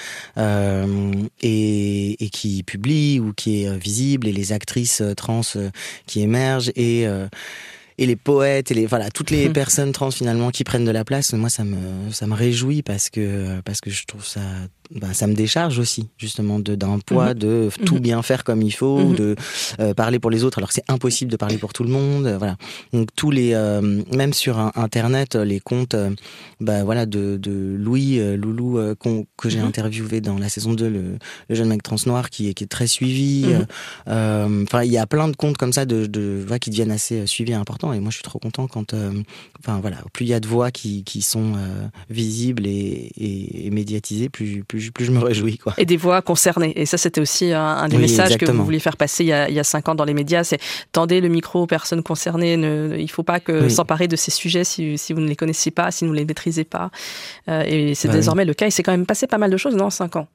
et, 1.41 2.25
et 2.25 2.29
qui 2.29 2.63
publie 2.63 3.19
ou 3.21 3.32
qui 3.34 3.63
est 3.63 3.77
visible 3.77 4.27
et 4.27 4.34
les 4.34 4.51
actrices 4.51 5.01
trans 5.15 5.41
qui 6.06 6.21
émergent 6.21 6.71
et 6.75 7.06
et 7.99 8.06
les 8.08 8.15
poètes 8.15 8.71
et 8.71 8.73
les 8.73 8.86
voilà 8.86 9.12
toutes 9.12 9.29
les 9.32 9.47
Mhm. 9.47 9.53
personnes 9.53 9.91
trans 9.93 10.12
finalement 10.12 10.49
qui 10.51 10.63
prennent 10.63 10.84
de 10.86 10.91
la 10.91 11.06
place 11.06 11.32
moi 11.34 11.49
ça 11.49 11.63
me 11.63 12.12
ça 12.12 12.25
me 12.27 12.34
réjouit 12.34 12.82
parce 12.82 13.10
que 13.10 13.62
parce 13.62 13.79
que 13.82 13.89
je 13.91 14.03
trouve 14.06 14.25
ça 14.25 14.41
bah, 14.99 15.13
ça 15.13 15.27
me 15.27 15.34
décharge 15.34 15.79
aussi 15.79 16.10
justement 16.17 16.60
d'un 16.60 16.99
poids 16.99 17.34
Mhm. 17.34 17.39
de 17.39 17.69
tout 17.86 17.95
Mhm. 17.95 18.01
bien 18.01 18.21
faire 18.21 18.43
comme 18.43 18.62
il 18.62 18.71
faut 18.71 19.10
Mhm. 19.10 19.15
de 19.15 19.36
euh, 19.79 19.93
parler 19.93 20.19
pour 20.19 20.29
les 20.32 20.43
autres 20.43 20.60
alors 20.60 20.69
que 20.69 20.75
c'est 20.75 20.89
impossible 20.89 21.32
de 21.32 21.38
parler 21.38 21.58
pour 21.58 21.73
tout 21.73 21.84
le 21.84 21.89
monde 21.89 22.25
euh, 22.27 22.38
voilà 22.38 22.58
donc 22.93 23.10
tous 23.15 23.32
les 23.32 23.53
euh, 23.53 23.82
même 24.15 24.34
sur 24.34 24.60
internet 24.75 25.36
les 25.36 25.60
comptes 25.60 25.95
bah 26.60 26.84
voilà 26.84 27.06
de, 27.06 27.38
de 27.38 27.75
Louis 27.77 28.19
Loulou 28.38 28.79
qu'on- 28.99 29.25
que 29.38 29.49
j'ai 29.49 29.60
interviewé 29.60 30.21
dans 30.21 30.38
la 30.38 30.49
saison 30.49 30.73
2 30.73 30.89
le, 30.89 31.03
le 31.49 31.56
jeune 31.56 31.69
mec 31.69 31.82
trans 31.84 31.95
noir 32.06 32.29
qui 32.29 32.49
est 32.49 32.53
qui 32.53 32.63
est 32.63 32.67
très 32.67 32.88
suivi 32.88 33.45
enfin 34.08 34.84
il 34.84 34.91
y 34.91 34.97
a 34.97 35.08
plein 35.08 35.27
de 35.27 35.36
comptes 35.36 35.58
comme 35.58 35.73
ça 35.73 35.86
de, 35.86 36.06
de 36.06 36.41
voilà, 36.45 36.60
qui 36.60 36.69
deviennent 36.69 36.91
assez 36.91 37.25
suivis 37.27 37.51
et 37.51 37.56
importants 37.56 37.93
et 37.93 37.99
moi 37.99 38.10
je 38.12 38.15
suis 38.17 38.23
trop 38.23 38.39
content 38.39 38.67
quand 38.67 38.93
enfin 39.60 39.79
voilà 39.82 39.97
plus 40.13 40.25
il 40.25 40.29
y 40.29 40.34
a 40.34 40.39
de 40.39 40.47
voix 40.47 40.71
qui, 40.71 41.03
qui 41.03 41.21
sont 41.21 41.53
visibles 42.10 42.65
et, 42.67 43.12
et, 43.17 43.67
et 43.67 43.69
médiatisées 43.71 44.29
plus, 44.29 44.63
plus 44.63 44.83
plus 44.91 45.06
je 45.06 45.12
me 45.12 45.19
réjouis 45.19 45.58
quoi 45.58 45.74
Et 45.78 45.86
des 45.86 45.98
voix 45.98 46.22
concernées. 46.22 46.74
Et 46.80 46.86
ça, 46.86 46.98
c'était 46.98 47.22
aussi 47.22 47.52
un, 47.54 47.62
un 47.63 47.88
des 47.88 47.96
Oui, 47.96 48.04
messages 48.04 48.38
que 48.38 48.46
vous 48.46 48.63
vouliez 48.65 48.80
faire 48.80 48.98
passer 48.98 49.24
il 49.24 49.28
y, 49.28 49.34
a, 49.34 49.50
il 49.50 49.56
y 49.56 49.60
a 49.60 49.63
cinq 49.63 49.88
ans 49.89 49.96
dans 49.96 50.06
les 50.06 50.13
médias. 50.13 50.43
C'est 50.43 50.60
tendez 50.91 51.22
le 51.22 51.30
micro 51.30 51.63
aux 51.63 51.67
personnes 51.67 52.04
concernées. 52.04 52.58
Ne, 52.58 52.96
il 52.98 53.04
ne 53.04 53.08
faut 53.08 53.24
pas 53.24 53.39
que 53.39 53.63
Oui. 53.63 53.72
s'emparer 53.72 54.08
de 54.08 54.15
ces 54.15 54.32
sujets 54.32 54.63
si, 54.63 54.98
si 54.98 55.13
vous 55.13 55.19
ne 55.22 55.28
les 55.28 55.36
connaissez 55.36 55.72
pas, 55.72 55.91
si 55.91 56.06
vous 56.06 56.12
ne 56.12 56.17
les 56.17 56.26
maîtrisez 56.26 56.63
pas. 56.63 56.89
Euh, 57.50 57.63
et 57.65 57.96
c'est 57.96 58.08
Bah 58.08 58.13
oui. 58.15 58.19
désormais 58.19 58.46
le 58.46 58.54
cas. 58.54 58.67
Et 58.67 58.72
c'est 58.72 58.84
quand 58.84 58.91
même 58.91 59.06
passé 59.06 59.28
pas 59.28 59.38
mal 59.38 59.52
de 59.52 59.58
choses, 59.58 59.76
en 59.80 59.89
cinq 59.89 60.15
ans? 60.15 60.28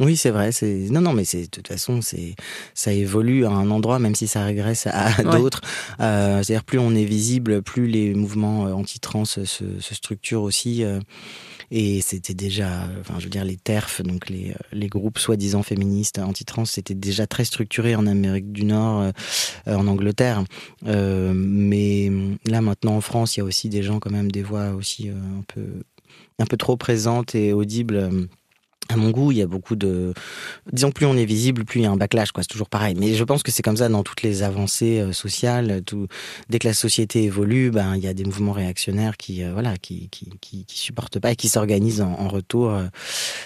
Oui, 0.00 0.16
c'est 0.16 0.30
vrai. 0.30 0.50
C'est 0.50 0.88
non, 0.90 1.00
non, 1.00 1.12
mais 1.12 1.24
c'est 1.24 1.42
de 1.42 1.46
toute 1.46 1.68
façon, 1.68 2.02
c'est 2.02 2.34
ça 2.74 2.92
évolue 2.92 3.44
à 3.46 3.50
un 3.50 3.70
endroit, 3.70 4.00
même 4.00 4.16
si 4.16 4.26
ça 4.26 4.44
régresse 4.44 4.88
à 4.88 5.22
d'autres. 5.22 5.60
Euh, 6.00 6.42
C'est-à-dire 6.42 6.64
plus 6.64 6.80
on 6.80 6.96
est 6.96 7.04
visible, 7.04 7.62
plus 7.62 7.86
les 7.86 8.12
mouvements 8.12 8.66
euh, 8.66 8.72
anti-trans 8.72 9.24
se, 9.24 9.44
se, 9.44 9.64
structurent 9.80 10.42
aussi. 10.42 10.82
Euh, 10.82 10.98
et 11.70 12.00
c'était 12.00 12.34
déjà, 12.34 12.88
enfin, 13.00 13.14
je 13.18 13.24
veux 13.24 13.30
dire, 13.30 13.44
les 13.44 13.56
TERF, 13.56 14.02
donc 14.02 14.28
les, 14.30 14.50
euh, 14.50 14.54
les 14.72 14.88
groupes 14.88 15.18
soi-disant 15.18 15.62
féministes 15.62 16.18
anti-trans, 16.18 16.64
c'était 16.64 16.94
déjà 16.94 17.28
très 17.28 17.44
structuré 17.44 17.94
en 17.94 18.08
Amérique 18.08 18.50
du 18.50 18.64
Nord, 18.64 19.12
en 19.66 19.86
Angleterre. 19.86 20.44
mais 20.82 22.10
là, 22.46 22.60
maintenant, 22.60 22.96
en 22.96 23.00
France, 23.00 23.36
il 23.36 23.40
y 23.40 23.42
a 23.42 23.44
aussi 23.44 23.68
des 23.68 23.82
gens, 23.84 24.00
quand 24.00 24.10
même, 24.10 24.30
des 24.30 24.42
voix 24.42 24.70
aussi 24.70 25.08
un 25.08 25.42
peu, 25.46 25.66
un 26.38 26.46
peu 26.46 26.56
trop 26.56 26.76
présentes 26.76 27.34
et 27.34 27.52
audibles 27.52 28.28
à 28.90 28.96
mon 28.96 29.10
goût, 29.10 29.32
il 29.32 29.38
y 29.38 29.42
a 29.42 29.46
beaucoup 29.46 29.76
de. 29.76 30.12
Disons, 30.72 30.90
plus 30.90 31.06
on 31.06 31.16
est 31.16 31.24
visible, 31.24 31.64
plus 31.64 31.80
il 31.80 31.82
y 31.84 31.86
a 31.86 31.90
un 31.90 31.96
backlash, 31.96 32.32
quoi. 32.32 32.42
C'est 32.42 32.48
toujours 32.48 32.68
pareil. 32.68 32.94
Mais 32.98 33.14
je 33.14 33.24
pense 33.24 33.42
que 33.42 33.50
c'est 33.50 33.62
comme 33.62 33.78
ça 33.78 33.88
dans 33.88 34.02
toutes 34.02 34.22
les 34.22 34.42
avancées 34.42 35.00
euh, 35.00 35.12
sociales. 35.12 35.82
Tout... 35.86 36.06
Dès 36.50 36.58
que 36.58 36.68
la 36.68 36.74
société 36.74 37.24
évolue, 37.24 37.70
ben, 37.70 37.96
il 37.96 38.02
y 38.02 38.08
a 38.08 38.14
des 38.14 38.24
mouvements 38.24 38.52
réactionnaires 38.52 39.16
qui, 39.16 39.42
euh, 39.42 39.52
voilà, 39.52 39.76
qui, 39.78 40.08
qui, 40.10 40.30
qui, 40.40 40.64
qui, 40.66 40.78
supportent 40.78 41.18
pas 41.18 41.32
et 41.32 41.36
qui 41.36 41.48
s'organisent 41.48 42.02
en, 42.02 42.12
en, 42.12 42.28
retour. 42.28 42.72
Euh. 42.72 42.84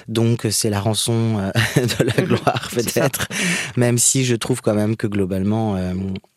Donc, 0.09 0.47
c'est 0.51 0.71
la 0.71 0.81
rançon 0.81 1.37
de 1.77 2.05
la 2.05 2.13
gloire, 2.25 2.69
peut-être. 2.73 3.29
Même 3.77 3.99
si 3.99 4.25
je 4.25 4.35
trouve 4.35 4.61
quand 4.61 4.75
même 4.75 4.97
que 4.97 5.07
globalement, 5.07 5.77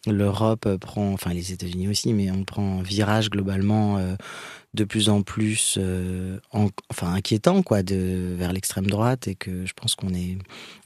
l'Europe 0.07 0.67
prend, 0.77 1.13
enfin, 1.13 1.33
les 1.33 1.51
États-Unis 1.51 1.87
aussi, 1.87 2.13
mais 2.13 2.29
on 2.29 2.43
prend 2.43 2.79
un 2.79 2.83
virage 2.83 3.29
globalement 3.29 3.99
de 4.73 4.85
plus 4.85 5.09
en 5.09 5.21
plus 5.21 5.75
euh, 5.77 6.39
enfin 6.89 7.13
inquiétant 7.13 7.61
quoi 7.61 7.83
de 7.83 8.35
vers 8.37 8.53
l'extrême 8.53 8.87
droite 8.87 9.27
et 9.27 9.35
que 9.35 9.65
je 9.65 9.73
pense 9.73 9.95
qu'on 9.95 10.13
est 10.13 10.37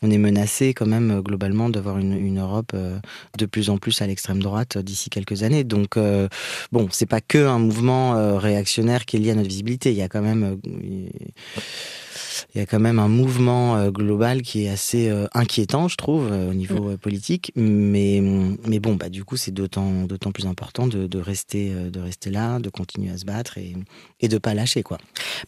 on 0.01 0.09
est 0.09 0.17
menacé 0.17 0.73
quand 0.73 0.87
même 0.87 1.11
euh, 1.11 1.21
globalement 1.21 1.69
d'avoir 1.69 1.99
une, 1.99 2.13
une, 2.13 2.39
Europe 2.39 2.71
euh, 2.73 2.99
de 3.37 3.45
plus 3.45 3.69
en 3.69 3.77
plus 3.77 4.01
à 4.01 4.07
l'extrême 4.07 4.41
droite 4.41 4.79
d'ici 4.79 5.09
quelques 5.09 5.43
années. 5.43 5.63
Donc 5.63 5.97
bon 6.71 6.87
c'est 6.91 7.05
pas 7.05 7.21
que 7.21 7.45
un 7.45 7.59
mouvement 7.59 8.37
réactionnaire 8.37 9.05
qui 9.05 9.17
est 9.17 9.19
lié 9.19 9.31
à 9.31 9.35
notre 9.35 9.49
visibilité. 9.49 9.91
Il 9.91 9.97
y 9.97 10.01
a 10.01 10.09
quand 10.09 10.21
même 10.21 10.59
il 12.53 12.59
y 12.59 12.61
a 12.61 12.65
quand 12.65 12.79
même 12.79 12.99
un 12.99 13.07
mouvement 13.07 13.77
euh, 13.77 13.91
global 13.91 14.41
qui 14.41 14.65
est 14.65 14.69
assez 14.69 15.09
euh, 15.09 15.27
inquiétant, 15.33 15.87
je 15.87 15.95
trouve, 15.95 16.29
euh, 16.31 16.51
au 16.51 16.53
niveau 16.53 16.91
mm. 16.91 16.97
politique. 16.97 17.51
Mais, 17.55 18.21
mais 18.67 18.79
bon, 18.79 18.95
bah, 18.95 19.09
du 19.09 19.23
coup, 19.23 19.37
c'est 19.37 19.51
d'autant, 19.51 20.03
d'autant 20.03 20.31
plus 20.31 20.45
important 20.45 20.87
de, 20.87 21.07
de, 21.07 21.19
rester, 21.19 21.71
de 21.71 21.99
rester 21.99 22.29
là, 22.29 22.59
de 22.59 22.69
continuer 22.69 23.11
à 23.11 23.17
se 23.17 23.25
battre 23.25 23.57
et, 23.57 23.75
et 24.21 24.27
de 24.27 24.37
pas 24.37 24.53
lâcher, 24.53 24.83
quoi. 24.83 24.97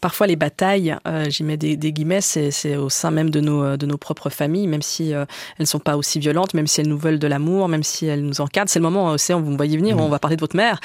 Parfois, 0.02 0.28
les 0.28 0.36
batailles, 0.36 0.96
j'y 1.30 1.44
mets 1.44 1.58
des, 1.58 1.78
des 1.78 1.94
guillemets, 1.94 2.22
c'est, 2.22 2.52
c'est 2.52 2.76
au 2.76 2.90
sein 2.90 3.12
même 3.12 3.30
de 3.30 3.40
nos, 3.40 3.78
de 3.78 3.86
nos 3.86 3.98
propres 3.98 4.30
familles, 4.30 4.68
même 4.68 4.82
si 4.82 5.12
elles 5.12 5.28
ne 5.60 5.66
sont 5.66 5.80
pas 5.80 5.98
aussi 5.98 6.20
violentes, 6.20 6.54
même 6.54 6.68
si 6.68 6.82
elles 6.82 6.88
nous 6.88 6.98
veulent 6.98 7.20
de 7.20 7.28
l'amour, 7.28 7.68
même 7.68 7.84
si 7.84 8.06
elles 8.06 8.24
nous 8.24 8.42
encadrent. 8.42 8.70
C'est 8.70 8.80
le 8.80 8.84
moment, 8.84 9.18
c'est, 9.18 9.34
vous 9.34 9.52
me 9.52 9.58
voyez 9.58 9.78
venir, 9.78 9.98
mm. 9.98 10.02
on 10.02 10.10
va 10.10 10.20
parler 10.20 10.36
de 10.36 10.42
votre 10.42 10.56
mère. 10.56 10.80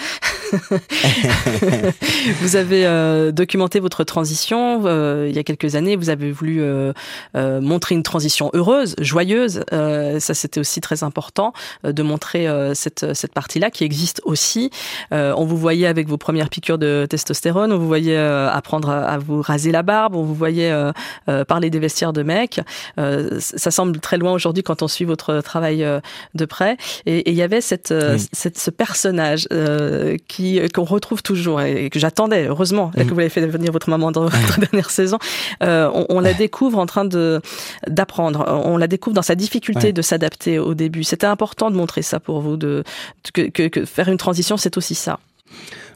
vous 2.40 2.56
avez 2.56 3.32
documenté 3.32 3.80
votre 3.80 4.04
transition 4.04 4.82
il 5.26 5.34
y 5.34 5.38
a 5.38 5.42
quelques 5.42 5.71
années 5.76 5.96
vous 5.96 6.10
avez 6.10 6.32
voulu 6.32 6.60
euh, 6.60 6.92
euh, 7.36 7.60
montrer 7.60 7.94
une 7.94 8.02
transition 8.02 8.50
heureuse, 8.54 8.94
joyeuse. 9.00 9.62
Euh, 9.72 10.20
ça, 10.20 10.34
c'était 10.34 10.60
aussi 10.60 10.80
très 10.80 11.02
important 11.02 11.52
de 11.84 12.02
montrer 12.02 12.48
cette, 12.74 13.14
cette 13.14 13.32
partie-là 13.32 13.70
qui 13.70 13.84
existe 13.84 14.20
aussi. 14.24 14.70
on 15.10 15.44
vous 15.44 15.56
voyait 15.56 15.86
avec 15.86 16.08
vos 16.08 16.16
premières 16.16 16.48
piqûres 16.48 16.78
de 16.78 17.06
testostérone, 17.08 17.72
on 17.72 17.78
vous 17.78 17.86
voyait 17.86 18.16
apprendre 18.16 18.90
à, 18.90 19.18
vous 19.18 19.42
raser 19.42 19.72
la 19.72 19.82
barbe, 19.82 20.14
on 20.14 20.22
vous 20.22 20.34
voyait 20.34 20.72
parler 21.48 21.70
des 21.70 21.78
vestiaires 21.78 22.12
de 22.12 22.22
mecs. 22.22 22.60
ça 23.38 23.70
semble 23.70 23.98
très 24.00 24.18
loin 24.18 24.32
aujourd'hui 24.32 24.62
quand 24.62 24.82
on 24.82 24.88
suit 24.88 25.04
votre 25.04 25.40
travail 25.40 25.86
de 26.34 26.44
près. 26.44 26.76
Et 27.06 27.30
il 27.30 27.36
y 27.36 27.42
avait 27.42 27.60
cette, 27.60 27.94
cette, 28.32 28.58
ce 28.58 28.70
personnage 28.70 29.48
qui 30.28 30.60
qu'on 30.74 30.84
retrouve 30.84 31.22
toujours 31.22 31.60
et 31.60 31.90
que 31.90 31.98
j'attendais, 31.98 32.46
heureusement, 32.46 32.90
que 32.90 33.02
vous 33.02 33.18
l'avez 33.18 33.28
fait 33.28 33.42
devenir 33.42 33.72
votre 33.72 33.90
maman 33.90 34.12
dans 34.12 34.22
votre 34.22 34.60
dernière 34.72 34.90
saison 34.90 35.18
on, 35.62 36.20
la 36.20 36.34
découvre 36.34 36.78
en 36.78 36.86
train 36.86 37.04
de 37.04 37.40
d'apprendre. 37.86 38.44
On 38.64 38.76
la 38.76 38.86
découvre 38.86 39.14
dans 39.14 39.22
sa 39.22 39.34
difficulté 39.34 39.92
de 39.92 40.02
s'adapter 40.02 40.58
au 40.58 40.74
début. 40.74 41.04
C'était 41.04 41.26
important 41.26 41.70
de 41.70 41.76
montrer 41.76 42.02
ça 42.02 42.20
pour 42.20 42.40
vous, 42.40 42.56
de 42.56 42.84
que, 43.32 43.48
que 43.48 43.84
faire 43.84 44.08
une 44.08 44.18
transition, 44.18 44.56
c'est 44.56 44.76
aussi 44.76 44.94
ça. 44.94 45.18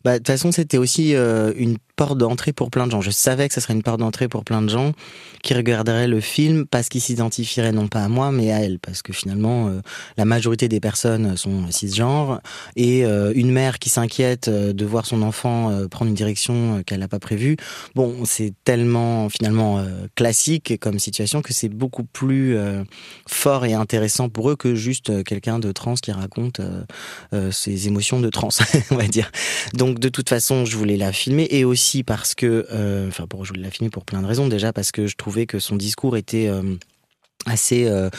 Bah, 0.07 0.13
de 0.13 0.19
toute 0.19 0.29
façon, 0.29 0.53
c'était 0.53 0.79
aussi 0.79 1.17
euh, 1.17 1.53
une 1.57 1.79
porte 1.97 2.17
d'entrée 2.17 2.53
pour 2.53 2.71
plein 2.71 2.87
de 2.87 2.93
gens. 2.93 3.01
Je 3.01 3.11
savais 3.11 3.49
que 3.49 3.55
ça 3.55 3.61
serait 3.61 3.75
une 3.75 3.83
porte 3.83 3.99
d'entrée 3.99 4.29
pour 4.29 4.45
plein 4.45 4.63
de 4.63 4.69
gens 4.69 4.93
qui 5.43 5.53
regarderaient 5.53 6.07
le 6.07 6.21
film 6.21 6.65
parce 6.65 6.89
qu'ils 6.89 7.01
s'identifieraient 7.01 7.73
non 7.73 7.89
pas 7.89 8.05
à 8.05 8.09
moi, 8.09 8.31
mais 8.31 8.53
à 8.53 8.61
elle. 8.61 8.79
Parce 8.79 9.03
que 9.03 9.13
finalement, 9.13 9.67
euh, 9.67 9.81
la 10.17 10.25
majorité 10.25 10.69
des 10.69 10.79
personnes 10.79 11.37
sont 11.37 11.69
cisgenres. 11.73 12.41
Et 12.77 13.05
euh, 13.05 13.33
une 13.35 13.51
mère 13.51 13.81
qui 13.81 13.89
s'inquiète 13.89 14.49
de 14.49 14.85
voir 14.85 15.07
son 15.07 15.23
enfant 15.23 15.73
prendre 15.91 16.09
une 16.11 16.15
direction 16.15 16.85
qu'elle 16.87 17.01
n'a 17.01 17.09
pas 17.09 17.19
prévue, 17.19 17.57
bon, 17.97 18.25
c'est 18.25 18.53
tellement 18.63 19.29
finalement 19.29 19.85
classique 20.15 20.79
comme 20.81 21.01
situation 21.01 21.43
que 21.43 21.53
c'est 21.53 21.69
beaucoup 21.69 22.05
plus 22.05 22.57
fort 23.27 23.65
et 23.65 23.75
intéressant 23.75 24.29
pour 24.29 24.51
eux 24.51 24.57
que 24.57 24.77
juste 24.77 25.25
quelqu'un 25.25 25.59
de 25.59 25.73
trans 25.73 25.95
qui 25.95 26.13
raconte 26.13 26.61
ses 27.51 27.89
émotions 27.89 28.21
de 28.21 28.29
trans, 28.29 28.51
on 28.91 28.97
va 28.97 29.09
dire. 29.09 29.33
Donc 29.75 29.96
de 29.99 30.09
toute 30.09 30.29
façon, 30.29 30.65
je 30.65 30.77
voulais 30.77 30.97
la 30.97 31.13
filmer 31.13 31.47
et 31.51 31.65
aussi 31.65 32.03
parce 32.03 32.35
que, 32.35 32.67
euh, 32.71 33.09
enfin, 33.09 33.27
je 33.43 33.49
voulais 33.49 33.63
la 33.63 33.71
filmer 33.71 33.91
pour 33.91 34.05
plein 34.05 34.23
de 34.23 34.27
raisons. 34.27 34.49
Déjà 34.49 34.73
parce 34.73 34.93
que 34.93 35.07
je 35.07 35.17
trouvais 35.17 35.47
que 35.47 35.59
son 35.59 35.77
discours 35.77 36.17
était 36.17 36.49
euh, 36.49 36.77
assez 37.47 37.87
euh, 37.87 38.11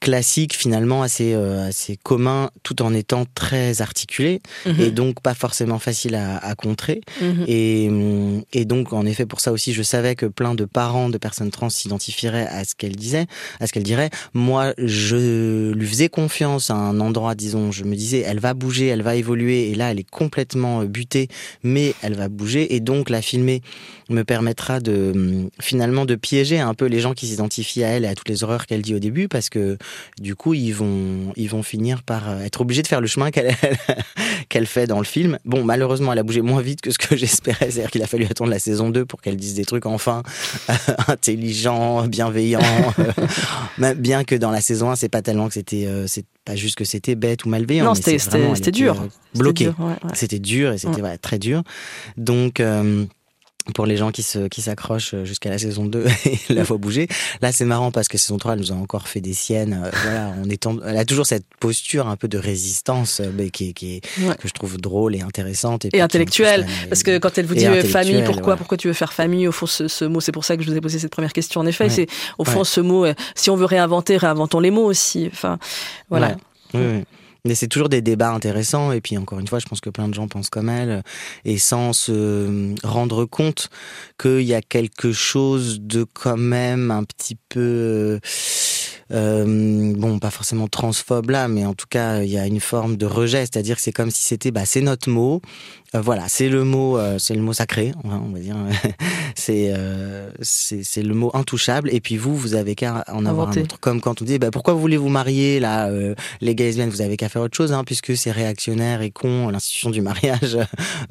classique 0.00 0.54
finalement 0.54 1.02
assez 1.02 1.34
euh, 1.34 1.68
assez 1.68 1.96
commun 1.96 2.50
tout 2.62 2.82
en 2.82 2.94
étant 2.94 3.24
très 3.34 3.82
articulé 3.82 4.40
mhm. 4.64 4.80
et 4.80 4.90
donc 4.90 5.20
pas 5.20 5.34
forcément 5.34 5.78
facile 5.78 6.14
à, 6.14 6.38
à 6.38 6.54
contrer 6.54 7.00
mhm. 7.20 7.44
et, 7.48 7.90
et 8.52 8.64
donc 8.64 8.92
en 8.92 9.04
effet 9.06 9.26
pour 9.26 9.40
ça 9.40 9.52
aussi 9.52 9.72
je 9.72 9.82
savais 9.82 10.14
que 10.14 10.26
plein 10.26 10.54
de 10.54 10.64
parents 10.64 11.08
de 11.08 11.18
personnes 11.18 11.50
trans 11.50 11.68
s'identifieraient 11.68 12.46
à 12.46 12.64
ce 12.64 12.74
qu'elle 12.74 12.94
disait 12.96 13.26
à 13.60 13.66
ce 13.66 13.72
qu'elle 13.72 13.82
dirait 13.82 14.10
moi 14.34 14.72
je 14.78 15.72
lui 15.72 15.86
faisais 15.86 16.08
confiance 16.08 16.70
à 16.70 16.74
un 16.74 17.00
endroit 17.00 17.34
disons 17.34 17.72
je 17.72 17.84
me 17.84 17.96
disais 17.96 18.20
elle 18.20 18.40
va 18.40 18.54
bouger 18.54 18.86
elle 18.86 19.02
va 19.02 19.16
évoluer 19.16 19.70
et 19.70 19.74
là 19.74 19.90
elle 19.90 19.98
est 19.98 20.08
complètement 20.08 20.84
butée 20.84 21.28
mais 21.64 21.94
elle 22.02 22.14
va 22.14 22.28
bouger 22.28 22.74
et 22.74 22.80
donc 22.80 23.10
la 23.10 23.20
filmer 23.20 23.62
me 24.08 24.22
permettra 24.22 24.80
de 24.80 25.48
finalement 25.60 26.04
de 26.04 26.14
piéger 26.14 26.58
un 26.58 26.74
peu 26.74 26.86
les 26.86 27.00
gens 27.00 27.14
qui 27.14 27.26
s'identifient 27.26 27.84
à 27.84 27.88
elle 27.88 28.04
et 28.04 28.08
à 28.08 28.14
toutes 28.14 28.28
les 28.28 28.44
horreurs 28.44 28.66
qu'elle 28.66 28.82
dit 28.82 28.94
au 28.94 28.98
début 28.98 29.28
parce 29.28 29.48
que 29.48 29.76
du 30.20 30.34
coup 30.34 30.54
ils 30.54 30.72
vont 30.72 31.32
ils 31.36 31.48
vont 31.48 31.62
finir 31.62 32.02
par 32.02 32.28
euh, 32.28 32.40
être 32.40 32.60
obligés 32.60 32.82
de 32.82 32.86
faire 32.86 33.00
le 33.00 33.06
chemin 33.06 33.30
qu'elle 33.30 33.54
qu'elle 34.48 34.66
fait 34.66 34.86
dans 34.86 34.98
le 34.98 35.04
film. 35.04 35.38
Bon 35.44 35.64
malheureusement 35.64 36.12
elle 36.12 36.18
a 36.18 36.22
bougé 36.22 36.42
moins 36.42 36.62
vite 36.62 36.80
que 36.80 36.90
ce 36.90 36.98
que 36.98 37.16
j'espérais, 37.16 37.70
c'est-à-dire 37.70 37.90
qu'il 37.90 38.02
a 38.02 38.06
fallu 38.06 38.24
attendre 38.24 38.50
la 38.50 38.58
saison 38.58 38.90
2 38.90 39.04
pour 39.04 39.20
qu'elle 39.20 39.36
dise 39.36 39.54
des 39.54 39.64
trucs 39.64 39.86
enfin 39.86 40.22
intelligents, 41.08 42.06
bienveillants, 42.06 42.60
bien 43.96 44.24
que 44.24 44.34
dans 44.34 44.50
la 44.50 44.60
saison 44.60 44.90
1 44.90 44.96
c'est 44.96 45.08
pas 45.08 45.22
tellement 45.22 45.48
que 45.48 45.54
c'était 45.54 45.86
euh, 45.86 46.06
c'est 46.06 46.24
pas 46.48 46.56
juste 46.56 46.76
que 46.76 46.84
c'était 46.84 47.14
bête 47.14 47.44
ou 47.44 47.50
malveillant. 47.50 47.84
Non, 47.84 47.94
c'était 47.94 48.70
dur. 48.70 49.02
Euh, 49.02 49.38
bloqué. 49.38 49.70
C'était 50.14 50.38
dur, 50.38 50.72
et 50.72 50.78
c'était 50.78 51.02
ouais. 51.02 51.18
très 51.18 51.38
dur. 51.38 51.62
Donc, 52.16 52.62
pour 53.74 53.86
les 53.86 53.96
gens 53.96 54.10
qui 54.10 54.22
se 54.22 54.48
qui 54.48 54.62
s'accrochent 54.62 55.14
jusqu'à 55.24 55.50
la 55.50 55.58
saison 55.58 55.84
2 55.84 56.06
et 56.26 56.52
la 56.52 56.62
voient 56.62 56.78
bouger. 56.78 57.08
Là, 57.42 57.52
c'est 57.52 57.64
marrant 57.64 57.90
parce 57.90 58.08
que 58.08 58.18
saison 58.18 58.38
3, 58.38 58.54
elle 58.54 58.60
nous 58.60 58.72
a 58.72 58.74
encore 58.74 59.08
fait 59.08 59.20
des 59.20 59.34
siennes. 59.34 59.80
Euh, 59.84 59.90
voilà, 60.02 60.34
on 60.42 60.48
est 60.48 60.66
elle 60.86 60.96
a 60.96 61.04
toujours 61.04 61.26
cette 61.26 61.44
posture 61.60 62.08
un 62.08 62.16
peu 62.16 62.28
de 62.28 62.38
résistance 62.38 63.20
euh, 63.20 63.30
mais 63.34 63.50
qui, 63.50 63.74
qui 63.74 64.00
que 64.00 64.48
je 64.48 64.52
trouve 64.52 64.78
drôle 64.78 65.14
et 65.14 65.20
intéressante 65.20 65.84
et, 65.84 66.00
intellectuelle 66.00 66.66
parce 66.88 67.02
que 67.02 67.18
quand 67.18 67.38
elle 67.38 67.46
vous 67.46 67.54
dit 67.54 67.66
euh, 67.66 67.82
famille, 67.82 68.22
pourquoi 68.24 68.56
pourquoi 68.56 68.76
tu 68.76 68.88
veux 68.88 68.94
faire 68.94 69.12
famille 69.12 69.46
au 69.48 69.52
fond 69.52 69.66
ce, 69.66 69.88
ce 69.88 70.04
mot, 70.04 70.20
c'est 70.20 70.32
pour 70.32 70.44
ça 70.44 70.56
que 70.56 70.62
je 70.62 70.70
vous 70.70 70.76
ai 70.76 70.80
posé 70.80 70.98
cette 70.98 71.12
première 71.12 71.32
question. 71.32 71.60
En 71.60 71.66
effet, 71.66 71.88
c'est 71.88 72.06
au 72.38 72.44
fond 72.44 72.64
ce 72.64 72.80
mot 72.80 73.06
si 73.34 73.50
on 73.50 73.56
veut 73.56 73.64
réinventer, 73.64 74.16
réinventons 74.16 74.60
les 74.60 74.70
mots 74.70 74.84
aussi. 74.84 75.28
Enfin, 75.32 75.58
voilà. 76.10 76.36
Oui, 76.74 77.04
mais 77.44 77.54
c'est 77.54 77.68
toujours 77.68 77.88
des 77.88 78.02
débats 78.02 78.32
intéressants. 78.32 78.92
Et 78.92 79.00
puis, 79.00 79.16
encore 79.16 79.38
une 79.38 79.48
fois, 79.48 79.58
je 79.58 79.66
pense 79.66 79.80
que 79.80 79.90
plein 79.90 80.08
de 80.08 80.14
gens 80.14 80.28
pensent 80.28 80.50
comme 80.50 80.68
elle. 80.68 81.02
Et 81.44 81.58
sans 81.58 81.92
se 81.92 82.74
rendre 82.84 83.24
compte 83.24 83.70
qu'il 84.18 84.42
y 84.42 84.54
a 84.54 84.62
quelque 84.62 85.12
chose 85.12 85.80
de 85.80 86.04
quand 86.04 86.36
même 86.36 86.90
un 86.90 87.04
petit 87.04 87.36
peu 87.48 88.20
euh, 89.12 89.94
bon, 89.96 90.18
pas 90.18 90.30
forcément 90.30 90.68
transphobe 90.68 91.30
là, 91.30 91.48
mais 91.48 91.64
en 91.64 91.74
tout 91.74 91.86
cas, 91.88 92.22
il 92.22 92.30
y 92.30 92.38
a 92.38 92.46
une 92.46 92.60
forme 92.60 92.96
de 92.96 93.06
rejet, 93.06 93.40
c'est-à-dire 93.40 93.76
que 93.76 93.82
c'est 93.82 93.92
comme 93.92 94.10
si 94.10 94.22
c'était, 94.22 94.50
bah, 94.50 94.64
c'est 94.64 94.80
notre 94.80 95.10
mot, 95.10 95.40
euh, 95.94 96.02
voilà, 96.02 96.24
c'est 96.28 96.50
le 96.50 96.64
mot, 96.64 96.98
euh, 96.98 97.18
c'est 97.18 97.34
le 97.34 97.40
mot 97.40 97.54
sacré, 97.54 97.92
on 98.04 98.30
va 98.30 98.38
dire, 98.38 98.56
c'est 99.34 99.72
euh, 99.74 100.28
c'est 100.42 101.02
le 101.02 101.14
mot 101.14 101.30
intouchable. 101.32 101.88
Et 101.92 102.00
puis 102.00 102.18
vous, 102.18 102.36
vous 102.36 102.54
avez 102.54 102.74
qu'à 102.74 103.04
en 103.08 103.24
avoir 103.24 103.48
un 103.48 103.62
autre. 103.62 103.80
Comme 103.80 104.02
quand 104.02 104.20
on 104.20 104.24
dit, 104.24 104.38
bah, 104.38 104.50
pourquoi 104.50 104.74
voulez 104.74 104.98
vous 104.98 105.08
marier 105.08 105.60
là, 105.60 105.90
les 106.40 106.54
gays 106.54 106.66
lesbiennes, 106.66 106.90
vous 106.90 107.00
avez 107.00 107.16
qu'à 107.16 107.30
faire 107.30 107.42
autre 107.42 107.56
chose, 107.56 107.72
hein, 107.72 107.84
puisque 107.84 108.16
c'est 108.16 108.30
réactionnaire 108.30 109.00
et 109.00 109.10
con, 109.10 109.48
l'institution 109.48 109.88
du 109.88 110.02
mariage, 110.02 110.58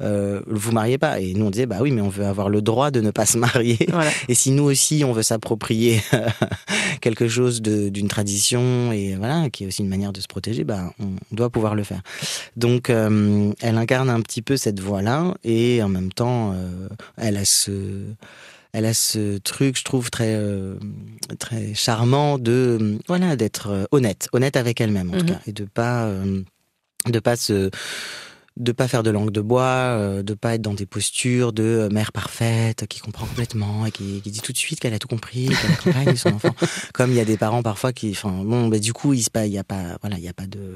vous 0.00 0.72
mariez 0.72 0.98
pas. 0.98 1.20
Et 1.20 1.34
nous 1.34 1.46
on 1.46 1.50
disait, 1.50 1.66
bah 1.66 1.78
oui, 1.80 1.90
mais 1.90 2.00
on 2.00 2.08
veut 2.08 2.26
avoir 2.26 2.48
le 2.48 2.62
droit 2.62 2.92
de 2.92 3.00
ne 3.00 3.10
pas 3.10 3.26
se 3.26 3.36
marier. 3.36 3.78
Et 4.28 4.34
si 4.34 4.52
nous 4.52 4.64
aussi 4.64 5.02
on 5.04 5.12
veut 5.12 5.22
s'approprier 5.22 6.00
quelque 7.00 7.26
chose 7.26 7.62
d'une 7.90 8.08
tradition 8.08 8.92
et 8.92 9.16
voilà, 9.16 9.50
qui 9.50 9.64
est 9.64 9.66
aussi 9.66 9.82
une 9.82 9.88
manière 9.88 10.12
de 10.12 10.20
se 10.20 10.26
protéger, 10.26 10.64
bah 10.64 10.92
on 11.00 11.14
doit 11.32 11.50
pouvoir 11.50 11.74
le 11.74 11.84
faire. 11.84 12.02
Donc 12.56 12.90
elle 12.90 13.78
incarne 13.78 14.10
un 14.10 14.20
petit 14.20 14.42
peu 14.42 14.56
cette 14.56 14.80
voie-là 14.80 15.34
et 15.44 15.82
en 15.82 15.88
même 15.88 16.12
temps, 16.12 16.52
euh, 16.54 16.88
elle 17.16 17.36
a 17.36 17.44
ce, 17.44 18.04
elle 18.72 18.84
a 18.84 18.94
ce 18.94 19.38
truc, 19.38 19.78
je 19.78 19.84
trouve 19.84 20.10
très 20.10 20.34
euh, 20.34 20.74
très 21.38 21.74
charmant 21.74 22.38
de 22.38 22.98
voilà 23.06 23.36
d'être 23.36 23.68
euh, 23.70 23.84
honnête, 23.90 24.28
honnête 24.32 24.56
avec 24.56 24.80
elle-même 24.80 25.10
en 25.10 25.18
tout 25.18 25.24
mhm. 25.24 25.30
cas, 25.30 25.40
et 25.46 25.52
de 25.52 25.64
pas 25.64 26.10
de 27.06 27.20
pas 27.20 27.36
se 27.36 27.70
de 28.58 28.72
pas 28.72 28.88
faire 28.88 29.02
de 29.02 29.10
langue 29.10 29.30
de 29.30 29.40
bois, 29.40 30.22
de 30.22 30.34
pas 30.34 30.54
être 30.54 30.62
dans 30.62 30.74
des 30.74 30.86
postures 30.86 31.52
de 31.52 31.88
mère 31.92 32.12
parfaite 32.12 32.86
qui 32.88 33.00
comprend 33.00 33.26
complètement 33.26 33.86
et 33.86 33.90
qui, 33.90 34.20
dit 34.20 34.40
tout 34.40 34.52
de 34.52 34.58
suite 34.58 34.80
qu'elle 34.80 34.94
a 34.94 34.98
tout 34.98 35.08
compris, 35.08 35.46
qu'elle 35.48 35.72
accompagne 35.72 36.16
son 36.16 36.34
enfant. 36.34 36.54
Comme 36.92 37.10
il 37.10 37.16
y 37.16 37.20
a 37.20 37.24
des 37.24 37.36
parents 37.36 37.62
parfois 37.62 37.92
qui, 37.92 38.10
enfin 38.10 38.42
bon, 38.44 38.68
bah, 38.68 38.78
du 38.78 38.92
coup 38.92 39.14
il 39.14 39.24
il 39.36 39.52
y 39.52 39.58
a 39.58 39.64
pas, 39.64 39.96
voilà, 40.00 40.18
il 40.18 40.24
y 40.24 40.28
a 40.28 40.32
pas 40.32 40.46
de 40.46 40.74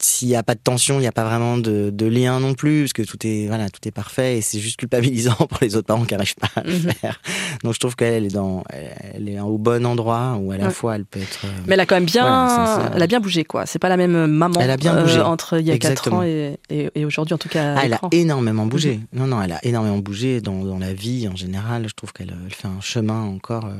s'il 0.00 0.28
n'y 0.28 0.36
a 0.36 0.42
pas 0.42 0.54
de 0.54 0.60
tension, 0.60 0.96
il 0.96 1.00
n'y 1.00 1.06
a 1.06 1.12
pas 1.12 1.24
vraiment 1.24 1.56
de, 1.56 1.88
de, 1.90 2.06
lien 2.06 2.40
non 2.40 2.52
plus, 2.52 2.82
parce 2.82 2.92
que 2.92 3.02
tout 3.02 3.26
est 3.26 3.46
voilà, 3.46 3.70
tout 3.70 3.80
est 3.88 3.90
parfait 3.90 4.36
et 4.38 4.40
c'est 4.42 4.58
juste 4.58 4.78
culpabilisant 4.78 5.34
pour 5.48 5.58
les 5.62 5.76
autres 5.76 5.86
parents 5.86 6.04
qui 6.04 6.12
n'arrivent 6.12 6.34
pas 6.34 6.50
à 6.56 6.62
le 6.62 6.72
mhm. 6.74 6.92
faire. 6.92 7.20
Donc 7.64 7.72
je 7.72 7.78
trouve 7.78 7.96
qu'elle 7.96 8.26
est 8.26 8.34
dans, 8.34 8.64
elle 8.68 9.28
est 9.28 9.40
au 9.40 9.56
bon 9.56 9.86
endroit 9.86 10.38
où 10.38 10.52
à 10.52 10.58
la 10.58 10.68
fois 10.68 10.96
elle 10.96 11.06
peut 11.06 11.20
être. 11.20 11.46
Euh, 11.46 11.48
Mais 11.66 11.74
elle 11.74 11.80
a 11.80 11.86
quand 11.86 11.94
même 11.94 12.04
bien, 12.04 12.90
elle 12.94 13.02
a 13.02 13.06
bien 13.06 13.20
bougé 13.20 13.44
quoi. 13.44 13.64
C'est 13.64 13.78
pas 13.78 13.88
la 13.88 13.96
même 13.96 14.26
maman. 14.26 14.60
Elle 14.60 14.70
a 14.70 14.76
bien 14.76 15.00
bougé 15.00 15.20
euh, 15.20 15.24
entre 15.24 15.58
il 15.58 15.66
y 15.66 15.70
a 15.70 15.78
4 15.78 16.12
ans 16.12 16.22
et, 16.22 16.58
et, 16.68 17.04
aujourd'hui 17.06 17.32
en 17.32 17.38
tout 17.38 17.48
cas. 17.48 17.76
Ah, 17.78 17.82
elle 17.84 17.94
a 17.94 18.00
énormément 18.10 18.66
bougé. 18.66 18.96
Mhm. 18.96 19.20
Non 19.20 19.26
non, 19.26 19.42
elle 19.42 19.52
a 19.52 19.64
énormément 19.64 19.98
bougé 19.98 20.42
dans, 20.42 20.64
dans 20.64 20.78
la 20.78 20.92
vie 20.92 21.28
en 21.28 21.36
général. 21.36 21.88
Je 21.88 21.94
trouve 21.94 22.12
qu'elle 22.12 22.34
fait 22.50 22.68
un 22.68 22.80
chemin 22.82 23.22
encore 23.22 23.64
euh, 23.64 23.76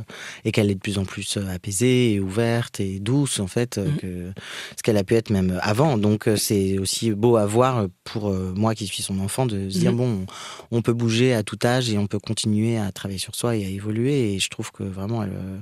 et 0.46 0.52
qu'elle 0.52 0.70
est 0.70 0.74
de 0.74 0.80
plus 0.80 0.96
en 0.96 1.04
plus 1.04 1.38
apaisée 1.52 2.14
et 2.14 2.20
ouverte 2.20 2.80
et 2.80 2.98
douce 2.98 3.40
en 3.40 3.46
fait 3.46 3.76
mhm. 3.76 3.96
que 3.96 4.32
ce 4.76 4.82
qu'elle 4.82 4.96
a 4.96 5.04
pu 5.04 5.16
être 5.16 5.28
même 5.28 5.58
avant 5.60 5.81
donc 5.98 6.28
euh, 6.28 6.36
c'est 6.36 6.78
aussi 6.78 7.10
beau 7.12 7.36
à 7.36 7.46
voir 7.46 7.86
pour 8.04 8.28
euh, 8.28 8.52
moi 8.54 8.74
qui 8.74 8.86
suis 8.86 9.02
son 9.02 9.18
enfant 9.20 9.46
de 9.46 9.68
se 9.70 9.78
dire 9.78 9.92
mhm. 9.92 9.98
bon, 9.98 10.26
on 10.70 10.82
peut 10.82 10.92
bouger 10.92 11.34
à 11.34 11.42
tout 11.42 11.58
âge 11.64 11.90
et 11.90 11.98
on 11.98 12.06
peut 12.06 12.18
continuer 12.18 12.78
à 12.78 12.92
travailler 12.92 13.18
sur 13.18 13.34
soi 13.34 13.56
et 13.56 13.64
à 13.64 13.68
évoluer. 13.68 14.34
Et 14.34 14.38
je 14.38 14.48
trouve 14.48 14.70
que 14.70 14.82
vraiment 14.82 15.22
elle, 15.22 15.32
euh, 15.32 15.58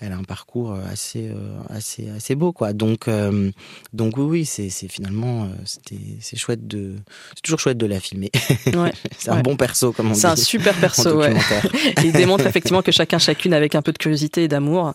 elle 0.00 0.12
a 0.12 0.16
un 0.16 0.24
parcours 0.24 0.72
assez 0.90 1.30
assez 1.68 2.08
assez 2.10 2.34
beau 2.34 2.52
quoi. 2.52 2.72
Donc 2.72 3.08
donc 3.92 4.16
oui 4.16 4.24
oui 4.24 4.44
c'est 4.44 4.88
finalement 4.88 5.48
c'était 5.64 5.96
c'est 6.20 6.36
chouette 6.36 6.66
de 6.66 6.96
c'est 7.34 7.42
toujours 7.42 7.60
chouette 7.60 7.78
de 7.78 7.86
la 7.86 8.00
filmer. 8.00 8.30
c'est 9.18 9.30
un 9.30 9.40
bon 9.40 9.56
perso 9.56 9.92
comme 9.92 10.08
on 10.08 10.12
dit. 10.12 10.20
C'est 10.20 10.26
un 10.26 10.36
super 10.36 10.74
perso. 10.74 11.18
Ouais. 11.18 11.34
Il 12.04 12.12
démontre 12.12 12.46
effectivement 12.46 12.82
que 12.82 12.92
chacun 12.96 13.18
chacune 13.18 13.52
avec 13.54 13.74
un 13.74 13.82
peu 13.82 13.92
de 13.92 13.98
curiosité 13.98 14.44
et 14.44 14.48
d'amour 14.48 14.92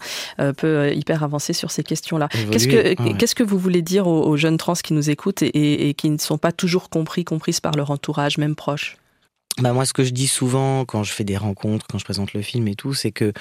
peut 0.58 0.94
hyper 0.94 1.24
avancer 1.24 1.54
sur 1.54 1.72
ces 1.72 1.84
questions 1.84 2.18
là. 2.18 2.30
Qu'est-ce 2.52 2.68
que 2.68 3.14
qu'est-ce 3.14 3.36
que 3.36 3.44
vous 3.44 3.58
voulez 3.58 3.82
dire 3.82 4.08
aux, 4.08 4.24
aux 4.24 4.38
jeunes 4.38 4.58
trans 4.62 4.74
qui 4.74 4.94
nous 4.94 5.10
écoutent 5.10 5.42
et, 5.42 5.94
qui 5.96 6.10
ne 6.10 6.18
sont 6.18 6.38
pas 6.38 6.52
toujours 6.52 6.90
compris, 6.90 7.26
comprises 7.26 7.60
par 7.60 7.74
leur 7.74 7.92
entourage, 7.92 8.38
même 8.38 8.56
proche 8.56 8.98
bah 9.60 9.74
moi, 9.74 9.86
ce 9.86 9.94
que 9.94 10.04
je 10.04 10.12
dis 10.12 10.28
souvent 10.28 10.86
quand 10.86 11.04
je 11.04 11.12
fais 11.12 11.24
des 11.24 11.36
rencontres, 11.36 11.86
quand 11.88 11.98
je 11.98 12.06
présente 12.06 12.34
le 12.34 12.42
film 12.42 12.68
et 12.68 12.76
tout, 12.76 12.94
c'est 12.94 13.12
que 13.12 13.34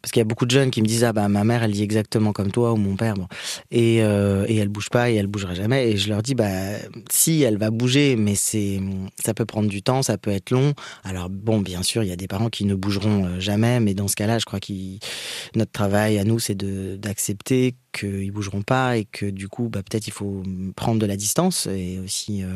parce 0.00 0.10
qu'il 0.10 0.20
y 0.20 0.22
a 0.22 0.24
beaucoup 0.24 0.44
de 0.44 0.50
jeunes 0.50 0.70
qui 0.70 0.82
me 0.82 0.86
disent 0.86 1.04
ah 1.04 1.12
bah 1.12 1.28
ma 1.28 1.44
mère 1.44 1.62
elle 1.62 1.70
dit 1.70 1.82
exactement 1.82 2.32
comme 2.32 2.50
toi 2.50 2.72
ou 2.72 2.76
mon 2.76 2.96
père 2.96 3.14
bon 3.14 3.28
et 3.70 4.02
euh, 4.02 4.44
et 4.48 4.56
elle 4.56 4.68
bouge 4.68 4.90
pas 4.90 5.10
et 5.10 5.14
elle 5.14 5.28
bougera 5.28 5.54
jamais 5.54 5.90
et 5.90 5.96
je 5.96 6.08
leur 6.08 6.22
dis 6.22 6.34
bah 6.34 6.50
si 7.10 7.42
elle 7.42 7.58
va 7.58 7.70
bouger 7.70 8.16
mais 8.16 8.34
c'est 8.34 8.80
ça 9.24 9.34
peut 9.34 9.46
prendre 9.46 9.68
du 9.68 9.82
temps, 9.82 10.02
ça 10.02 10.18
peut 10.18 10.30
être 10.30 10.50
long. 10.50 10.74
Alors 11.04 11.30
bon 11.30 11.60
bien 11.60 11.82
sûr 11.82 12.02
il 12.02 12.08
y 12.08 12.12
a 12.12 12.16
des 12.16 12.28
parents 12.28 12.48
qui 12.48 12.64
ne 12.64 12.74
bougeront 12.74 13.26
euh, 13.26 13.40
jamais 13.40 13.78
mais 13.78 13.94
dans 13.94 14.08
ce 14.08 14.16
cas-là 14.16 14.38
je 14.38 14.44
crois 14.44 14.58
que 14.58 14.72
notre 15.54 15.72
travail 15.72 16.18
à 16.18 16.24
nous 16.24 16.38
c'est 16.38 16.56
de 16.56 16.96
d'accepter 16.96 17.74
qu'ils 17.92 18.32
bougeront 18.32 18.62
pas 18.62 18.96
et 18.96 19.04
que 19.04 19.26
du 19.26 19.48
coup, 19.48 19.68
bah, 19.68 19.82
peut-être 19.82 20.06
il 20.06 20.12
faut 20.12 20.42
prendre 20.74 20.98
de 20.98 21.06
la 21.06 21.16
distance 21.16 21.66
et 21.66 22.00
aussi 22.02 22.42
euh, 22.42 22.48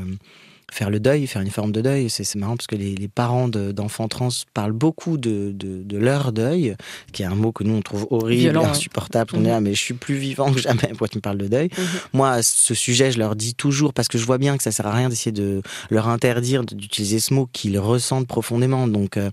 faire 0.73 0.91
le 0.91 1.01
deuil, 1.01 1.27
faire 1.27 1.43
une 1.43 1.51
forme 1.51 1.73
de 1.73 1.81
deuil. 1.81 2.11
C'est 2.11 2.35
marrant 2.35 2.57
parce 2.57 2.67
que 2.67 2.77
les, 2.77 2.95
les 2.95 3.09
parents 3.09 3.49
d'enfants 3.49 4.09
trans 4.09 4.29
parlent 4.53 4.73
beaucoup 4.73 5.17
de, 5.17 5.53
de, 5.53 5.83
de, 5.83 5.99
leur 5.99 6.33
deuil, 6.33 6.77
qui 7.13 7.23
est 7.23 7.27
un 7.27 7.35
mot 7.35 7.53
que 7.53 7.65
nous 7.65 7.75
on 7.75 7.83
trouve 7.83 8.07
horrible, 8.11 8.57
insupportable. 8.59 9.33
On 9.37 9.45
est 9.45 9.49
là, 9.49 9.61
mhm. 9.61 9.65
mais 9.65 9.75
je 9.75 9.81
suis 9.81 9.95
plus 9.95 10.17
vivant 10.17 10.53
que 10.53 10.61
jamais. 10.61 10.89
Pourquoi 10.89 11.09
tu 11.09 11.19
me 11.19 11.23
parles 11.23 11.39
de 11.39 11.49
deuil 11.49 11.71
mhm. 11.77 11.85
Moi, 12.13 12.43
ce 12.43 12.75
sujet, 12.75 13.13
je 13.13 13.19
leur 13.19 13.37
dis 13.37 13.55
toujours 13.55 13.93
parce 13.93 14.09
que 14.09 14.19
je 14.19 14.25
vois 14.25 14.39
bien 14.39 14.57
que 14.57 14.63
ça 14.63 14.73
sert 14.73 14.87
à 14.87 14.93
rien 14.93 15.09
d'essayer 15.09 15.33
de 15.33 15.63
leur 15.91 16.09
interdire 16.09 16.65
d'utiliser 16.65 17.21
ce 17.21 17.33
mot 17.33 17.49
qu'ils 17.53 17.79
ressentent 17.79 18.27
profondément. 18.27 18.89
Donc 18.89 19.17
euh, 19.17 19.31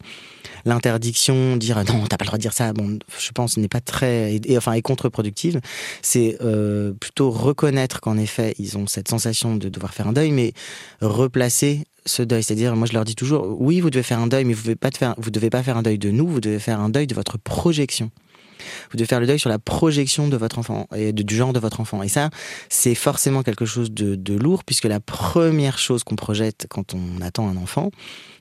l'interdiction, 0.65 1.57
dire 1.57 1.77
non, 1.77 2.05
t'as 2.07 2.17
pas 2.17 2.25
le 2.25 2.27
droit 2.27 2.37
de 2.37 2.41
dire 2.41 2.53
ça, 2.53 2.73
bon, 2.73 2.99
je 3.17 3.31
pense 3.31 3.57
n'est 3.57 3.67
pas 3.67 3.81
très, 3.81 4.39
et, 4.45 4.57
enfin, 4.57 4.73
est 4.73 4.81
contre-productive. 4.81 5.59
C'est 6.01 6.37
euh, 6.41 6.93
plutôt 6.93 7.31
reconnaître 7.31 8.01
qu'en 8.01 8.17
effet, 8.17 8.53
ils 8.59 8.77
ont 8.77 8.87
cette 8.87 9.07
sensation 9.07 9.55
de 9.55 9.69
devoir 9.69 9.93
faire 9.93 10.07
un 10.07 10.13
deuil, 10.13 10.31
mais 10.31 10.53
replacer 11.23 11.83
ce 12.05 12.23
deuil. 12.23 12.43
C'est-à-dire, 12.43 12.75
moi, 12.75 12.87
je 12.87 12.93
leur 12.93 13.05
dis 13.05 13.15
toujours, 13.15 13.59
oui, 13.59 13.79
vous 13.79 13.89
devez 13.89 14.03
faire 14.03 14.19
un 14.19 14.27
deuil, 14.27 14.45
mais 14.45 14.53
vous 14.53 14.63
devez 14.63 14.75
pas 14.75 14.91
faire, 14.91 15.15
devez 15.17 15.49
pas 15.49 15.63
faire 15.63 15.77
un 15.77 15.83
deuil 15.83 15.97
de 15.97 16.11
nous, 16.11 16.27
vous 16.27 16.41
devez 16.41 16.59
faire 16.59 16.79
un 16.79 16.89
deuil 16.89 17.07
de 17.07 17.15
votre 17.15 17.37
projection. 17.37 18.11
Vous 18.91 18.97
devez 18.97 19.07
faire 19.07 19.19
le 19.19 19.27
deuil 19.27 19.39
sur 19.39 19.49
la 19.49 19.59
projection 19.59 20.27
de 20.27 20.37
votre 20.37 20.59
enfant 20.59 20.87
et 20.95 21.13
du 21.13 21.35
genre 21.35 21.53
de 21.53 21.59
votre 21.59 21.79
enfant. 21.79 22.03
Et 22.03 22.07
ça, 22.07 22.29
c'est 22.69 22.95
forcément 22.95 23.43
quelque 23.43 23.65
chose 23.65 23.91
de, 23.91 24.15
de 24.15 24.33
lourd 24.33 24.63
puisque 24.63 24.85
la 24.85 24.99
première 24.99 25.77
chose 25.77 26.03
qu'on 26.03 26.15
projette 26.15 26.67
quand 26.69 26.93
on 26.93 27.21
attend 27.21 27.47
un 27.47 27.57
enfant, 27.57 27.91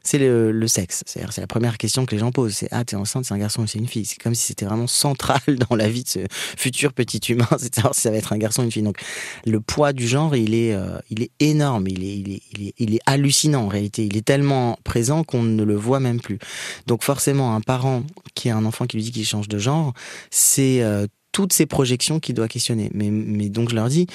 c'est 0.03 0.19
le, 0.19 0.67
sexe. 0.67 1.03
C'est 1.07 1.39
la 1.39 1.47
première 1.47 1.79
question 1.79 2.07
que 2.07 2.13
les 2.15 2.19
gens 2.19 2.33
posent. 2.33 2.55
C'est 2.55 2.69
ah 2.71 2.85
t'es 2.85 2.97
enceinte, 2.97 3.25
c'est 3.25 3.35
un 3.35 3.39
garçon 3.39 3.63
ou 3.63 3.67
c'est 3.67 3.79
une 3.79 3.87
fille. 3.87 4.05
C'est 4.05 4.21
comme 4.21 4.35
si 4.35 4.45
c'était 4.45 4.65
vraiment 4.65 4.87
central 4.87 5.41
dans 5.71 5.77
la 5.77 5.89
vie 5.89 6.03
de 6.03 6.09
ce 6.09 6.19
futur 6.31 6.93
petit 6.93 7.19
humain, 7.33 7.47
c'est 7.59 7.71
de 7.71 7.75
savoir 7.75 7.95
si 7.95 8.01
ça 8.01 8.11
va 8.11 8.17
être 8.17 8.33
un 8.33 8.39
garçon 8.39 8.63
ou 8.63 8.65
une 8.65 8.73
fille. 8.73 8.83
Donc 8.83 8.99
le 9.45 9.61
poids 9.61 9.93
du 9.93 10.07
genre, 10.07 10.35
il 10.35 10.55
est, 10.55 10.75
euh, 10.75 10.99
il 11.11 11.23
est 11.23 11.31
énorme, 11.41 11.87
il 11.89 12.03
est, 12.05 12.17
il 12.17 12.33
est, 12.33 12.75
il 12.79 12.95
est 12.95 13.01
hallucinant 13.07 13.65
en 13.65 13.69
réalité. 13.69 14.05
Il 14.05 14.17
est 14.17 14.25
tellement 14.25 14.79
présent 14.85 15.25
qu'on 15.25 15.43
ne 15.43 15.63
le 15.63 15.77
voit 15.77 16.01
même 16.01 16.21
plus. 16.21 16.39
Donc 16.87 17.03
forcément, 17.03 17.55
un 17.55 17.61
parent 17.61 18.03
qui 18.35 18.51
a 18.51 18.57
un 18.57 18.65
enfant 18.65 18.87
qui 18.87 18.97
lui 18.97 19.05
dit 19.05 19.13
qu'il 19.13 19.27
change 19.27 19.49
de 19.49 19.59
genre, 19.59 19.93
c'est 20.31 20.83
euh, 20.83 21.07
toutes 21.33 21.55
ces 21.55 21.65
projections 21.67 22.21
qu'il 22.21 22.35
doit 22.35 22.47
questionner. 22.47 22.91
Mais, 22.93 23.49
donc 23.49 23.71
je 23.71 23.75
leur 23.75 23.89
dis, 23.89 24.07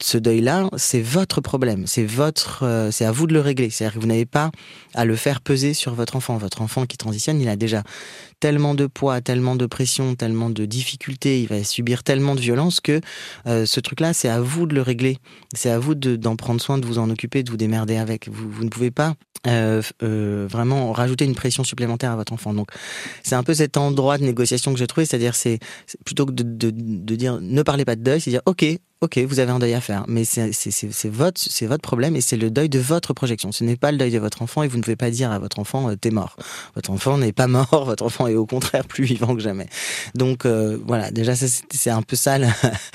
ce 0.00 0.16
deuil-là, 0.16 0.68
c'est 0.76 1.00
votre 1.00 1.40
problème, 1.40 1.86
c'est 1.86 2.04
votre, 2.04 2.62
euh, 2.62 2.90
c'est 2.92 3.04
à 3.04 3.10
vous 3.10 3.26
de 3.26 3.34
le 3.34 3.40
régler. 3.40 3.68
C'est-à-dire 3.68 3.94
que 3.94 4.00
vous 4.00 4.06
n'avez 4.06 4.26
pas 4.26 4.52
à 4.94 5.04
le 5.04 5.16
faire 5.16 5.40
peser 5.40 5.74
sur 5.74 5.94
votre 5.94 6.14
enfant. 6.14 6.38
Votre 6.38 6.62
enfant 6.62 6.86
qui 6.86 6.96
transitionne, 6.96 7.40
il 7.40 7.48
a 7.48 7.56
déjà 7.56 7.82
tellement 8.40 8.74
de 8.74 8.86
poids, 8.86 9.20
tellement 9.20 9.56
de 9.56 9.66
pression, 9.66 10.14
tellement 10.14 10.50
de 10.50 10.64
difficultés, 10.64 11.42
il 11.42 11.48
va 11.48 11.62
subir 11.64 12.02
tellement 12.02 12.34
de 12.34 12.40
violence 12.40 12.80
que 12.80 13.00
euh, 13.46 13.66
ce 13.66 13.80
truc-là, 13.80 14.12
c'est 14.12 14.28
à 14.28 14.40
vous 14.40 14.66
de 14.66 14.74
le 14.74 14.82
régler. 14.82 15.18
C'est 15.54 15.70
à 15.70 15.78
vous 15.78 15.94
d'en 15.94 16.36
prendre 16.36 16.60
soin, 16.60 16.78
de 16.78 16.86
vous 16.86 16.98
en 16.98 17.10
occuper, 17.10 17.42
de 17.42 17.50
vous 17.50 17.56
démerder 17.56 17.96
avec. 17.96 18.28
Vous, 18.28 18.50
vous 18.50 18.64
ne 18.64 18.68
pouvez 18.68 18.90
pas 18.90 19.14
euh, 19.46 19.80
euh, 20.02 20.46
vraiment 20.50 20.92
rajouter 20.92 21.24
une 21.24 21.34
pression 21.34 21.64
supplémentaire 21.64 22.10
à 22.10 22.16
votre 22.16 22.32
enfant. 22.32 22.52
Donc, 22.52 22.68
c'est 23.22 23.36
un 23.36 23.42
peu 23.42 23.54
cet 23.54 23.76
endroit 23.76 24.18
de 24.18 24.24
négociation 24.24 24.72
que 24.72 24.78
j'ai 24.78 24.86
trouvé, 24.86 25.06
c'est-à-dire 25.06 25.34
c'est 25.34 25.60
plutôt 26.04 26.26
que 26.26 26.32
de, 26.32 26.42
de, 26.42 26.70
de, 26.72 27.16
dire 27.16 27.38
ne 27.40 27.62
parlez 27.62 27.84
pas 27.84 27.96
de 27.96 28.02
deuil, 28.02 28.20
c'est 28.20 28.30
dire 28.30 28.42
ok, 28.46 28.64
ok, 29.00 29.18
vous 29.18 29.40
avez 29.40 29.50
un 29.52 29.58
deuil 29.58 29.74
à 29.74 29.80
faire, 29.80 30.04
mais 30.08 30.24
c'est 30.24 31.08
votre, 31.08 31.66
votre 31.66 31.82
problème 31.82 32.16
et 32.16 32.20
c'est 32.20 32.36
le 32.36 32.50
deuil 32.50 32.68
de 32.68 32.78
votre 32.78 33.12
projection. 33.12 33.52
Ce 33.52 33.62
n'est 33.62 33.76
pas 33.76 33.92
le 33.92 33.98
deuil 33.98 34.10
de 34.10 34.18
votre 34.18 34.42
enfant 34.42 34.62
et 34.62 34.68
vous 34.68 34.78
ne 34.78 34.82
pouvez 34.82 34.96
pas 34.96 35.10
dire 35.10 35.30
à 35.30 35.38
votre 35.38 35.58
enfant 35.58 35.90
euh, 35.90 35.96
t'es 35.96 36.10
mort. 36.10 36.36
Votre 36.74 36.90
enfant 36.90 37.18
n'est 37.18 37.32
pas 37.32 37.46
mort, 37.46 37.84
votre 37.84 38.04
enfant 38.04 38.26
est 38.26 38.34
au 38.34 38.46
contraire 38.46 38.86
plus 38.86 39.04
vivant 39.04 39.34
que 39.34 39.42
jamais. 39.42 39.68
Donc 40.14 40.46
euh, 40.46 40.78
voilà, 40.86 41.10
déjà 41.10 41.34
c'est 41.34 41.90
un 41.90 42.02
peu 42.02 42.16
ça 42.16 42.38
la, 42.38 42.48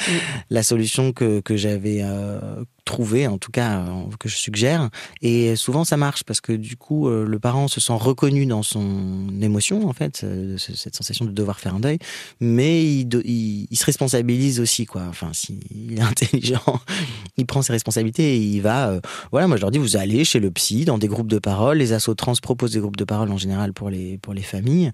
la 0.49 0.63
solution 0.63 1.11
que, 1.11 1.39
que 1.39 1.55
j'avais 1.55 1.99
euh, 2.01 2.63
trouvé, 2.85 3.27
en 3.27 3.37
tout 3.37 3.51
cas 3.51 3.79
euh, 3.79 4.03
que 4.19 4.29
je 4.29 4.35
suggère. 4.35 4.89
Et 5.21 5.55
souvent 5.55 5.83
ça 5.83 5.97
marche 5.97 6.23
parce 6.23 6.41
que 6.41 6.53
du 6.53 6.77
coup 6.77 7.07
euh, 7.07 7.25
le 7.25 7.39
parent 7.39 7.67
se 7.67 7.79
sent 7.79 7.93
reconnu 7.93 8.45
dans 8.45 8.63
son 8.63 9.27
émotion 9.41 9.87
en 9.87 9.93
fait, 9.93 10.25
cette 10.57 10.95
sensation 10.95 11.25
de 11.25 11.31
devoir 11.31 11.59
faire 11.59 11.75
un 11.75 11.79
deuil, 11.79 11.99
mais 12.39 12.83
il, 12.85 13.67
se 13.73 13.85
responsabilise 13.85 14.59
aussi 14.59 14.85
quoi. 14.85 15.03
Enfin, 15.09 15.29
si, 15.33 15.59
il 15.71 15.97
est 15.97 16.01
intelligent, 16.11 16.81
il 17.37 17.45
prend 17.45 17.61
ses 17.61 17.73
responsabilités 17.73 18.35
et 18.35 18.39
il 18.39 18.61
va. 18.61 18.99
voilà, 19.31 19.47
moi 19.47 19.57
je 19.57 19.61
leur 19.61 19.71
dis 19.71 19.79
vous 19.79 19.97
allez 19.97 20.23
chez 20.25 20.39
le 20.39 20.51
psy 20.51 20.85
dans 20.85 20.97
des 20.97 21.07
groupes 21.07 21.29
de 21.29 21.39
parole. 21.39 21.77
Les 21.77 21.93
assos 21.93 22.15
trans 22.15 22.33
proposent 22.41 22.73
des 22.73 22.79
groupes 22.79 22.97
de 22.97 23.05
parole 23.05 23.31
en 23.31 23.37
général 23.37 23.73
pour 23.73 23.89
les 23.89 24.17
pour 24.17 24.33
les 24.33 24.41
familles. 24.41 24.91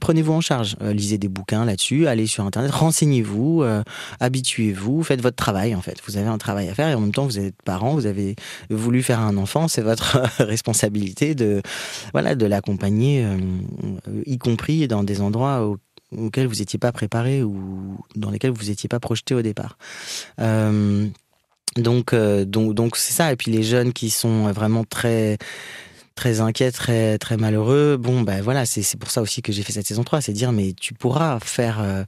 Prenez-vous 0.00 0.32
en 0.32 0.40
charge, 0.40 0.76
lisez 0.80 1.18
des 1.18 1.28
bouquins 1.28 1.64
là-dessus, 1.64 2.06
allez 2.06 2.26
sur 2.26 2.44
internet, 2.44 2.70
renseignez-vous, 2.70 3.64
habituez-vous, 4.20 5.02
faites 5.02 5.22
votre 5.22 5.36
travail 5.36 5.74
en 5.74 5.80
fait. 5.82 5.98
Vous 6.06 6.16
avez 6.16 6.28
un 6.28 6.38
travail 6.38 6.68
à 6.68 6.74
faire 6.74 6.79
et 6.88 6.94
en 6.94 7.00
même 7.00 7.12
temps 7.12 7.26
vous 7.26 7.38
êtes 7.38 7.60
parent, 7.62 7.94
vous 7.94 8.06
avez 8.06 8.36
voulu 8.70 9.02
faire 9.02 9.20
un 9.20 9.36
enfant, 9.36 9.68
c'est 9.68 9.82
votre 9.82 10.18
responsabilité 10.38 11.34
de 11.34 11.62
l'accompagner, 12.14 13.26
y 14.26 14.38
compris 14.38 14.88
dans 14.88 15.04
des 15.04 15.20
endroits 15.20 15.76
auxquels 16.16 16.46
vous 16.46 16.56
n'étiez 16.56 16.78
pas 16.78 16.92
préparé 16.92 17.42
ou 17.42 17.98
dans 18.16 18.30
lesquels 18.30 18.50
vous 18.50 18.66
n'étiez 18.66 18.88
pas 18.88 19.00
projeté 19.00 19.34
au 19.34 19.42
départ. 19.42 19.78
Euh, 20.40 21.06
euh, 21.78 22.44
donc 22.44 22.96
c'est 22.96 23.12
ça. 23.12 23.32
Et 23.32 23.36
puis 23.36 23.50
les 23.50 23.62
jeunes 23.62 23.92
qui 23.92 24.10
sont 24.10 24.50
vraiment 24.52 24.84
très 24.84 25.38
très 26.14 26.40
inquiets, 26.40 26.72
très 26.72 27.18
très 27.18 27.36
malheureux. 27.36 27.96
Bon, 27.96 28.22
ben 28.22 28.42
voilà, 28.42 28.66
c'est 28.66 28.98
pour 28.98 29.10
ça 29.10 29.22
aussi 29.22 29.42
que 29.42 29.52
j'ai 29.52 29.62
fait 29.62 29.72
cette 29.72 29.86
saison 29.86 30.04
3, 30.04 30.20
c'est 30.20 30.32
dire 30.32 30.52
mais 30.52 30.72
tu 30.72 30.94
pourras 30.94 31.38
faire 31.40 31.80
euh, 31.80 32.04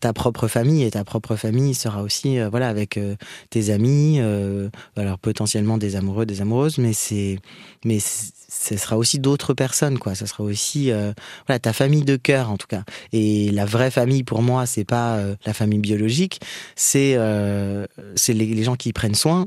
ta 0.00 0.12
propre 0.12 0.48
famille 0.48 0.82
et 0.82 0.90
ta 0.90 1.04
propre 1.04 1.36
famille 1.36 1.74
sera 1.74 2.02
aussi 2.02 2.38
voilà 2.50 2.68
avec 2.68 2.98
tes 3.50 3.70
amis, 3.70 4.20
alors 4.96 5.18
potentiellement 5.18 5.78
des 5.78 5.96
amoureux, 5.96 6.26
des 6.26 6.40
amoureuses, 6.40 6.78
mais 6.78 6.92
c'est 6.92 7.38
mais 7.84 7.98
ce 8.62 8.76
sera 8.76 8.96
aussi 8.96 9.18
d'autres 9.18 9.54
personnes, 9.54 9.98
quoi. 9.98 10.14
Ça 10.14 10.26
sera 10.26 10.44
aussi 10.44 10.92
euh, 10.92 11.12
ta 11.60 11.72
famille 11.72 12.04
de 12.04 12.16
cœur, 12.16 12.50
en 12.50 12.56
tout 12.56 12.68
cas. 12.68 12.84
Et 13.12 13.50
la 13.50 13.64
vraie 13.64 13.90
famille, 13.90 14.22
pour 14.22 14.42
moi, 14.42 14.66
c'est 14.66 14.84
pas 14.84 15.16
euh, 15.16 15.34
la 15.44 15.52
famille 15.52 15.80
biologique, 15.80 16.40
c'est 16.76 17.14
euh, 17.16 17.86
les, 18.28 18.62
gens 18.62 18.76
qui 18.76 18.92
prennent 18.92 19.14
soin, 19.14 19.46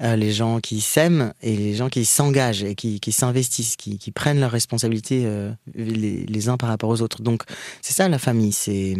les 0.00 0.32
gens 0.32 0.60
qui 0.60 0.80
s'aiment 0.80 1.32
et 1.42 1.56
les 1.56 1.74
gens 1.74 1.88
qui 1.88 2.04
s'engagent 2.04 2.64
et 2.64 2.74
qui, 2.74 3.12
s'investissent, 3.12 3.76
qui, 3.76 4.10
prennent 4.12 4.40
leurs 4.40 4.50
responsabilités 4.50 5.26
les, 5.74 6.48
uns 6.48 6.56
par 6.56 6.68
rapport 6.68 6.90
aux 6.90 7.02
autres. 7.02 7.22
Donc 7.22 7.42
c'est 7.82 7.92
ça 7.92 8.08
la 8.08 8.18
famille, 8.18 8.52
c'est 8.52 8.96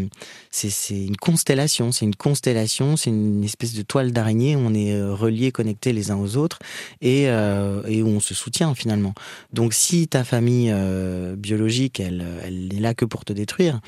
une 0.90 1.16
constellation, 1.16 1.92
c'est 1.92 2.04
une 2.04 2.14
constellation, 2.14 2.96
c'est 2.96 3.10
une 3.10 3.44
espèce 3.44 3.74
de 3.74 3.82
toile 3.82 4.12
d'araignée. 4.12 4.56
On 4.56 4.74
est 4.74 5.00
reliés, 5.02 5.52
connectés 5.52 5.92
les 5.92 6.10
uns 6.10 6.16
aux 6.16 6.36
autres 6.36 6.58
et 7.00 7.24
et 7.24 8.02
où 8.02 8.08
on 8.08 8.20
se 8.20 8.34
soutient 8.34 8.74
finalement. 8.74 9.14
Donc 9.54 9.72
si 9.72 10.08
ta 10.08 10.24
famille 10.24 10.70
euh, 10.72 11.36
biologique, 11.36 12.00
elle, 12.00 12.24
elle 12.44 12.80
là 12.80 12.94
que 12.94 13.04
pour 13.04 13.24
te 13.24 13.32
détruire, 13.32 13.80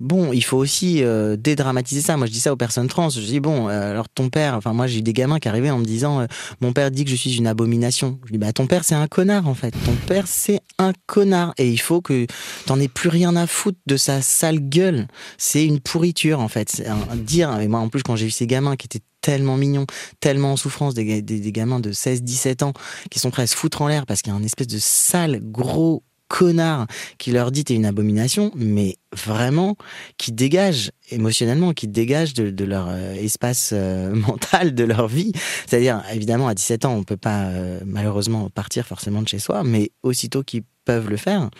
Bon, 0.00 0.32
il 0.32 0.42
faut 0.42 0.56
aussi 0.56 1.04
euh, 1.04 1.36
dédramatiser 1.36 2.00
ça. 2.00 2.16
Moi, 2.16 2.26
je 2.26 2.32
dis 2.32 2.40
ça 2.40 2.54
aux 2.54 2.56
personnes 2.56 2.88
trans. 2.88 3.10
Je 3.10 3.20
dis 3.20 3.38
bon, 3.38 3.68
euh, 3.68 3.90
alors 3.90 4.08
ton 4.08 4.30
père. 4.30 4.54
Enfin, 4.54 4.72
moi, 4.72 4.86
j'ai 4.86 5.00
eu 5.00 5.02
des 5.02 5.12
gamins 5.12 5.38
qui 5.38 5.46
arrivaient 5.46 5.70
en 5.70 5.78
me 5.78 5.84
disant, 5.84 6.26
mon 6.62 6.72
père 6.72 6.90
dit 6.90 7.04
que 7.04 7.10
je 7.10 7.16
suis 7.16 7.36
une 7.36 7.46
abomination. 7.46 8.18
Je 8.24 8.32
dis 8.32 8.38
bah 8.38 8.52
ton 8.54 8.66
père 8.66 8.82
c'est 8.82 8.94
un 8.94 9.06
connard 9.08 9.46
en 9.46 9.54
fait. 9.54 9.72
Ton 9.84 9.94
père 10.06 10.26
c'est 10.26 10.60
un 10.78 10.92
connard 11.06 11.52
et 11.58 11.68
il 11.70 11.76
faut 11.76 12.00
que 12.00 12.26
t'en 12.64 12.80
aies 12.80 12.88
plus 12.88 13.10
rien 13.10 13.36
à 13.36 13.46
foutre 13.46 13.78
de 13.84 13.98
sa 13.98 14.22
sale 14.22 14.60
gueule. 14.60 15.06
C'est 15.36 15.66
une 15.66 15.80
pourriture 15.80 16.40
en 16.40 16.48
fait. 16.48 16.70
C'est 16.70 16.88
un, 16.88 16.96
dire. 17.16 17.60
Et 17.60 17.68
moi, 17.68 17.80
en 17.80 17.90
plus, 17.90 18.02
quand 18.02 18.16
j'ai 18.16 18.24
vu 18.24 18.30
ces 18.30 18.46
gamins 18.46 18.76
qui 18.76 18.86
étaient 18.86 19.04
tellement 19.20 19.56
mignons, 19.56 19.86
tellement 20.20 20.52
en 20.52 20.56
souffrance, 20.56 20.94
des, 20.94 21.22
des, 21.22 21.52
gamins 21.52 21.80
de 21.80 21.92
16-17 21.92 22.64
ans 22.64 22.72
qui 23.10 23.18
sont 23.18 23.30
prêts 23.30 23.42
à 23.42 23.46
se 23.46 23.56
foutre 23.56 23.82
en 23.82 23.88
l'air 23.88 24.06
parce 24.06 24.22
qu'il 24.22 24.32
y 24.32 24.36
a 24.36 24.38
un 24.38 24.42
espèce 24.42 24.66
de 24.66 24.78
sale, 24.78 25.40
gros 25.42 26.02
connard 26.30 26.86
qui 27.18 27.32
leur 27.32 27.50
dit 27.50 27.64
t'es 27.64 27.74
une 27.74 27.84
abomination, 27.84 28.52
mais 28.54 28.96
vraiment 29.12 29.76
qui 30.16 30.32
dégage 30.32 30.92
émotionnellement, 31.10 31.74
qui 31.74 31.88
dégage 31.88 32.32
de, 32.32 32.64
leur 32.64 32.86
euh, 32.88 33.14
espace 33.14 33.70
euh, 33.74 34.14
mental, 34.14 34.74
de 34.74 34.84
leur 34.84 35.08
vie. 35.08 35.32
C'est-à-dire, 35.66 36.02
évidemment, 36.12 36.48
à 36.48 36.54
17 36.54 36.86
ans, 36.86 36.94
on 36.94 37.02
peut 37.02 37.18
pas 37.18 37.46
euh, 37.46 37.80
malheureusement 37.84 38.48
partir 38.48 38.86
forcément 38.86 39.20
de 39.20 39.28
chez 39.28 39.40
soi, 39.40 39.64
mais 39.64 39.90
aussitôt 40.02 40.42
qu'ils 40.42 40.62
peuvent 40.84 41.10
le 41.10 41.16
faire, 41.16 41.50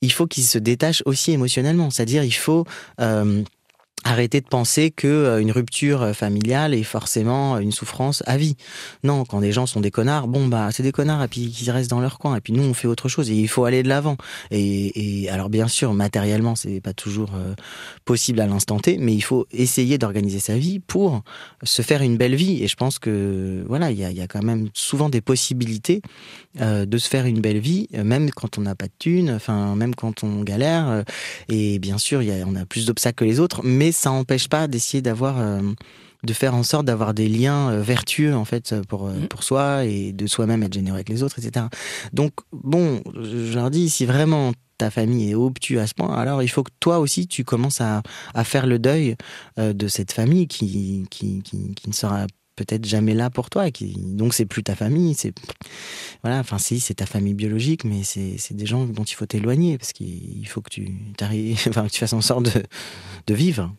il 0.00 0.10
faut 0.10 0.26
qu'ils 0.26 0.44
se 0.44 0.58
détachent 0.58 1.02
aussi 1.04 1.32
émotionnellement. 1.32 1.90
C'est-à-dire, 1.90 2.24
il 2.24 2.34
faut 2.34 2.64
arrêter 4.04 4.40
de 4.40 4.46
penser 4.46 4.90
que 4.90 5.06
euh, 5.06 5.40
une 5.40 5.52
rupture 5.52 6.02
euh, 6.02 6.12
familiale 6.12 6.74
est 6.74 6.82
forcément 6.82 7.58
une 7.58 7.72
souffrance 7.72 8.22
à 8.26 8.36
vie. 8.36 8.56
Non, 9.04 9.24
quand 9.24 9.40
des 9.40 9.52
gens 9.52 9.66
sont 9.66 9.80
des 9.80 9.90
connards, 9.90 10.28
bon 10.28 10.48
bah 10.48 10.68
c'est 10.72 10.82
des 10.82 10.92
connards 10.92 11.22
et 11.22 11.28
puis 11.28 11.50
qu'ils 11.50 11.70
restent 11.70 11.90
dans 11.90 12.00
leur 12.00 12.18
coin 12.18 12.36
et 12.36 12.40
puis 12.40 12.52
nous 12.52 12.62
on 12.62 12.74
fait 12.74 12.88
autre 12.88 13.08
chose 13.08 13.30
et 13.30 13.34
il 13.34 13.48
faut 13.48 13.64
aller 13.64 13.82
de 13.82 13.88
l'avant. 13.88 14.16
Et, 14.50 15.24
et, 15.24 15.30
alors 15.30 15.50
bien 15.50 15.68
sûr 15.68 15.94
matériellement 15.94 16.56
c'est 16.56 16.80
pas 16.80 16.92
toujours 16.92 17.30
euh, 17.34 17.54
possible 18.04 18.40
à 18.40 18.46
l'instant 18.46 18.78
T, 18.78 18.98
mais 18.98 19.14
il 19.14 19.20
faut 19.20 19.46
essayer 19.52 19.98
d'organiser 19.98 20.40
sa 20.40 20.56
vie 20.56 20.80
pour 20.80 21.22
se 21.62 21.82
faire 21.82 22.02
une 22.02 22.16
belle 22.16 22.34
vie. 22.34 22.62
Et 22.62 22.68
je 22.68 22.76
pense 22.76 22.98
que 22.98 23.64
voilà 23.68 23.90
il 23.90 23.98
y 23.98 24.20
a, 24.20 24.26
quand 24.26 24.42
même 24.42 24.68
souvent 24.74 25.08
des 25.08 25.20
possibilités 25.20 26.02
euh, 26.60 26.86
de 26.86 26.98
se 26.98 27.08
faire 27.08 27.26
une 27.26 27.40
belle 27.40 27.58
vie, 27.58 27.88
même 27.92 28.30
quand 28.30 28.58
on 28.58 28.62
n'a 28.62 28.74
pas 28.74 28.86
de 28.86 28.92
thunes, 28.98 29.30
enfin 29.30 29.76
même 29.76 29.94
quand 29.94 30.24
on 30.24 30.42
galère. 30.42 31.04
et 31.48 31.78
bien 31.78 31.98
sûr 31.98 32.22
on 32.46 32.56
a 32.56 32.64
plus 32.64 32.86
d'obstacles 32.86 33.12
que 33.16 33.24
les 33.24 33.40
autres, 33.40 33.60
mais 33.62 33.91
ça 33.92 34.10
n'empêche 34.10 34.48
pas 34.48 34.68
d'essayer 34.68 35.02
d'avoir 35.02 35.38
euh, 35.38 35.60
de 36.24 36.32
faire 36.32 36.54
en 36.54 36.62
sorte 36.62 36.86
d'avoir 36.86 37.14
des 37.14 37.28
liens 37.28 37.70
euh, 37.70 37.82
vertueux 37.82 38.34
en 38.34 38.44
fait 38.44 38.74
pour 38.88 39.06
euh, 39.06 39.12
mm. 39.12 39.28
pour 39.28 39.42
soi 39.42 39.84
et 39.84 40.12
de 40.12 40.26
soi-même 40.26 40.62
être 40.62 40.74
généreux 40.74 40.96
avec 40.96 41.08
les 41.08 41.22
autres 41.22 41.38
etc 41.38 41.66
donc 42.12 42.32
bon 42.52 43.02
je 43.14 43.54
leur 43.54 43.70
dis 43.70 43.90
si 43.90 44.06
vraiment 44.06 44.52
ta 44.78 44.90
famille 44.90 45.30
est 45.30 45.34
obtue 45.34 45.78
à 45.78 45.86
ce 45.86 45.94
point 45.94 46.14
alors 46.14 46.42
il 46.42 46.48
faut 46.48 46.62
que 46.62 46.72
toi 46.80 46.98
aussi 46.98 47.26
tu 47.26 47.44
commences 47.44 47.80
à, 47.80 48.02
à 48.34 48.44
faire 48.44 48.66
le 48.66 48.78
deuil 48.78 49.16
de 49.56 49.88
cette 49.88 50.12
famille 50.12 50.48
qui 50.48 51.06
qui, 51.10 51.42
qui, 51.42 51.74
qui 51.74 51.88
ne 51.88 51.94
sera 51.94 52.26
peut-être 52.56 52.84
jamais 52.84 53.14
là 53.14 53.30
pour 53.30 53.50
toi 53.50 53.70
qui 53.70 53.96
donc 53.98 54.34
c'est 54.34 54.46
plus 54.46 54.62
ta 54.62 54.74
famille 54.74 55.14
c'est 55.14 55.34
voilà 56.22 56.38
enfin 56.40 56.58
si 56.58 56.80
c'est 56.80 56.94
ta 56.94 57.06
famille 57.06 57.34
biologique 57.34 57.84
mais 57.84 58.02
c'est 58.02 58.54
des 58.54 58.66
gens 58.66 58.84
dont 58.84 59.04
il 59.04 59.14
faut 59.14 59.26
t'éloigner 59.26 59.78
parce 59.78 59.92
qu'il 59.92 60.46
faut 60.46 60.60
que 60.60 60.70
tu 60.70 60.92
arrives 61.20 61.58
enfin 61.68 61.86
que 61.86 61.92
tu 61.92 61.98
fasses 61.98 62.12
en 62.12 62.20
sorte 62.20 62.54
de, 62.54 62.62
de 63.26 63.34
vivre 63.34 63.72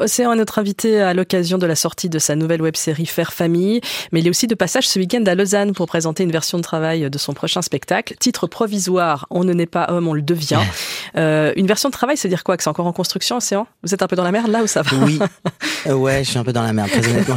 Océan 0.00 0.32
est 0.32 0.36
notre 0.36 0.58
invité 0.58 1.00
à 1.00 1.12
l'occasion 1.12 1.58
de 1.58 1.66
la 1.66 1.76
sortie 1.76 2.08
de 2.08 2.18
sa 2.18 2.34
nouvelle 2.34 2.62
web-série 2.62 3.04
Faire 3.04 3.34
Famille, 3.34 3.82
mais 4.12 4.20
il 4.20 4.26
est 4.26 4.30
aussi 4.30 4.46
de 4.46 4.54
passage 4.54 4.88
ce 4.88 4.98
week-end 4.98 5.22
à 5.26 5.34
Lausanne 5.34 5.72
pour 5.72 5.86
présenter 5.86 6.22
une 6.22 6.32
version 6.32 6.56
de 6.56 6.62
travail 6.62 7.10
de 7.10 7.18
son 7.18 7.34
prochain 7.34 7.60
spectacle. 7.60 8.14
Titre 8.18 8.46
provisoire, 8.46 9.26
On 9.30 9.44
ne 9.44 9.52
naît 9.52 9.66
pas 9.66 9.86
homme, 9.90 10.08
on 10.08 10.14
le 10.14 10.22
devient. 10.22 10.60
Euh, 11.16 11.52
une 11.56 11.66
version 11.66 11.88
de 11.88 11.92
travail, 11.92 12.16
c'est 12.16 12.28
dire 12.28 12.44
quoi? 12.44 12.56
Que 12.56 12.62
c'est 12.62 12.70
encore 12.70 12.86
en 12.86 12.92
construction, 12.92 13.38
Océan 13.38 13.66
Vous 13.82 13.92
êtes 13.92 14.02
un 14.02 14.06
peu 14.06 14.14
dans 14.14 14.22
la 14.22 14.30
merde 14.30 14.48
là 14.48 14.62
ou 14.62 14.68
ça 14.68 14.82
va? 14.82 14.96
Oui, 15.04 15.18
euh, 15.88 15.94
ouais, 15.94 16.22
je 16.22 16.30
suis 16.30 16.38
un 16.38 16.44
peu 16.44 16.52
dans 16.52 16.62
la 16.62 16.72
merde, 16.72 16.88
très 16.88 17.10
honnêtement. 17.10 17.34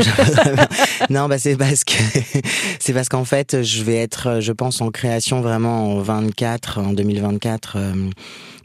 non, 1.09 1.27
bah 1.27 1.39
c'est 1.39 1.55
parce 1.55 1.83
que 1.83 1.93
c'est 2.79 2.93
parce 2.93 3.09
qu'en 3.09 3.25
fait, 3.25 3.63
je 3.63 3.83
vais 3.83 3.95
être, 3.95 4.41
je 4.41 4.51
pense, 4.51 4.79
en 4.79 4.91
création 4.91 5.41
vraiment 5.41 5.95
en 5.95 6.01
24, 6.01 6.79
en 6.79 6.93
2024 6.93 7.77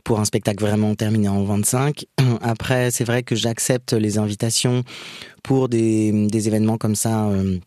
pour 0.09 0.20
un 0.20 0.24
spectacle 0.24 0.64
vraiment 0.64 0.94
terminé 0.94 1.28
en 1.28 1.44
25. 1.44 2.06
Après, 2.40 2.90
c'est 2.90 3.04
vrai 3.04 3.22
que 3.22 3.36
j'accepte 3.36 3.92
les 3.92 4.16
invitations 4.16 4.82
pour 5.42 5.68
des, 5.68 6.48
événements 6.48 6.78
comme 6.78 6.94
ça. 6.94 7.26
Euh, 7.26 7.59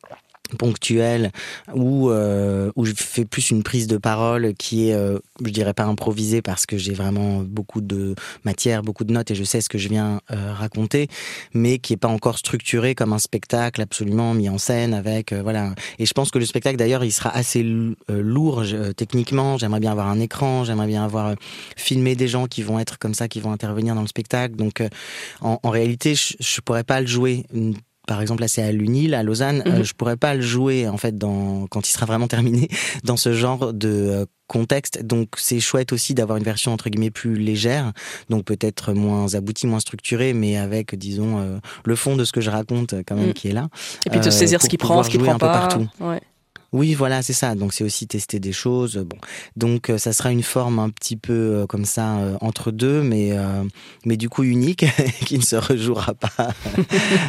ponctuel 0.57 1.31
où 1.73 2.09
euh, 2.09 2.71
où 2.75 2.85
je 2.85 2.93
fais 2.95 3.25
plus 3.25 3.51
une 3.51 3.63
prise 3.63 3.87
de 3.87 3.97
parole 3.97 4.53
qui 4.55 4.89
est 4.89 4.93
euh, 4.93 5.19
je 5.43 5.51
dirais 5.51 5.73
pas 5.73 5.85
improvisée 5.85 6.41
parce 6.41 6.65
que 6.65 6.77
j'ai 6.77 6.93
vraiment 6.93 7.39
beaucoup 7.39 7.81
de 7.81 8.15
matière 8.43 8.81
beaucoup 8.81 9.03
de 9.03 9.13
notes 9.13 9.31
et 9.31 9.35
je 9.35 9.43
sais 9.43 9.61
ce 9.61 9.69
que 9.69 9.77
je 9.77 9.89
viens 9.89 10.21
euh, 10.31 10.53
raconter 10.53 11.07
mais 11.53 11.79
qui 11.79 11.93
est 11.93 11.97
pas 11.97 12.07
encore 12.07 12.37
structuré 12.37 12.95
comme 12.95 13.13
un 13.13 13.19
spectacle 13.19 13.81
absolument 13.81 14.33
mis 14.33 14.49
en 14.49 14.57
scène 14.57 14.93
avec 14.93 15.31
euh, 15.33 15.41
voilà. 15.41 15.73
Et 15.99 16.05
je 16.05 16.13
pense 16.13 16.31
que 16.31 16.39
le 16.39 16.45
spectacle 16.45 16.77
d'ailleurs 16.77 17.03
il 17.03 17.11
sera 17.11 17.29
assez 17.35 17.63
euh, 17.63 17.93
lourd 18.07 18.63
techniquement. 18.95 19.57
J'aimerais 19.57 19.79
bien 19.79 19.91
avoir 19.91 20.07
un 20.07 20.19
écran 20.19 20.63
j'aimerais 20.63 20.87
bien 20.87 21.03
avoir 21.03 21.35
filmé 21.75 22.15
des 22.15 22.27
gens 22.27 22.47
qui 22.47 22.61
vont 22.61 22.79
être 22.79 22.99
comme 22.99 23.13
ça 23.13 23.27
qui 23.27 23.39
vont 23.39 23.51
intervenir 23.51 23.95
dans 23.95 24.01
le 24.01 24.07
spectacle. 24.07 24.55
Donc 24.55 24.83
en, 25.41 25.59
en 25.61 25.69
réalité 25.69 26.15
je, 26.15 26.35
je 26.39 26.61
pourrais 26.61 26.83
pas 26.83 27.01
le 27.01 27.07
jouer 27.07 27.45
par 28.11 28.21
exemple 28.21 28.41
là 28.41 28.49
c'est 28.49 28.61
à 28.61 28.73
l'UNIL 28.73 29.13
à 29.13 29.23
Lausanne, 29.23 29.63
mhm. 29.65 29.83
je 29.83 29.93
pourrais 29.93 30.17
pas 30.17 30.35
le 30.35 30.41
jouer 30.41 30.85
en 30.89 30.97
fait 30.97 31.17
dans 31.17 31.65
quand 31.67 31.87
il 31.87 31.93
sera 31.93 32.05
vraiment 32.05 32.27
terminé 32.27 32.67
dans 33.05 33.15
ce 33.15 33.31
genre 33.31 33.71
de 33.71 33.87
euh, 33.87 34.25
contexte. 34.47 35.01
Donc 35.01 35.29
c'est 35.37 35.61
chouette 35.61 35.93
aussi 35.93 36.13
d'avoir 36.13 36.37
une 36.37 36.43
version 36.43 36.73
entre 36.73 36.89
guillemets 36.89 37.09
plus 37.09 37.35
légère, 37.35 37.93
donc 38.29 38.43
peut-être 38.43 38.91
moins 38.91 39.33
aboutie, 39.33 39.65
moins 39.65 39.79
structurée, 39.79 40.33
mais 40.33 40.57
avec 40.57 40.93
disons 40.95 41.39
euh, 41.39 41.59
le 41.85 41.95
fond 41.95 42.17
de 42.17 42.25
ce 42.25 42.33
que 42.33 42.41
je 42.41 42.49
raconte 42.49 42.95
quand 43.07 43.15
même 43.15 43.29
mm. 43.29 43.33
qui 43.33 43.47
est 43.47 43.53
là. 43.53 43.69
Et 44.05 44.09
puis 44.09 44.19
de 44.19 44.29
saisir 44.29 44.61
ce 44.61 44.67
qui 44.67 44.77
prend, 44.77 45.03
ce 45.03 45.09
qui 45.09 45.17
prend 45.17 45.37
pas. 45.37 45.53
Partout. 45.53 45.87
Ouais. 46.01 46.19
Oui, 46.73 46.93
voilà, 46.93 47.21
c'est 47.21 47.33
ça. 47.33 47.53
Donc 47.55 47.73
c'est 47.73 47.83
aussi 47.83 48.07
tester 48.07 48.39
des 48.39 48.53
choses. 48.53 48.95
Bon, 48.97 49.17
donc 49.57 49.89
euh, 49.89 49.97
ça 49.97 50.13
sera 50.13 50.31
une 50.31 50.43
forme 50.43 50.79
un 50.79 50.89
petit 50.89 51.17
peu 51.17 51.33
euh, 51.33 51.65
comme 51.67 51.83
ça 51.83 52.19
euh, 52.19 52.37
entre 52.39 52.71
deux, 52.71 53.01
mais 53.03 53.31
mais 54.05 54.17
du 54.17 54.29
coup 54.29 54.43
unique, 54.43 54.85
qui 55.25 55.37
ne 55.37 55.43
se 55.43 55.57
rejouera 55.57 56.13
pas. 56.13 56.53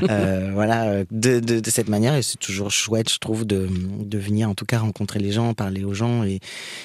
voilà, 0.52 1.04
de, 1.10 1.40
de, 1.40 1.70
cette 1.70 1.88
manière. 1.88 2.14
Et 2.14 2.22
c'est 2.22 2.38
toujours 2.38 2.70
chouette, 2.70 3.10
je 3.10 3.18
trouve, 3.18 3.44
de, 3.44 3.68
de 3.68 4.18
venir 4.18 4.48
en 4.48 4.54
tout 4.54 4.64
cas 4.64 4.78
rencontrer 4.78 5.18
les 5.18 5.32
gens, 5.32 5.54
parler 5.54 5.84
aux 5.84 5.94
gens 5.94 6.22
et 6.24 6.40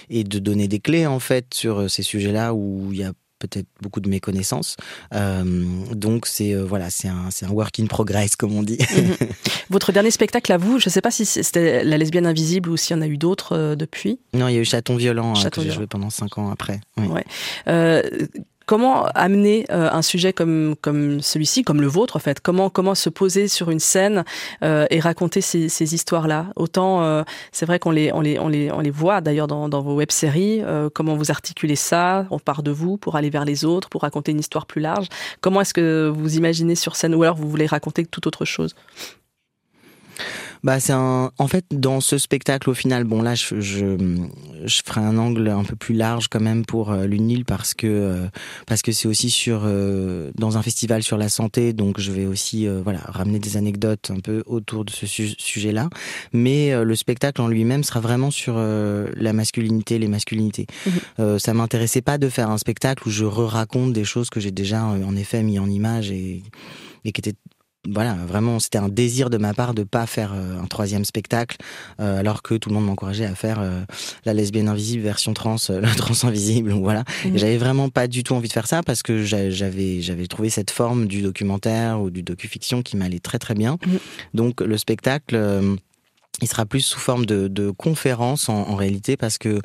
et 0.09 0.23
de 0.23 0.39
donner 0.39 0.67
des 0.67 0.79
clés 0.79 1.05
en 1.05 1.19
fait 1.19 1.53
sur 1.53 1.89
ces 1.89 2.03
sujets-là 2.03 2.53
où 2.53 2.89
il 2.91 2.99
y 2.99 3.03
a 3.03 3.13
peut-être 3.39 3.67
beaucoup 3.81 3.99
de 3.99 4.09
méconnaissances. 4.09 4.75
Euh, 5.13 5.43
donc 5.93 6.25
c'est 6.25 6.53
euh, 6.53 6.65
voilà, 6.65 6.89
c'est 6.89 7.07
un, 7.07 7.29
un 7.41 7.49
work 7.49 7.79
in 7.79 7.85
progress 7.85 8.35
comme 8.35 8.55
on 8.55 8.63
dit. 8.63 8.77
Mhm. 8.79 9.27
Votre 9.69 9.91
dernier 9.91 10.11
spectacle 10.11 10.51
à 10.51 10.57
vous, 10.57 10.79
je 10.79 10.89
ne 10.89 10.91
sais 10.91 11.01
pas 11.01 11.11
si 11.11 11.25
c'était 11.25 11.83
La 11.83 11.97
lesbienne 11.97 12.25
invisible 12.25 12.69
ou 12.69 12.77
s'il 12.77 12.95
y 12.95 12.99
en 12.99 13.01
a 13.01 13.07
eu 13.07 13.17
d'autres 13.17 13.53
euh, 13.53 13.75
depuis? 13.75 14.19
Non, 14.33 14.47
il 14.47 14.55
y 14.55 14.57
a 14.57 14.61
eu 14.61 14.65
Chaton 14.65 14.95
violent 14.95 15.35
Chaton 15.35 15.61
que 15.61 15.67
j'ai 15.67 15.73
joué 15.73 15.87
pendant 15.87 16.09
cinq 16.09 16.37
ans 16.37 16.49
après. 16.49 16.79
Oui. 16.97 17.07
Ouais. 17.07 17.25
Comment 18.67 19.05
amener 19.15 19.65
euh, 19.71 19.89
un 19.89 20.01
sujet 20.01 20.33
comme 20.33 20.75
comme 20.81 21.21
celui-ci, 21.21 21.63
comme 21.63 21.79
le 21.79 21.87
vôtre 21.87 22.17
en 22.17 22.19
fait? 22.19 22.41
Comment 22.41 22.69
comment 22.69 22.95
se 22.95 23.09
poser 23.09 23.47
sur 23.47 23.69
une 23.69 23.79
scène 23.79 24.25
euh, 24.61 24.85
et 24.89 24.99
raconter 24.99 25.39
ces, 25.39 25.93
histoires-là? 25.95 26.47
Autant 26.57 27.01
euh, 27.01 27.23
c'est 27.53 27.65
vrai 27.65 27.79
qu'on 27.79 27.91
les 27.91 28.11
on 28.11 28.19
les 28.19 28.37
on 28.37 28.49
les 28.49 28.69
on 28.69 28.81
les 28.81 28.91
voit 28.91 29.21
d'ailleurs 29.21 29.47
dans, 29.47 29.69
dans 29.69 29.81
vos 29.81 29.95
web-séries. 29.95 30.63
comment 30.93 31.15
vous 31.15 31.31
articulez 31.31 31.77
ça? 31.77 32.25
On 32.29 32.39
part 32.39 32.61
de 32.61 32.71
vous 32.71 32.97
pour 32.97 33.15
aller 33.15 33.29
vers 33.29 33.45
les 33.45 33.63
autres, 33.63 33.87
pour 33.87 34.01
raconter 34.01 34.33
une 34.33 34.39
histoire 34.41 34.65
plus 34.65 34.81
large. 34.81 35.07
Comment 35.39 35.61
est-ce 35.61 35.73
que 35.73 36.11
vous 36.13 36.35
imaginez 36.35 36.75
sur 36.75 36.97
scène? 36.97 37.15
Ou 37.15 37.23
alors 37.23 37.37
vous 37.37 37.49
voulez 37.49 37.67
raconter 37.67 38.05
toute 38.05 38.27
autre 38.27 38.43
chose? 38.43 38.75
Bah 40.63 40.79
c'est 40.79 40.93
un. 40.93 41.31
En 41.37 41.47
fait, 41.47 41.65
dans 41.71 42.01
ce 42.01 42.17
spectacle, 42.17 42.69
au 42.69 42.73
final, 42.73 43.03
bon 43.03 43.21
là, 43.21 43.35
je 43.35 43.59
je, 43.59 43.97
je 44.65 44.81
ferai 44.85 45.01
un 45.01 45.17
angle 45.17 45.47
un 45.49 45.63
peu 45.63 45.75
plus 45.75 45.93
large 45.95 46.27
quand 46.27 46.39
même 46.39 46.65
pour 46.65 46.91
euh, 46.91 47.05
l'UNIL 47.05 47.45
parce 47.45 47.73
que 47.73 47.87
euh, 47.87 48.27
parce 48.65 48.81
que 48.81 48.91
c'est 48.91 49.07
aussi 49.07 49.29
sur 49.29 49.61
euh, 49.65 50.31
dans 50.35 50.57
un 50.57 50.61
festival 50.61 51.03
sur 51.03 51.17
la 51.17 51.29
santé, 51.29 51.73
donc 51.73 51.99
je 51.99 52.11
vais 52.11 52.25
aussi 52.25 52.67
euh, 52.67 52.81
voilà 52.83 52.99
ramener 53.05 53.39
des 53.39 53.55
anecdotes 53.57 54.11
un 54.11 54.19
peu 54.19 54.43
autour 54.45 54.83
de 54.85 54.91
ce 54.91 55.05
su- 55.05 55.35
sujet-là. 55.37 55.89
Mais 56.33 56.73
euh, 56.73 56.83
le 56.83 56.95
spectacle 56.95 57.41
en 57.41 57.47
lui-même 57.47 57.83
sera 57.83 57.99
vraiment 57.99 58.31
sur 58.31 58.55
euh, 58.57 59.07
la 59.15 59.33
masculinité, 59.33 59.99
les 59.99 60.07
masculinités. 60.07 60.67
Euh, 61.19 61.39
ça 61.39 61.53
m'intéressait 61.53 62.01
pas 62.01 62.17
de 62.17 62.29
faire 62.29 62.49
un 62.49 62.57
spectacle 62.57 63.07
où 63.07 63.11
je 63.11 63.25
re-raconte 63.25 63.93
des 63.93 64.03
choses 64.03 64.29
que 64.29 64.39
j'ai 64.39 64.51
déjà 64.51 64.83
en 64.83 65.15
effet 65.15 65.43
mis 65.43 65.59
en 65.59 65.69
image 65.69 66.11
et 66.11 66.43
et 67.05 67.11
qui 67.13 67.21
étaient 67.21 67.37
voilà, 67.91 68.13
vraiment, 68.27 68.59
c'était 68.59 68.77
un 68.77 68.89
désir 68.89 69.29
de 69.29 69.37
ma 69.37 69.53
part 69.53 69.73
de 69.73 69.83
pas 69.83 70.05
faire 70.05 70.33
euh, 70.33 70.59
un 70.61 70.65
troisième 70.65 71.05
spectacle, 71.05 71.57
euh, 71.99 72.19
alors 72.19 72.41
que 72.41 72.55
tout 72.55 72.69
le 72.69 72.75
monde 72.75 72.85
m'encourageait 72.85 73.25
à 73.25 73.35
faire 73.35 73.59
euh, 73.59 73.81
la 74.25 74.33
lesbienne 74.33 74.67
invisible 74.67 75.03
version 75.03 75.33
trans, 75.33 75.55
euh, 75.69 75.81
le 75.81 75.95
trans 75.95 76.27
invisible, 76.27 76.71
voilà. 76.73 77.03
Et 77.25 77.37
J'avais 77.37 77.57
vraiment 77.57 77.89
pas 77.89 78.07
du 78.07 78.23
tout 78.23 78.33
envie 78.33 78.47
de 78.47 78.53
faire 78.53 78.67
ça 78.67 78.83
parce 78.83 79.03
que 79.03 79.23
j'a- 79.23 79.49
j'avais 79.49 80.01
j'avais 80.01 80.27
trouvé 80.27 80.49
cette 80.49 80.71
forme 80.71 81.07
du 81.07 81.21
documentaire 81.21 82.01
ou 82.01 82.09
du 82.09 82.23
docu-fiction 82.23 82.81
qui 82.83 82.97
m'allait 82.97 83.19
très 83.19 83.39
très 83.39 83.53
bien. 83.55 83.77
Mhm. 83.85 83.99
Donc 84.33 84.61
le 84.61 84.77
spectacle. 84.77 85.35
il 86.41 86.47
sera 86.47 86.67
plus 86.67 86.81
sous 86.81 86.99
forme 86.99 87.25
de, 87.25 87.47
de 87.47 87.71
conférence 87.71 88.47
en, 88.47 88.53
en 88.69 88.75
réalité 88.75 89.17
parce 89.17 89.39
que 89.39 89.59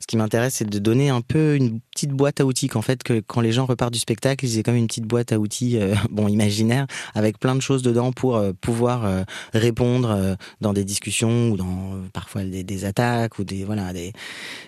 ce 0.00 0.06
qui 0.06 0.16
m'intéresse 0.16 0.54
c'est 0.54 0.68
de 0.70 0.78
donner 0.78 1.10
un 1.10 1.20
peu 1.20 1.56
une 1.56 1.80
petite 1.96 2.10
boîte 2.10 2.42
à 2.42 2.44
outils 2.44 2.68
qu'en 2.68 2.82
fait 2.82 3.02
que 3.02 3.22
quand 3.26 3.40
les 3.40 3.52
gens 3.52 3.64
repartent 3.64 3.94
du 3.94 3.98
spectacle 3.98 4.44
ils 4.44 4.58
aient 4.58 4.62
comme 4.62 4.76
une 4.76 4.86
petite 4.86 5.06
boîte 5.06 5.32
à 5.32 5.38
outils 5.38 5.78
euh, 5.78 5.94
bon 6.10 6.28
imaginaire 6.28 6.86
avec 7.14 7.38
plein 7.38 7.54
de 7.54 7.62
choses 7.62 7.82
dedans 7.82 8.12
pour 8.12 8.36
euh, 8.36 8.52
pouvoir 8.60 9.06
euh, 9.06 9.22
répondre 9.54 10.36
dans 10.60 10.74
des 10.74 10.84
discussions 10.84 11.48
ou 11.48 11.56
dans 11.56 11.94
parfois 12.12 12.42
des, 12.44 12.84
attaques 12.84 13.38
ou 13.38 13.44
des 13.44 13.64
voilà 13.64 13.94
des 13.94 14.12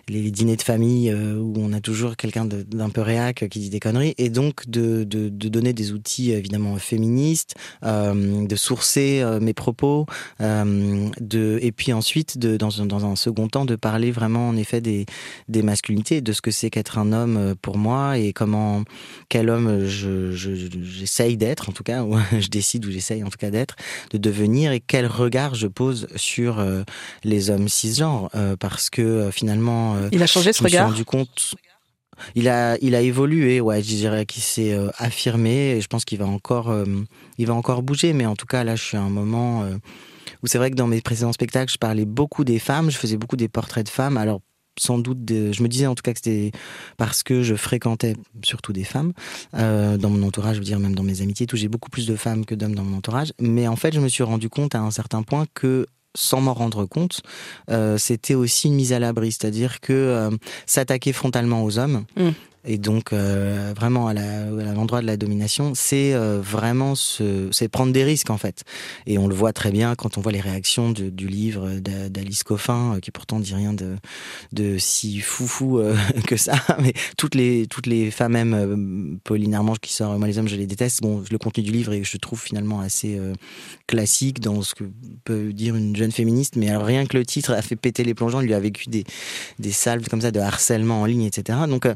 les 0.08 0.30
dîners 0.30 0.56
de 0.56 0.62
famille 0.62 1.12
où 1.12 1.54
on 1.58 1.74
a 1.74 1.80
toujours 1.80 2.16
quelqu'un 2.16 2.46
d'un 2.46 2.88
peu 2.88 3.02
réac 3.02 3.46
qui 3.50 3.58
dit 3.58 3.68
des 3.68 3.80
conneries. 3.80 4.14
Et 4.16 4.30
donc 4.30 4.68
de, 4.68 5.04
de, 5.04 5.28
donner 5.28 5.74
des 5.74 5.92
outils 5.92 6.32
évidemment 6.32 6.76
féministes 6.76 7.54
de 7.82 8.56
sourcer 8.56 9.22
mes 9.40 9.52
propos 9.52 10.06
de 10.40 11.58
et 11.60 11.72
puis 11.72 11.92
ensuite 11.92 12.38
de 12.38 12.56
dans 12.56 12.80
un, 12.80 12.86
dans 12.86 13.04
un 13.04 13.16
second 13.16 13.48
temps 13.48 13.64
de 13.64 13.76
parler 13.76 14.10
vraiment 14.10 14.48
en 14.48 14.56
effet 14.56 14.80
des 14.80 15.04
des 15.48 15.62
masculinités 15.62 16.20
de 16.20 16.32
ce 16.32 16.40
que 16.40 16.50
c'est 16.50 16.70
qu'être 16.70 16.98
un 16.98 17.12
homme 17.12 17.17
euh, 17.26 17.54
pour 17.60 17.78
moi 17.78 18.18
et 18.18 18.32
comment 18.32 18.84
quel 19.28 19.50
homme 19.50 19.84
je 19.86 20.32
je- 20.32 20.54
je- 20.54 20.68
j'essaye 20.82 21.36
d'être 21.36 21.68
en 21.68 21.72
tout 21.72 21.82
cas 21.82 22.02
ou 22.04 22.16
je 22.38 22.48
décide 22.48 22.86
ou 22.86 22.90
j'essaye 22.90 23.24
en 23.24 23.28
tout 23.30 23.38
cas 23.38 23.50
d'être 23.50 23.76
de 24.12 24.18
devenir 24.18 24.72
et 24.72 24.80
quel 24.80 25.06
regard 25.06 25.54
je 25.54 25.66
pose 25.66 26.06
sur 26.16 26.58
euh, 26.60 26.82
les 27.24 27.50
hommes 27.50 27.68
cisgenres 27.68 28.30
euh, 28.34 28.56
parce 28.56 28.90
que 28.90 29.02
euh, 29.02 29.30
finalement 29.30 29.96
Il 30.12 30.22
a 30.22 30.26
changé 30.26 30.52
ce 30.52 30.58
je 30.58 30.64
me 30.64 30.68
suis 30.68 30.76
regard 30.76 30.90
rendu 30.90 31.04
compte 31.04 31.54
il 32.34 32.48
a, 32.48 32.76
il 32.82 32.96
a 32.96 33.00
évolué, 33.00 33.60
ouais, 33.60 33.80
je 33.80 33.86
dirais 33.94 34.26
qu'il 34.26 34.42
s'est 34.42 34.76
affirmé 34.98 35.76
et 35.76 35.80
je 35.80 35.86
pense 35.86 36.04
qu'il 36.04 36.18
va 36.18 36.26
encore, 36.26 36.74
il 37.38 37.46
va 37.46 37.54
encore 37.54 37.82
bouger. 37.84 38.12
Mais 38.12 38.26
en 38.26 38.34
tout 38.34 38.46
cas, 38.46 38.64
là, 38.64 38.74
je 38.74 38.82
suis 38.82 38.96
à 38.96 39.02
un 39.02 39.08
moment 39.08 39.64
où 40.42 40.46
c'est 40.48 40.58
vrai 40.58 40.70
que 40.72 40.74
dans 40.74 40.88
mes 40.88 41.00
précédents 41.00 41.32
spectacles, 41.32 41.72
je 41.72 41.78
parlais 41.78 42.04
beaucoup 42.06 42.42
des 42.42 42.58
femmes, 42.58 42.90
je 42.90 42.98
faisais 42.98 43.16
beaucoup 43.16 43.36
des 43.36 43.48
portraits 43.48 43.84
de 43.86 43.90
femmes. 43.90 44.16
Alors, 44.16 44.40
sans 44.78 44.98
doute, 44.98 45.18
je 45.28 45.62
me 45.62 45.68
disais 45.68 45.86
en 45.86 45.94
tout 45.94 46.02
cas 46.02 46.12
que 46.12 46.18
c'était 46.22 46.52
parce 46.96 47.22
que 47.22 47.42
je 47.42 47.54
fréquentais 47.54 48.14
surtout 48.42 48.72
des 48.72 48.84
femmes 48.84 49.12
euh, 49.54 49.96
dans 49.96 50.10
mon 50.10 50.26
entourage, 50.26 50.54
je 50.54 50.60
veux 50.60 50.64
dire 50.64 50.78
même 50.78 50.94
dans 50.94 51.02
mes 51.02 51.22
amitiés, 51.22 51.46
tout. 51.46 51.56
J'ai 51.56 51.68
beaucoup 51.68 51.90
plus 51.90 52.06
de 52.06 52.16
femmes 52.16 52.44
que 52.44 52.54
d'hommes 52.54 52.74
dans 52.74 52.84
mon 52.84 52.98
entourage. 52.98 53.32
Mais 53.40 53.68
en 53.68 53.76
fait, 53.76 53.94
je 53.94 54.00
me 54.00 54.08
suis 54.08 54.22
rendu 54.22 54.48
compte 54.48 54.74
à 54.74 54.80
un 54.80 54.90
certain 54.90 55.22
point 55.22 55.46
que 55.54 55.86
sans 56.14 56.40
m'en 56.40 56.54
rendre 56.54 56.84
compte, 56.84 57.20
euh, 57.70 57.98
c'était 57.98 58.34
aussi 58.34 58.68
une 58.68 58.74
mise 58.74 58.92
à 58.92 58.98
l'abri, 58.98 59.30
c'est-à-dire 59.30 59.80
que 59.80 59.92
euh, 59.92 60.30
s'attaquer 60.66 61.12
frontalement 61.12 61.62
aux 61.62 61.78
hommes, 61.78 62.04
Mm. 62.16 62.30
Et 62.64 62.78
donc 62.78 63.12
euh, 63.12 63.72
vraiment 63.76 64.08
à 64.08 64.14
l'endroit 64.14 65.00
de 65.00 65.06
la 65.06 65.16
domination, 65.16 65.72
c'est 65.74 66.12
euh, 66.14 66.40
vraiment 66.40 66.94
c'est 66.94 67.68
prendre 67.68 67.92
des 67.92 68.04
risques 68.04 68.30
en 68.30 68.38
fait. 68.38 68.64
Et 69.06 69.18
on 69.18 69.26
le 69.28 69.34
voit 69.34 69.52
très 69.52 69.70
bien 69.70 69.94
quand 69.94 70.18
on 70.18 70.20
voit 70.20 70.32
les 70.32 70.40
réactions 70.40 70.90
du 70.90 71.28
livre 71.28 71.78
d'A- 71.78 72.08
d'Alice 72.08 72.42
Coffin, 72.42 72.94
euh, 72.94 73.00
qui 73.00 73.10
pourtant 73.10 73.38
dit 73.40 73.54
rien 73.54 73.74
de, 73.74 74.78
si 74.78 75.20
foufou 75.20 75.80
que 76.26 76.36
ça, 76.36 76.54
mais 76.80 76.92
toutes 77.16 77.34
les 77.34 77.66
toutes 77.66 77.86
les 77.86 78.10
femmes 78.10 78.32
même 78.32 79.18
Pauline 79.24 79.54
Armange 79.54 79.78
qui 79.80 79.92
sort 79.92 80.18
Moi 80.18 80.28
les 80.28 80.38
hommes 80.38 80.48
je 80.48 80.56
les 80.56 80.66
déteste. 80.66 81.00
Bon, 81.00 81.22
le 81.30 81.38
contenu 81.38 81.62
du 81.62 81.72
livre 81.72 81.92
est 81.92 82.04
je 82.04 82.16
trouve 82.18 82.40
finalement 82.40 82.80
assez 82.80 83.18
classique 83.86 84.40
dans 84.40 84.62
ce 84.62 84.74
que 84.74 84.84
peut 85.24 85.52
dire 85.52 85.76
une 85.76 85.96
jeune 85.96 86.12
féministe, 86.12 86.56
mais 86.56 86.76
rien 86.76 87.06
que 87.06 87.16
le 87.16 87.24
titre 87.24 87.52
a 87.52 87.62
fait 87.62 87.76
péter 87.76 88.04
les 88.04 88.14
plongeons, 88.14 88.40
il 88.40 88.46
lui 88.46 88.54
a 88.54 88.60
vécu 88.60 88.88
des 88.88 89.04
des 89.58 89.72
salves 89.72 90.08
comme 90.08 90.20
ça 90.20 90.30
de 90.30 90.40
harcèlement 90.40 91.02
en 91.02 91.04
ligne, 91.06 91.22
etc. 91.22 91.60
Donc 91.68 91.86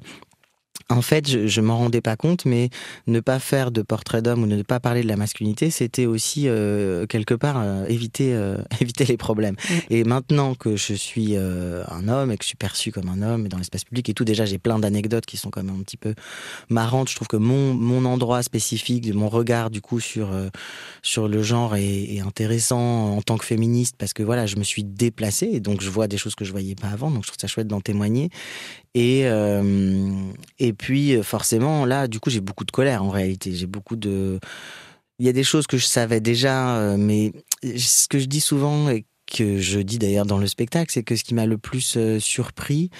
en 0.92 1.02
fait, 1.02 1.28
je, 1.28 1.46
je 1.46 1.60
m'en 1.60 1.78
rendais 1.78 2.00
pas 2.00 2.16
compte, 2.16 2.44
mais 2.44 2.70
ne 3.06 3.20
pas 3.20 3.38
faire 3.38 3.70
de 3.70 3.82
portrait 3.82 4.22
d'homme 4.22 4.42
ou 4.42 4.46
ne 4.46 4.62
pas 4.62 4.80
parler 4.80 5.02
de 5.02 5.08
la 5.08 5.16
masculinité, 5.16 5.70
c'était 5.70 6.06
aussi 6.06 6.48
euh, 6.48 7.06
quelque 7.06 7.34
part 7.34 7.56
euh, 7.58 7.84
éviter 7.86 8.34
euh, 8.34 8.58
éviter 8.80 9.04
les 9.04 9.16
problèmes. 9.16 9.56
Et 9.90 10.04
maintenant 10.04 10.54
que 10.54 10.76
je 10.76 10.94
suis 10.94 11.36
euh, 11.36 11.84
un 11.88 12.08
homme 12.08 12.30
et 12.32 12.36
que 12.36 12.44
je 12.44 12.48
suis 12.48 12.56
perçu 12.56 12.92
comme 12.92 13.08
un 13.08 13.22
homme 13.22 13.48
dans 13.48 13.58
l'espace 13.58 13.84
public 13.84 14.08
et 14.08 14.14
tout, 14.14 14.24
déjà 14.24 14.44
j'ai 14.44 14.58
plein 14.58 14.78
d'anecdotes 14.78 15.26
qui 15.26 15.36
sont 15.36 15.50
quand 15.50 15.62
même 15.62 15.74
un 15.74 15.82
petit 15.82 15.96
peu 15.96 16.14
marrantes. 16.68 17.08
Je 17.08 17.16
trouve 17.16 17.28
que 17.28 17.36
mon 17.36 17.74
mon 17.74 18.04
endroit 18.04 18.42
spécifique, 18.42 19.12
mon 19.14 19.28
regard 19.28 19.70
du 19.70 19.80
coup 19.80 20.00
sur 20.00 20.32
euh, 20.32 20.48
sur 21.02 21.28
le 21.28 21.42
genre 21.42 21.76
est, 21.76 22.14
est 22.14 22.20
intéressant 22.20 23.16
en 23.16 23.22
tant 23.22 23.38
que 23.38 23.44
féministe 23.44 23.96
parce 23.98 24.12
que 24.12 24.22
voilà, 24.22 24.46
je 24.46 24.56
me 24.56 24.64
suis 24.64 24.84
déplacée 24.84 25.48
et 25.52 25.60
donc 25.60 25.80
je 25.80 25.90
vois 25.90 26.08
des 26.08 26.18
choses 26.18 26.34
que 26.34 26.44
je 26.44 26.52
voyais 26.52 26.74
pas 26.74 26.88
avant. 26.88 27.10
Donc 27.10 27.22
je 27.22 27.28
trouve 27.28 27.40
ça 27.40 27.46
chouette 27.46 27.68
d'en 27.68 27.80
témoigner. 27.80 28.30
Et, 28.94 29.22
euh, 29.26 30.32
et 30.58 30.72
puis, 30.72 31.16
euh, 31.16 31.22
forcément, 31.22 31.86
là, 31.86 32.08
du 32.08 32.20
coup, 32.20 32.30
j'ai 32.30 32.40
beaucoup 32.40 32.64
de 32.64 32.70
colère 32.70 33.02
en 33.02 33.10
réalité. 33.10 33.52
J'ai 33.54 33.66
beaucoup 33.66 33.96
de. 33.96 34.38
Il 35.18 35.26
y 35.26 35.28
a 35.28 35.32
des 35.32 35.44
choses 35.44 35.66
que 35.66 35.78
je 35.78 35.86
savais 35.86 36.20
déjà, 36.20 36.76
euh, 36.78 36.96
mais 36.98 37.32
ce 37.62 38.08
que 38.08 38.18
je 38.18 38.26
dis 38.26 38.40
souvent 38.40 38.88
que 39.32 39.58
je 39.58 39.80
dis 39.80 39.98
d'ailleurs 39.98 40.26
dans 40.26 40.38
le 40.38 40.46
spectacle, 40.46 40.90
c'est 40.92 41.02
que 41.02 41.16
ce 41.16 41.24
qui 41.24 41.34
m'a 41.34 41.46
le 41.46 41.58
plus 41.58 41.94
euh, 41.96 42.18
surpris, 42.20 42.90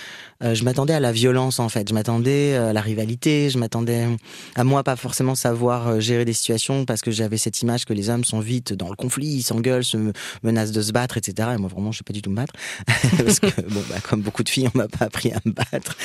euh, 0.43 0.55
je 0.55 0.64
m'attendais 0.64 0.95
à 0.95 1.01
la 1.01 1.12
violence 1.12 1.61
en 1.61 1.68
fait. 1.68 1.89
Je 1.89 1.95
m'attendais 1.95 2.55
euh, 2.55 2.70
à 2.70 2.72
la 2.72 2.80
rivalité, 2.80 3.51
je 3.51 3.59
m'attendais 3.59 4.07
à 4.55 4.64
moi 4.64 4.83
pas 4.83 4.97
forcément 4.97 5.35
savoir 5.35 6.01
gérer 6.01 6.24
des 6.24 6.33
situations 6.33 6.85
parce 6.85 7.03
que 7.03 7.11
j'avais 7.11 7.37
cette 7.39 7.61
image 7.62 7.85
que 7.85 7.93
les 7.93 8.09
hommes 8.11 8.24
sont 8.24 8.41
vite 8.41 8.72
dans 8.72 8.89
le 8.89 8.97
conflit, 8.97 9.26
ils 9.26 9.43
s'engueulent, 9.43 9.85
se 9.85 9.97
me- 9.97 10.12
menacent 10.43 10.72
de 10.72 10.83
se 10.83 10.93
battre, 10.93 11.16
etc. 11.18 11.51
Et 11.55 11.59
moi 11.59 11.68
vraiment, 11.68 11.93
je 11.93 11.99
sais 11.99 12.05
pas 12.05 12.12
du 12.12 12.22
tout 12.22 12.30
me 12.30 12.37
battre 12.37 12.55
parce 13.18 13.39
que 13.41 13.61
bon, 13.68 13.83
bah, 13.91 13.97
comme 14.09 14.22
beaucoup 14.22 14.43
de 14.43 14.49
filles, 14.49 14.68
on 14.74 14.78
m'a 14.78 14.89
pas 14.89 15.05
appris 15.05 15.33
à 15.33 15.39
me 15.45 15.53
battre. 15.53 15.97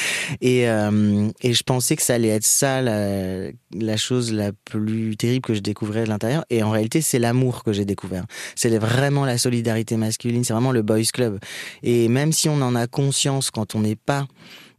Et, 0.42 0.64
et 0.64 1.54
je 1.54 1.64
pensais 1.64 1.96
que 1.96 2.02
ça 2.02 2.16
allait 2.16 2.28
être 2.30 2.46
ça 2.46 2.82
la, 2.82 3.50
la 3.74 3.98
chose 3.98 4.34
la 4.34 4.52
plus 4.66 5.16
terrible 5.18 5.46
que 5.46 5.54
je 5.54 5.62
découvrais 5.62 6.04
de 6.04 6.10
l'intérieur. 6.10 6.46
Et 6.50 6.64
en 6.64 6.70
réalité, 6.72 7.02
c'est 7.02 7.20
l'amour 7.20 7.64
que 7.64 7.74
j'ai 7.74 7.86
découvert. 7.86 8.26
C'est 8.56 8.78
vraiment 8.78 9.26
la 9.26 9.38
solidarité 9.38 9.96
masculine, 9.98 10.17
c'est 10.22 10.54
vraiment 10.54 10.72
le 10.72 10.82
boys 10.82 11.04
club. 11.14 11.40
Et 11.84 12.08
même 12.08 12.32
si 12.32 12.50
on 12.50 12.62
en 12.62 12.76
a 12.76 12.88
conscience 12.88 13.52
quand 13.52 13.76
on 13.76 13.82
n'est 13.82 13.96
pas 13.96 14.28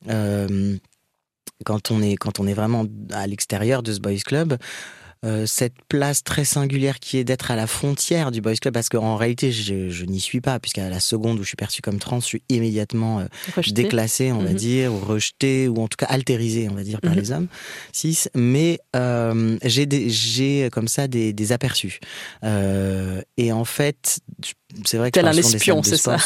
euh, 0.09 0.76
quand 1.64 1.91
on 1.91 2.03
est 2.03 2.16
quand 2.16 2.41
on 2.41 2.47
est 2.47 2.55
vraiment 2.55 2.86
à 3.12 3.26
l'extérieur 3.26 3.82
de 3.82 3.93
ce 3.93 4.01
boys 4.01 4.16
club. 4.24 4.57
euh, 5.24 5.47
cette 5.47 5.74
place 5.89 6.22
très 6.22 6.45
singulière 6.45 7.01
qui 7.01 7.18
est 7.18 7.24
d'être 7.24 7.51
à 7.51 7.57
la 7.57 7.66
frontière 7.66 8.30
du 8.30 8.41
boys 8.41 8.55
club 8.55 8.72
parce 8.72 8.89
qu'en 8.89 9.16
réalité 9.16 9.51
je, 9.51 9.89
je 9.91 10.05
n'y 10.05 10.20
suis 10.20 10.41
pas 10.41 10.61
puisqu'à 10.61 10.89
la 10.89 11.01
seconde 11.01 11.41
où 11.41 11.43
je 11.43 11.49
suis 11.49 11.57
perçu 11.57 11.82
comme 11.82 11.99
trans 11.99 12.20
je 12.20 12.26
suis 12.26 12.43
immédiatement 12.49 13.18
euh, 13.18 13.24
déclassé 13.72 14.30
on 14.30 14.39
va 14.45 14.51
Mhm. 14.51 14.55
dire 14.57 14.95
ou 14.95 14.99
rejeté 15.01 15.66
ou 15.66 15.82
en 15.82 15.89
tout 15.89 15.97
cas 15.99 16.07
altérisé 16.07 16.68
on 16.70 16.74
va 16.76 16.84
dire 16.84 17.01
par 17.01 17.14
Mhm. 17.14 17.18
les 17.20 17.32
hommes 17.32 17.49
cis 17.93 18.26
mais 18.36 18.78
euh, 18.95 19.59
j'ai 19.64 20.68
comme 20.70 20.86
ça 20.86 21.09
des, 21.09 21.32
des 21.32 21.51
aperçus 21.51 21.99
et 23.36 23.51
en 23.53 23.64
fait 23.64 24.20
je 24.47 24.53
c'est 24.84 24.98
vrai 24.98 25.10
que 25.10 25.18
tel 25.18 25.26
un 25.26 25.32
espion, 25.32 25.82
c'est 25.82 25.96
ça. 25.96 26.18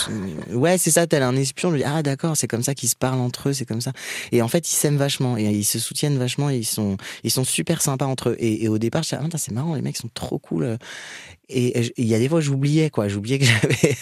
Ouais, 0.53 0.77
c'est 0.77 0.91
ça, 0.91 1.07
tel 1.07 1.23
un 1.23 1.37
espion. 1.37 1.71
Je 1.71 1.75
me 1.75 1.79
dis, 1.79 1.85
ah 1.87 2.03
d'accord, 2.03 2.37
c'est 2.37 2.49
comme 2.49 2.65
ça 2.65 2.75
qu'ils 2.75 2.89
se 2.89 2.97
parlent 2.97 3.21
entre 3.21 3.51
eux, 3.51 3.53
c'est 3.53 3.67
comme 3.67 3.81
ça. 3.81 3.93
Et 4.33 4.43
en 4.43 4.49
fait, 4.49 4.69
ils 4.69 4.75
s'aiment 4.75 4.97
vachement 4.97 5.39
et 5.39 5.45
ils 5.45 5.65
se 5.65 5.79
soutiennent 5.79 6.19
vachement. 6.19 6.51
Et 6.51 6.57
ils 6.57 6.65
sont, 6.65 6.97
ils 7.23 7.31
sont 7.31 7.45
super 7.45 7.81
sympas 7.81 8.07
entre 8.07 8.31
eux. 8.31 8.37
Et, 8.41 8.65
et 8.65 8.69
au 8.69 8.79
départ, 8.79 9.05
je 9.05 9.11
disais, 9.11 9.23
ah, 9.23 9.39
c'est 9.39 9.53
marrant, 9.53 9.75
les 9.77 9.83
mecs 9.83 9.97
sont 9.97 10.11
trop 10.13 10.39
cool. 10.39 10.77
Et 11.49 11.93
il 11.97 12.07
y 12.07 12.15
a 12.15 12.19
des 12.19 12.29
fois, 12.29 12.41
j'oubliais 12.41 12.91
quoi. 12.91 13.09
J'oubliais 13.09 13.39
que 13.39 13.45
j'avais, 13.63 13.97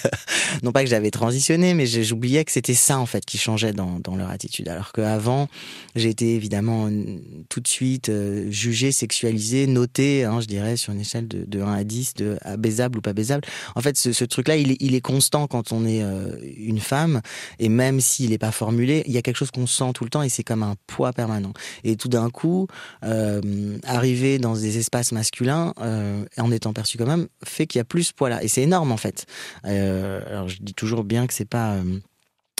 non 0.62 0.72
pas 0.72 0.82
que 0.82 0.90
j'avais 0.90 1.10
transitionné, 1.10 1.74
mais 1.74 1.86
j'oubliais 1.86 2.44
que 2.44 2.52
c'était 2.52 2.74
ça 2.74 2.98
en 2.98 3.06
fait 3.06 3.24
qui 3.24 3.38
changeait 3.38 3.72
dans, 3.72 4.00
leur 4.16 4.30
attitude. 4.30 4.68
Alors 4.68 4.92
qu'avant, 4.92 5.48
été 5.94 6.34
évidemment 6.34 6.88
euh, 6.88 7.18
tout 7.48 7.60
de 7.60 7.68
suite 7.68 8.08
euh, 8.08 8.50
jugé, 8.50 8.92
sexualisé, 8.92 9.66
noté, 9.66 10.24
hein, 10.24 10.40
je 10.40 10.46
dirais, 10.46 10.76
sur 10.76 10.92
une 10.92 11.00
échelle 11.00 11.28
de, 11.28 11.44
de 11.44 11.60
1 11.60 11.72
à 11.72 11.84
10, 11.84 12.14
de 12.14 12.38
à 12.42 12.56
baisable 12.56 12.98
ou 12.98 13.00
pas 13.00 13.12
baisable. 13.12 13.42
En 13.74 13.80
fait, 13.80 13.96
ce, 13.96 14.24
truc-là, 14.24 14.56
il 14.56 14.94
est, 14.94 15.00
constant 15.00 15.46
quand 15.46 15.72
on 15.72 15.86
est 15.86 16.02
euh, 16.02 16.36
une 16.56 16.80
femme, 16.80 17.20
et 17.58 17.68
même 17.68 18.00
s'il 18.00 18.30
n'est 18.30 18.38
pas 18.38 18.52
formulé, 18.52 19.02
il 19.06 19.12
y 19.12 19.18
a 19.18 19.22
quelque 19.22 19.36
chose 19.36 19.50
qu'on 19.50 19.66
sent 19.66 19.92
tout 19.94 20.04
le 20.04 20.10
temps, 20.10 20.22
et 20.22 20.28
c'est 20.28 20.42
comme 20.42 20.62
un 20.62 20.74
poids 20.86 21.12
permanent. 21.12 21.52
Et 21.84 21.96
tout 21.96 22.08
d'un 22.08 22.30
coup, 22.30 22.66
euh, 23.04 23.78
arriver 23.84 24.38
dans 24.38 24.54
des 24.54 24.78
espaces 24.78 25.12
masculins, 25.12 25.72
euh, 25.80 26.24
en 26.38 26.50
étant 26.52 26.72
perçu 26.72 26.98
comme 26.98 27.08
homme, 27.08 27.28
fait 27.44 27.66
qu'il 27.66 27.78
y 27.78 27.82
a 27.82 27.84
plus 27.84 28.12
poids-là. 28.12 28.42
Et 28.42 28.48
c'est 28.48 28.62
énorme, 28.62 28.92
en 28.92 28.96
fait. 28.96 29.26
Euh, 29.64 30.22
alors, 30.26 30.48
je 30.48 30.58
dis 30.60 30.74
toujours 30.74 31.04
bien 31.04 31.26
que 31.26 31.34
c'est 31.34 31.44
pas... 31.44 31.74
euh, 31.74 31.98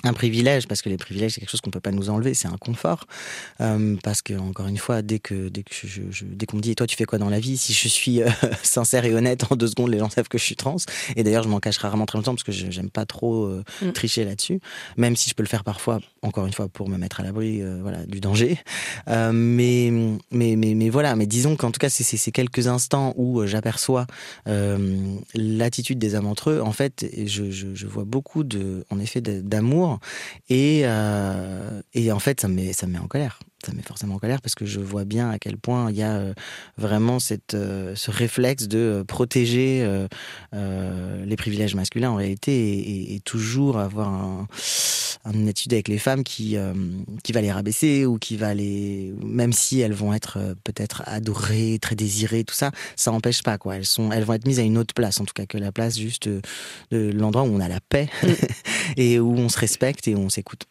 un 0.05 0.13
privilège 0.13 0.67
parce 0.67 0.81
que 0.83 0.89
les 0.89 0.97
privilèges 0.97 1.33
c'est 1.33 1.41
quelque 1.41 1.51
chose 1.51 1.61
qu'on 1.61 1.71
peut 1.71 1.81
pas 1.81 1.91
nous 1.91 2.09
enlever 2.11 2.33
c'est 2.35 2.49
un 2.49 2.57
confort. 2.57 3.07
Euh, 3.61 3.97
parce 4.03 4.23
que 4.23 4.35
encore 4.35 4.67
une 4.67 4.79
fois 4.79 5.03
dès 5.03 5.19
que 5.19 5.49
dès 5.49 5.63
que 5.63 5.75
je, 5.75 6.01
je- 6.11 6.25
dès 6.25 6.47
qu'on 6.47 6.57
me 6.57 6.63
dit 6.63 6.71
et 6.71 6.75
toi 6.75 6.87
tu 6.87 6.97
fais 6.97 7.05
quoi 7.05 7.19
dans 7.19 7.29
la 7.29 7.39
vie? 7.41 7.57
Si 7.59 7.73
je 7.75 7.89
suis 7.89 8.23
euh, 8.23 8.29
sincère 8.63 9.05
et 9.05 9.15
honnête 9.15 9.45
en 9.51 9.57
deux 9.57 9.67
secondes 9.67 9.91
les 9.91 9.99
gens 9.99 10.09
savent 10.11 10.29
que 10.29 10.39
je 10.39 10.45
suis 10.45 10.57
trans. 10.57 10.77
Et 11.17 11.23
d'ailleurs 11.23 11.43
je 11.43 11.49
m'en 11.49 11.61
cache 11.61 11.77
rarement 11.79 12.07
très 12.07 12.17
longtemps 12.19 12.33
parce 12.35 12.45
que 12.45 12.53
j'aime 12.53 12.91
pas 12.91 13.05
trop 13.07 13.45
euh, 13.45 13.63
Mm. 13.83 13.93
tricher 13.93 14.25
là-dessus. 14.25 14.61
Même 14.97 15.17
si 15.17 15.29
je 15.31 15.35
peux 15.35 15.43
le 15.43 15.49
faire 15.49 15.65
parfois 15.65 16.01
encore 16.23 16.47
une 16.47 16.53
fois 16.53 16.69
pour 16.69 16.89
me 16.89 16.97
mettre 16.97 17.21
à 17.21 17.23
l'abri 17.23 17.63
voilà 17.83 18.05
du 18.07 18.21
danger. 18.21 18.59
Mais, 19.07 19.91
mais 20.31 20.57
mais 20.57 20.75
mais 20.75 20.89
voilà 20.91 21.15
mais 21.17 21.27
disons 21.27 21.57
qu'en 21.57 21.71
tout 21.71 21.79
cas 21.79 21.89
c'est 21.91 22.05
ces 22.05 22.33
quelques 22.33 22.67
instants 22.69 23.13
où 23.17 23.47
j'aperçois 23.47 24.07
l'attitude 25.35 25.99
des 25.99 26.15
hommes 26.15 26.27
entre 26.27 26.51
eux. 26.51 26.61
En 26.63 26.73
fait 26.73 27.07
je, 27.27 27.51
je, 27.51 27.75
je 27.75 27.87
vois 27.87 28.05
beaucoup 28.05 28.45
de 28.45 28.85
en 28.91 28.99
effet 28.99 29.21
de- 29.21 29.41
euh, 30.85 31.83
et 31.95 32.13
en 32.13 32.19
fait 32.19 32.41
ça 32.41 32.49
ça 32.73 32.87
me 32.87 32.93
met 32.93 32.99
en 32.99 33.07
colère 33.07 33.39
ça 33.65 33.73
me 33.73 33.77
met 33.77 33.83
forcément 33.83 34.15
en 34.15 34.19
colère 34.19 34.41
parce 34.41 34.55
que 34.55 34.65
je 34.65 34.81
vois 34.81 35.05
bien 35.05 35.31
à 35.31 35.39
quel 35.39 35.57
point 35.59 35.91
il 35.91 35.97
y 35.97 36.03
a 36.03 36.17
euh, 36.17 36.35
vraiment 36.79 37.19
cette 37.19 37.55
euh, 37.55 37.95
ce 37.95 38.11
réflexe 38.11 38.69
de 38.69 38.79
euh, 38.79 39.05
protéger 39.05 39.87
les 40.53 41.37
privilèges 41.37 41.75
masculins 41.75 42.11
en 42.11 42.17
réalité 42.17 42.53
et, 42.53 42.79
et- 42.79 43.15
et 43.15 43.21
toujours 43.21 43.79
avoir 43.79 44.09
un, 44.09 44.47
une 45.33 45.49
attitude 45.49 45.73
avec 45.75 45.89
les 45.89 45.99
femmes 45.99 46.25
qui 46.25 46.57
qui 47.23 47.33
va 47.33 47.41
les 47.41 47.53
rabaisser 47.53 48.07
ou 48.07 48.19
qui 48.19 48.37
va 48.37 48.55
les 48.55 49.13
même 49.23 49.53
si 49.53 49.81
elles 49.81 49.93
vont 49.93 50.13
être 50.15 50.39
peut-être 50.65 51.03
adorées 51.07 51.79
très 51.81 51.95
désirées 51.97 52.45
tout 52.45 52.55
ça 52.55 52.71
ça 52.97 53.11
n'empêche 53.11 53.43
pas 53.43 53.59
quoi. 53.59 53.77
Elles 53.77 53.87
sont 53.87 54.11
elles 54.13 54.25
vont 54.25 54.35
être 54.35 54.47
mises 54.47 54.59
à 54.59 54.63
une 54.63 54.79
autre 54.79 54.95
place 54.95 55.21
en 55.21 55.25
tout 55.25 55.35
cas 55.35 55.47
que 55.47 55.59
la 55.59 55.73
place 55.73 55.99
juste 55.99 56.29
de 56.29 56.41
l'endroit 57.13 57.43
où 57.43 57.55
on 57.55 57.61
a 57.61 57.69
la 57.69 57.81
paix 57.81 58.09
et 58.97 59.19
où 59.21 59.35
on 59.37 59.49
se 59.49 59.59
respecte 59.59 60.09
et 60.09 60.15
où 60.15 60.21
on 60.21 60.31
s'écoute 60.31 60.65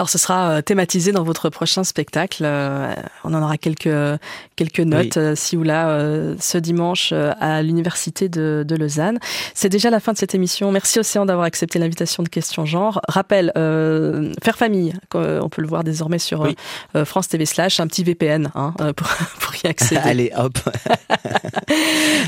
Alors 0.00 0.08
ce 0.08 0.16
sera 0.16 0.48
euh, 0.52 0.62
thématisé 0.62 1.12
dans 1.12 1.24
votre 1.24 1.50
prochain 1.50 1.84
spectacle. 1.84 2.44
Euh, 2.46 2.94
on 3.22 3.34
en 3.34 3.42
aura 3.42 3.58
quelques 3.58 4.18
quelques 4.56 4.80
notes 4.80 5.16
Oui. 5.16 5.22
euh, 5.22 5.34
ci 5.36 5.58
ou 5.58 5.62
là 5.62 5.94
ce 6.38 6.56
dimanche 6.56 7.12
à 7.12 7.60
l'université 7.62 8.30
de, 8.30 8.64
de 8.66 8.76
Lausanne. 8.76 9.18
C'est 9.52 9.68
déjà 9.68 9.90
la 9.90 10.00
fin 10.00 10.14
de 10.14 10.16
cette 10.16 10.34
émission. 10.34 10.72
Merci 10.72 11.00
Océan 11.00 11.26
d'avoir 11.26 11.44
accepté 11.44 11.78
l'invitation 11.78 12.22
de 12.22 12.30
Question 12.30 12.64
Genre. 12.64 13.02
Rappel, 13.08 13.52
euh, 13.58 14.32
faire 14.42 14.56
famille, 14.56 14.94
on 15.12 15.50
peut 15.50 15.60
le 15.60 15.68
voir 15.68 15.84
désormais 15.84 16.18
sur 16.18 16.40
Oui. 16.40 16.56
France 17.04 17.28
TV 17.28 17.44
slash, 17.44 17.78
un 17.78 17.86
petit 17.86 18.02
VPN 18.02 18.50
hein, 18.54 18.72
pour, 18.96 19.06
pour 19.40 19.52
y 19.62 19.66
accéder. 19.66 20.00
allez 20.02 20.32
hop 20.34 20.58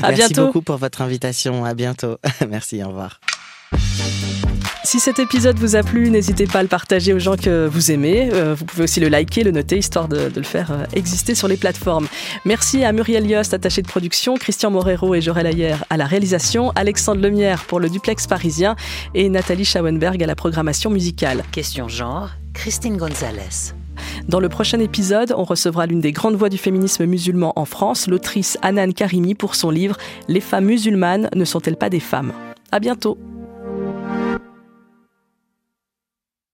à 0.03 0.09
merci 0.09 0.13
bientôt. 0.15 0.45
beaucoup 0.45 0.61
pour 0.61 0.77
votre 0.77 1.01
invitation 1.01 1.65
à 1.65 1.73
bientôt 1.73 2.17
merci 2.47 2.83
au 2.83 2.89
revoir 2.89 3.19
Si 4.85 4.99
cet 4.99 5.17
épisode 5.17 5.57
vous 5.59 5.77
a 5.77 5.81
plu, 5.81 6.09
n'hésitez 6.09 6.45
pas 6.45 6.59
à 6.59 6.61
le 6.61 6.67
partager 6.67 7.13
aux 7.13 7.19
gens 7.19 7.37
que 7.37 7.67
vous 7.67 7.91
aimez. 7.91 8.29
Euh, 8.33 8.53
vous 8.53 8.65
pouvez 8.65 8.83
aussi 8.83 8.99
le 8.99 9.07
liker, 9.07 9.43
le 9.43 9.51
noter, 9.51 9.77
histoire 9.77 10.09
de, 10.09 10.27
de 10.27 10.37
le 10.37 10.45
faire 10.45 10.71
euh, 10.71 10.83
exister 10.93 11.35
sur 11.35 11.47
les 11.47 11.55
plateformes. 11.55 12.07
Merci 12.43 12.83
à 12.83 12.91
Muriel 12.91 13.25
Yost, 13.25 13.53
attaché 13.53 13.81
de 13.81 13.87
production, 13.87 14.35
Christian 14.35 14.71
Morero 14.71 15.15
et 15.15 15.21
Jorel 15.21 15.47
Ayer 15.47 15.75
à 15.89 15.95
la 15.95 16.05
réalisation, 16.05 16.71
Alexandre 16.75 17.21
Lemierre 17.21 17.63
pour 17.63 17.79
le 17.79 17.89
duplex 17.89 18.27
parisien 18.27 18.75
et 19.15 19.29
Nathalie 19.29 19.63
Schauenberg 19.63 20.21
à 20.21 20.27
la 20.27 20.35
programmation 20.35 20.89
musicale. 20.89 21.43
Question 21.53 21.87
genre, 21.87 22.31
Christine 22.53 22.97
Gonzalez. 22.97 23.73
Dans 24.27 24.41
le 24.41 24.49
prochain 24.49 24.79
épisode, 24.79 25.33
on 25.37 25.45
recevra 25.45 25.85
l'une 25.85 26.01
des 26.01 26.11
grandes 26.11 26.35
voix 26.35 26.49
du 26.49 26.57
féminisme 26.57 27.05
musulman 27.05 27.53
en 27.55 27.65
France, 27.65 28.07
l'autrice 28.07 28.57
Anan 28.61 28.91
Karimi, 28.91 29.33
pour 29.33 29.55
son 29.55 29.69
livre 29.69 29.95
Les 30.27 30.41
femmes 30.41 30.65
musulmanes 30.65 31.29
ne 31.33 31.45
sont-elles 31.45 31.77
pas 31.77 31.89
des 31.89 32.01
femmes? 32.01 32.33
À 32.71 32.79
bientôt! 32.79 33.17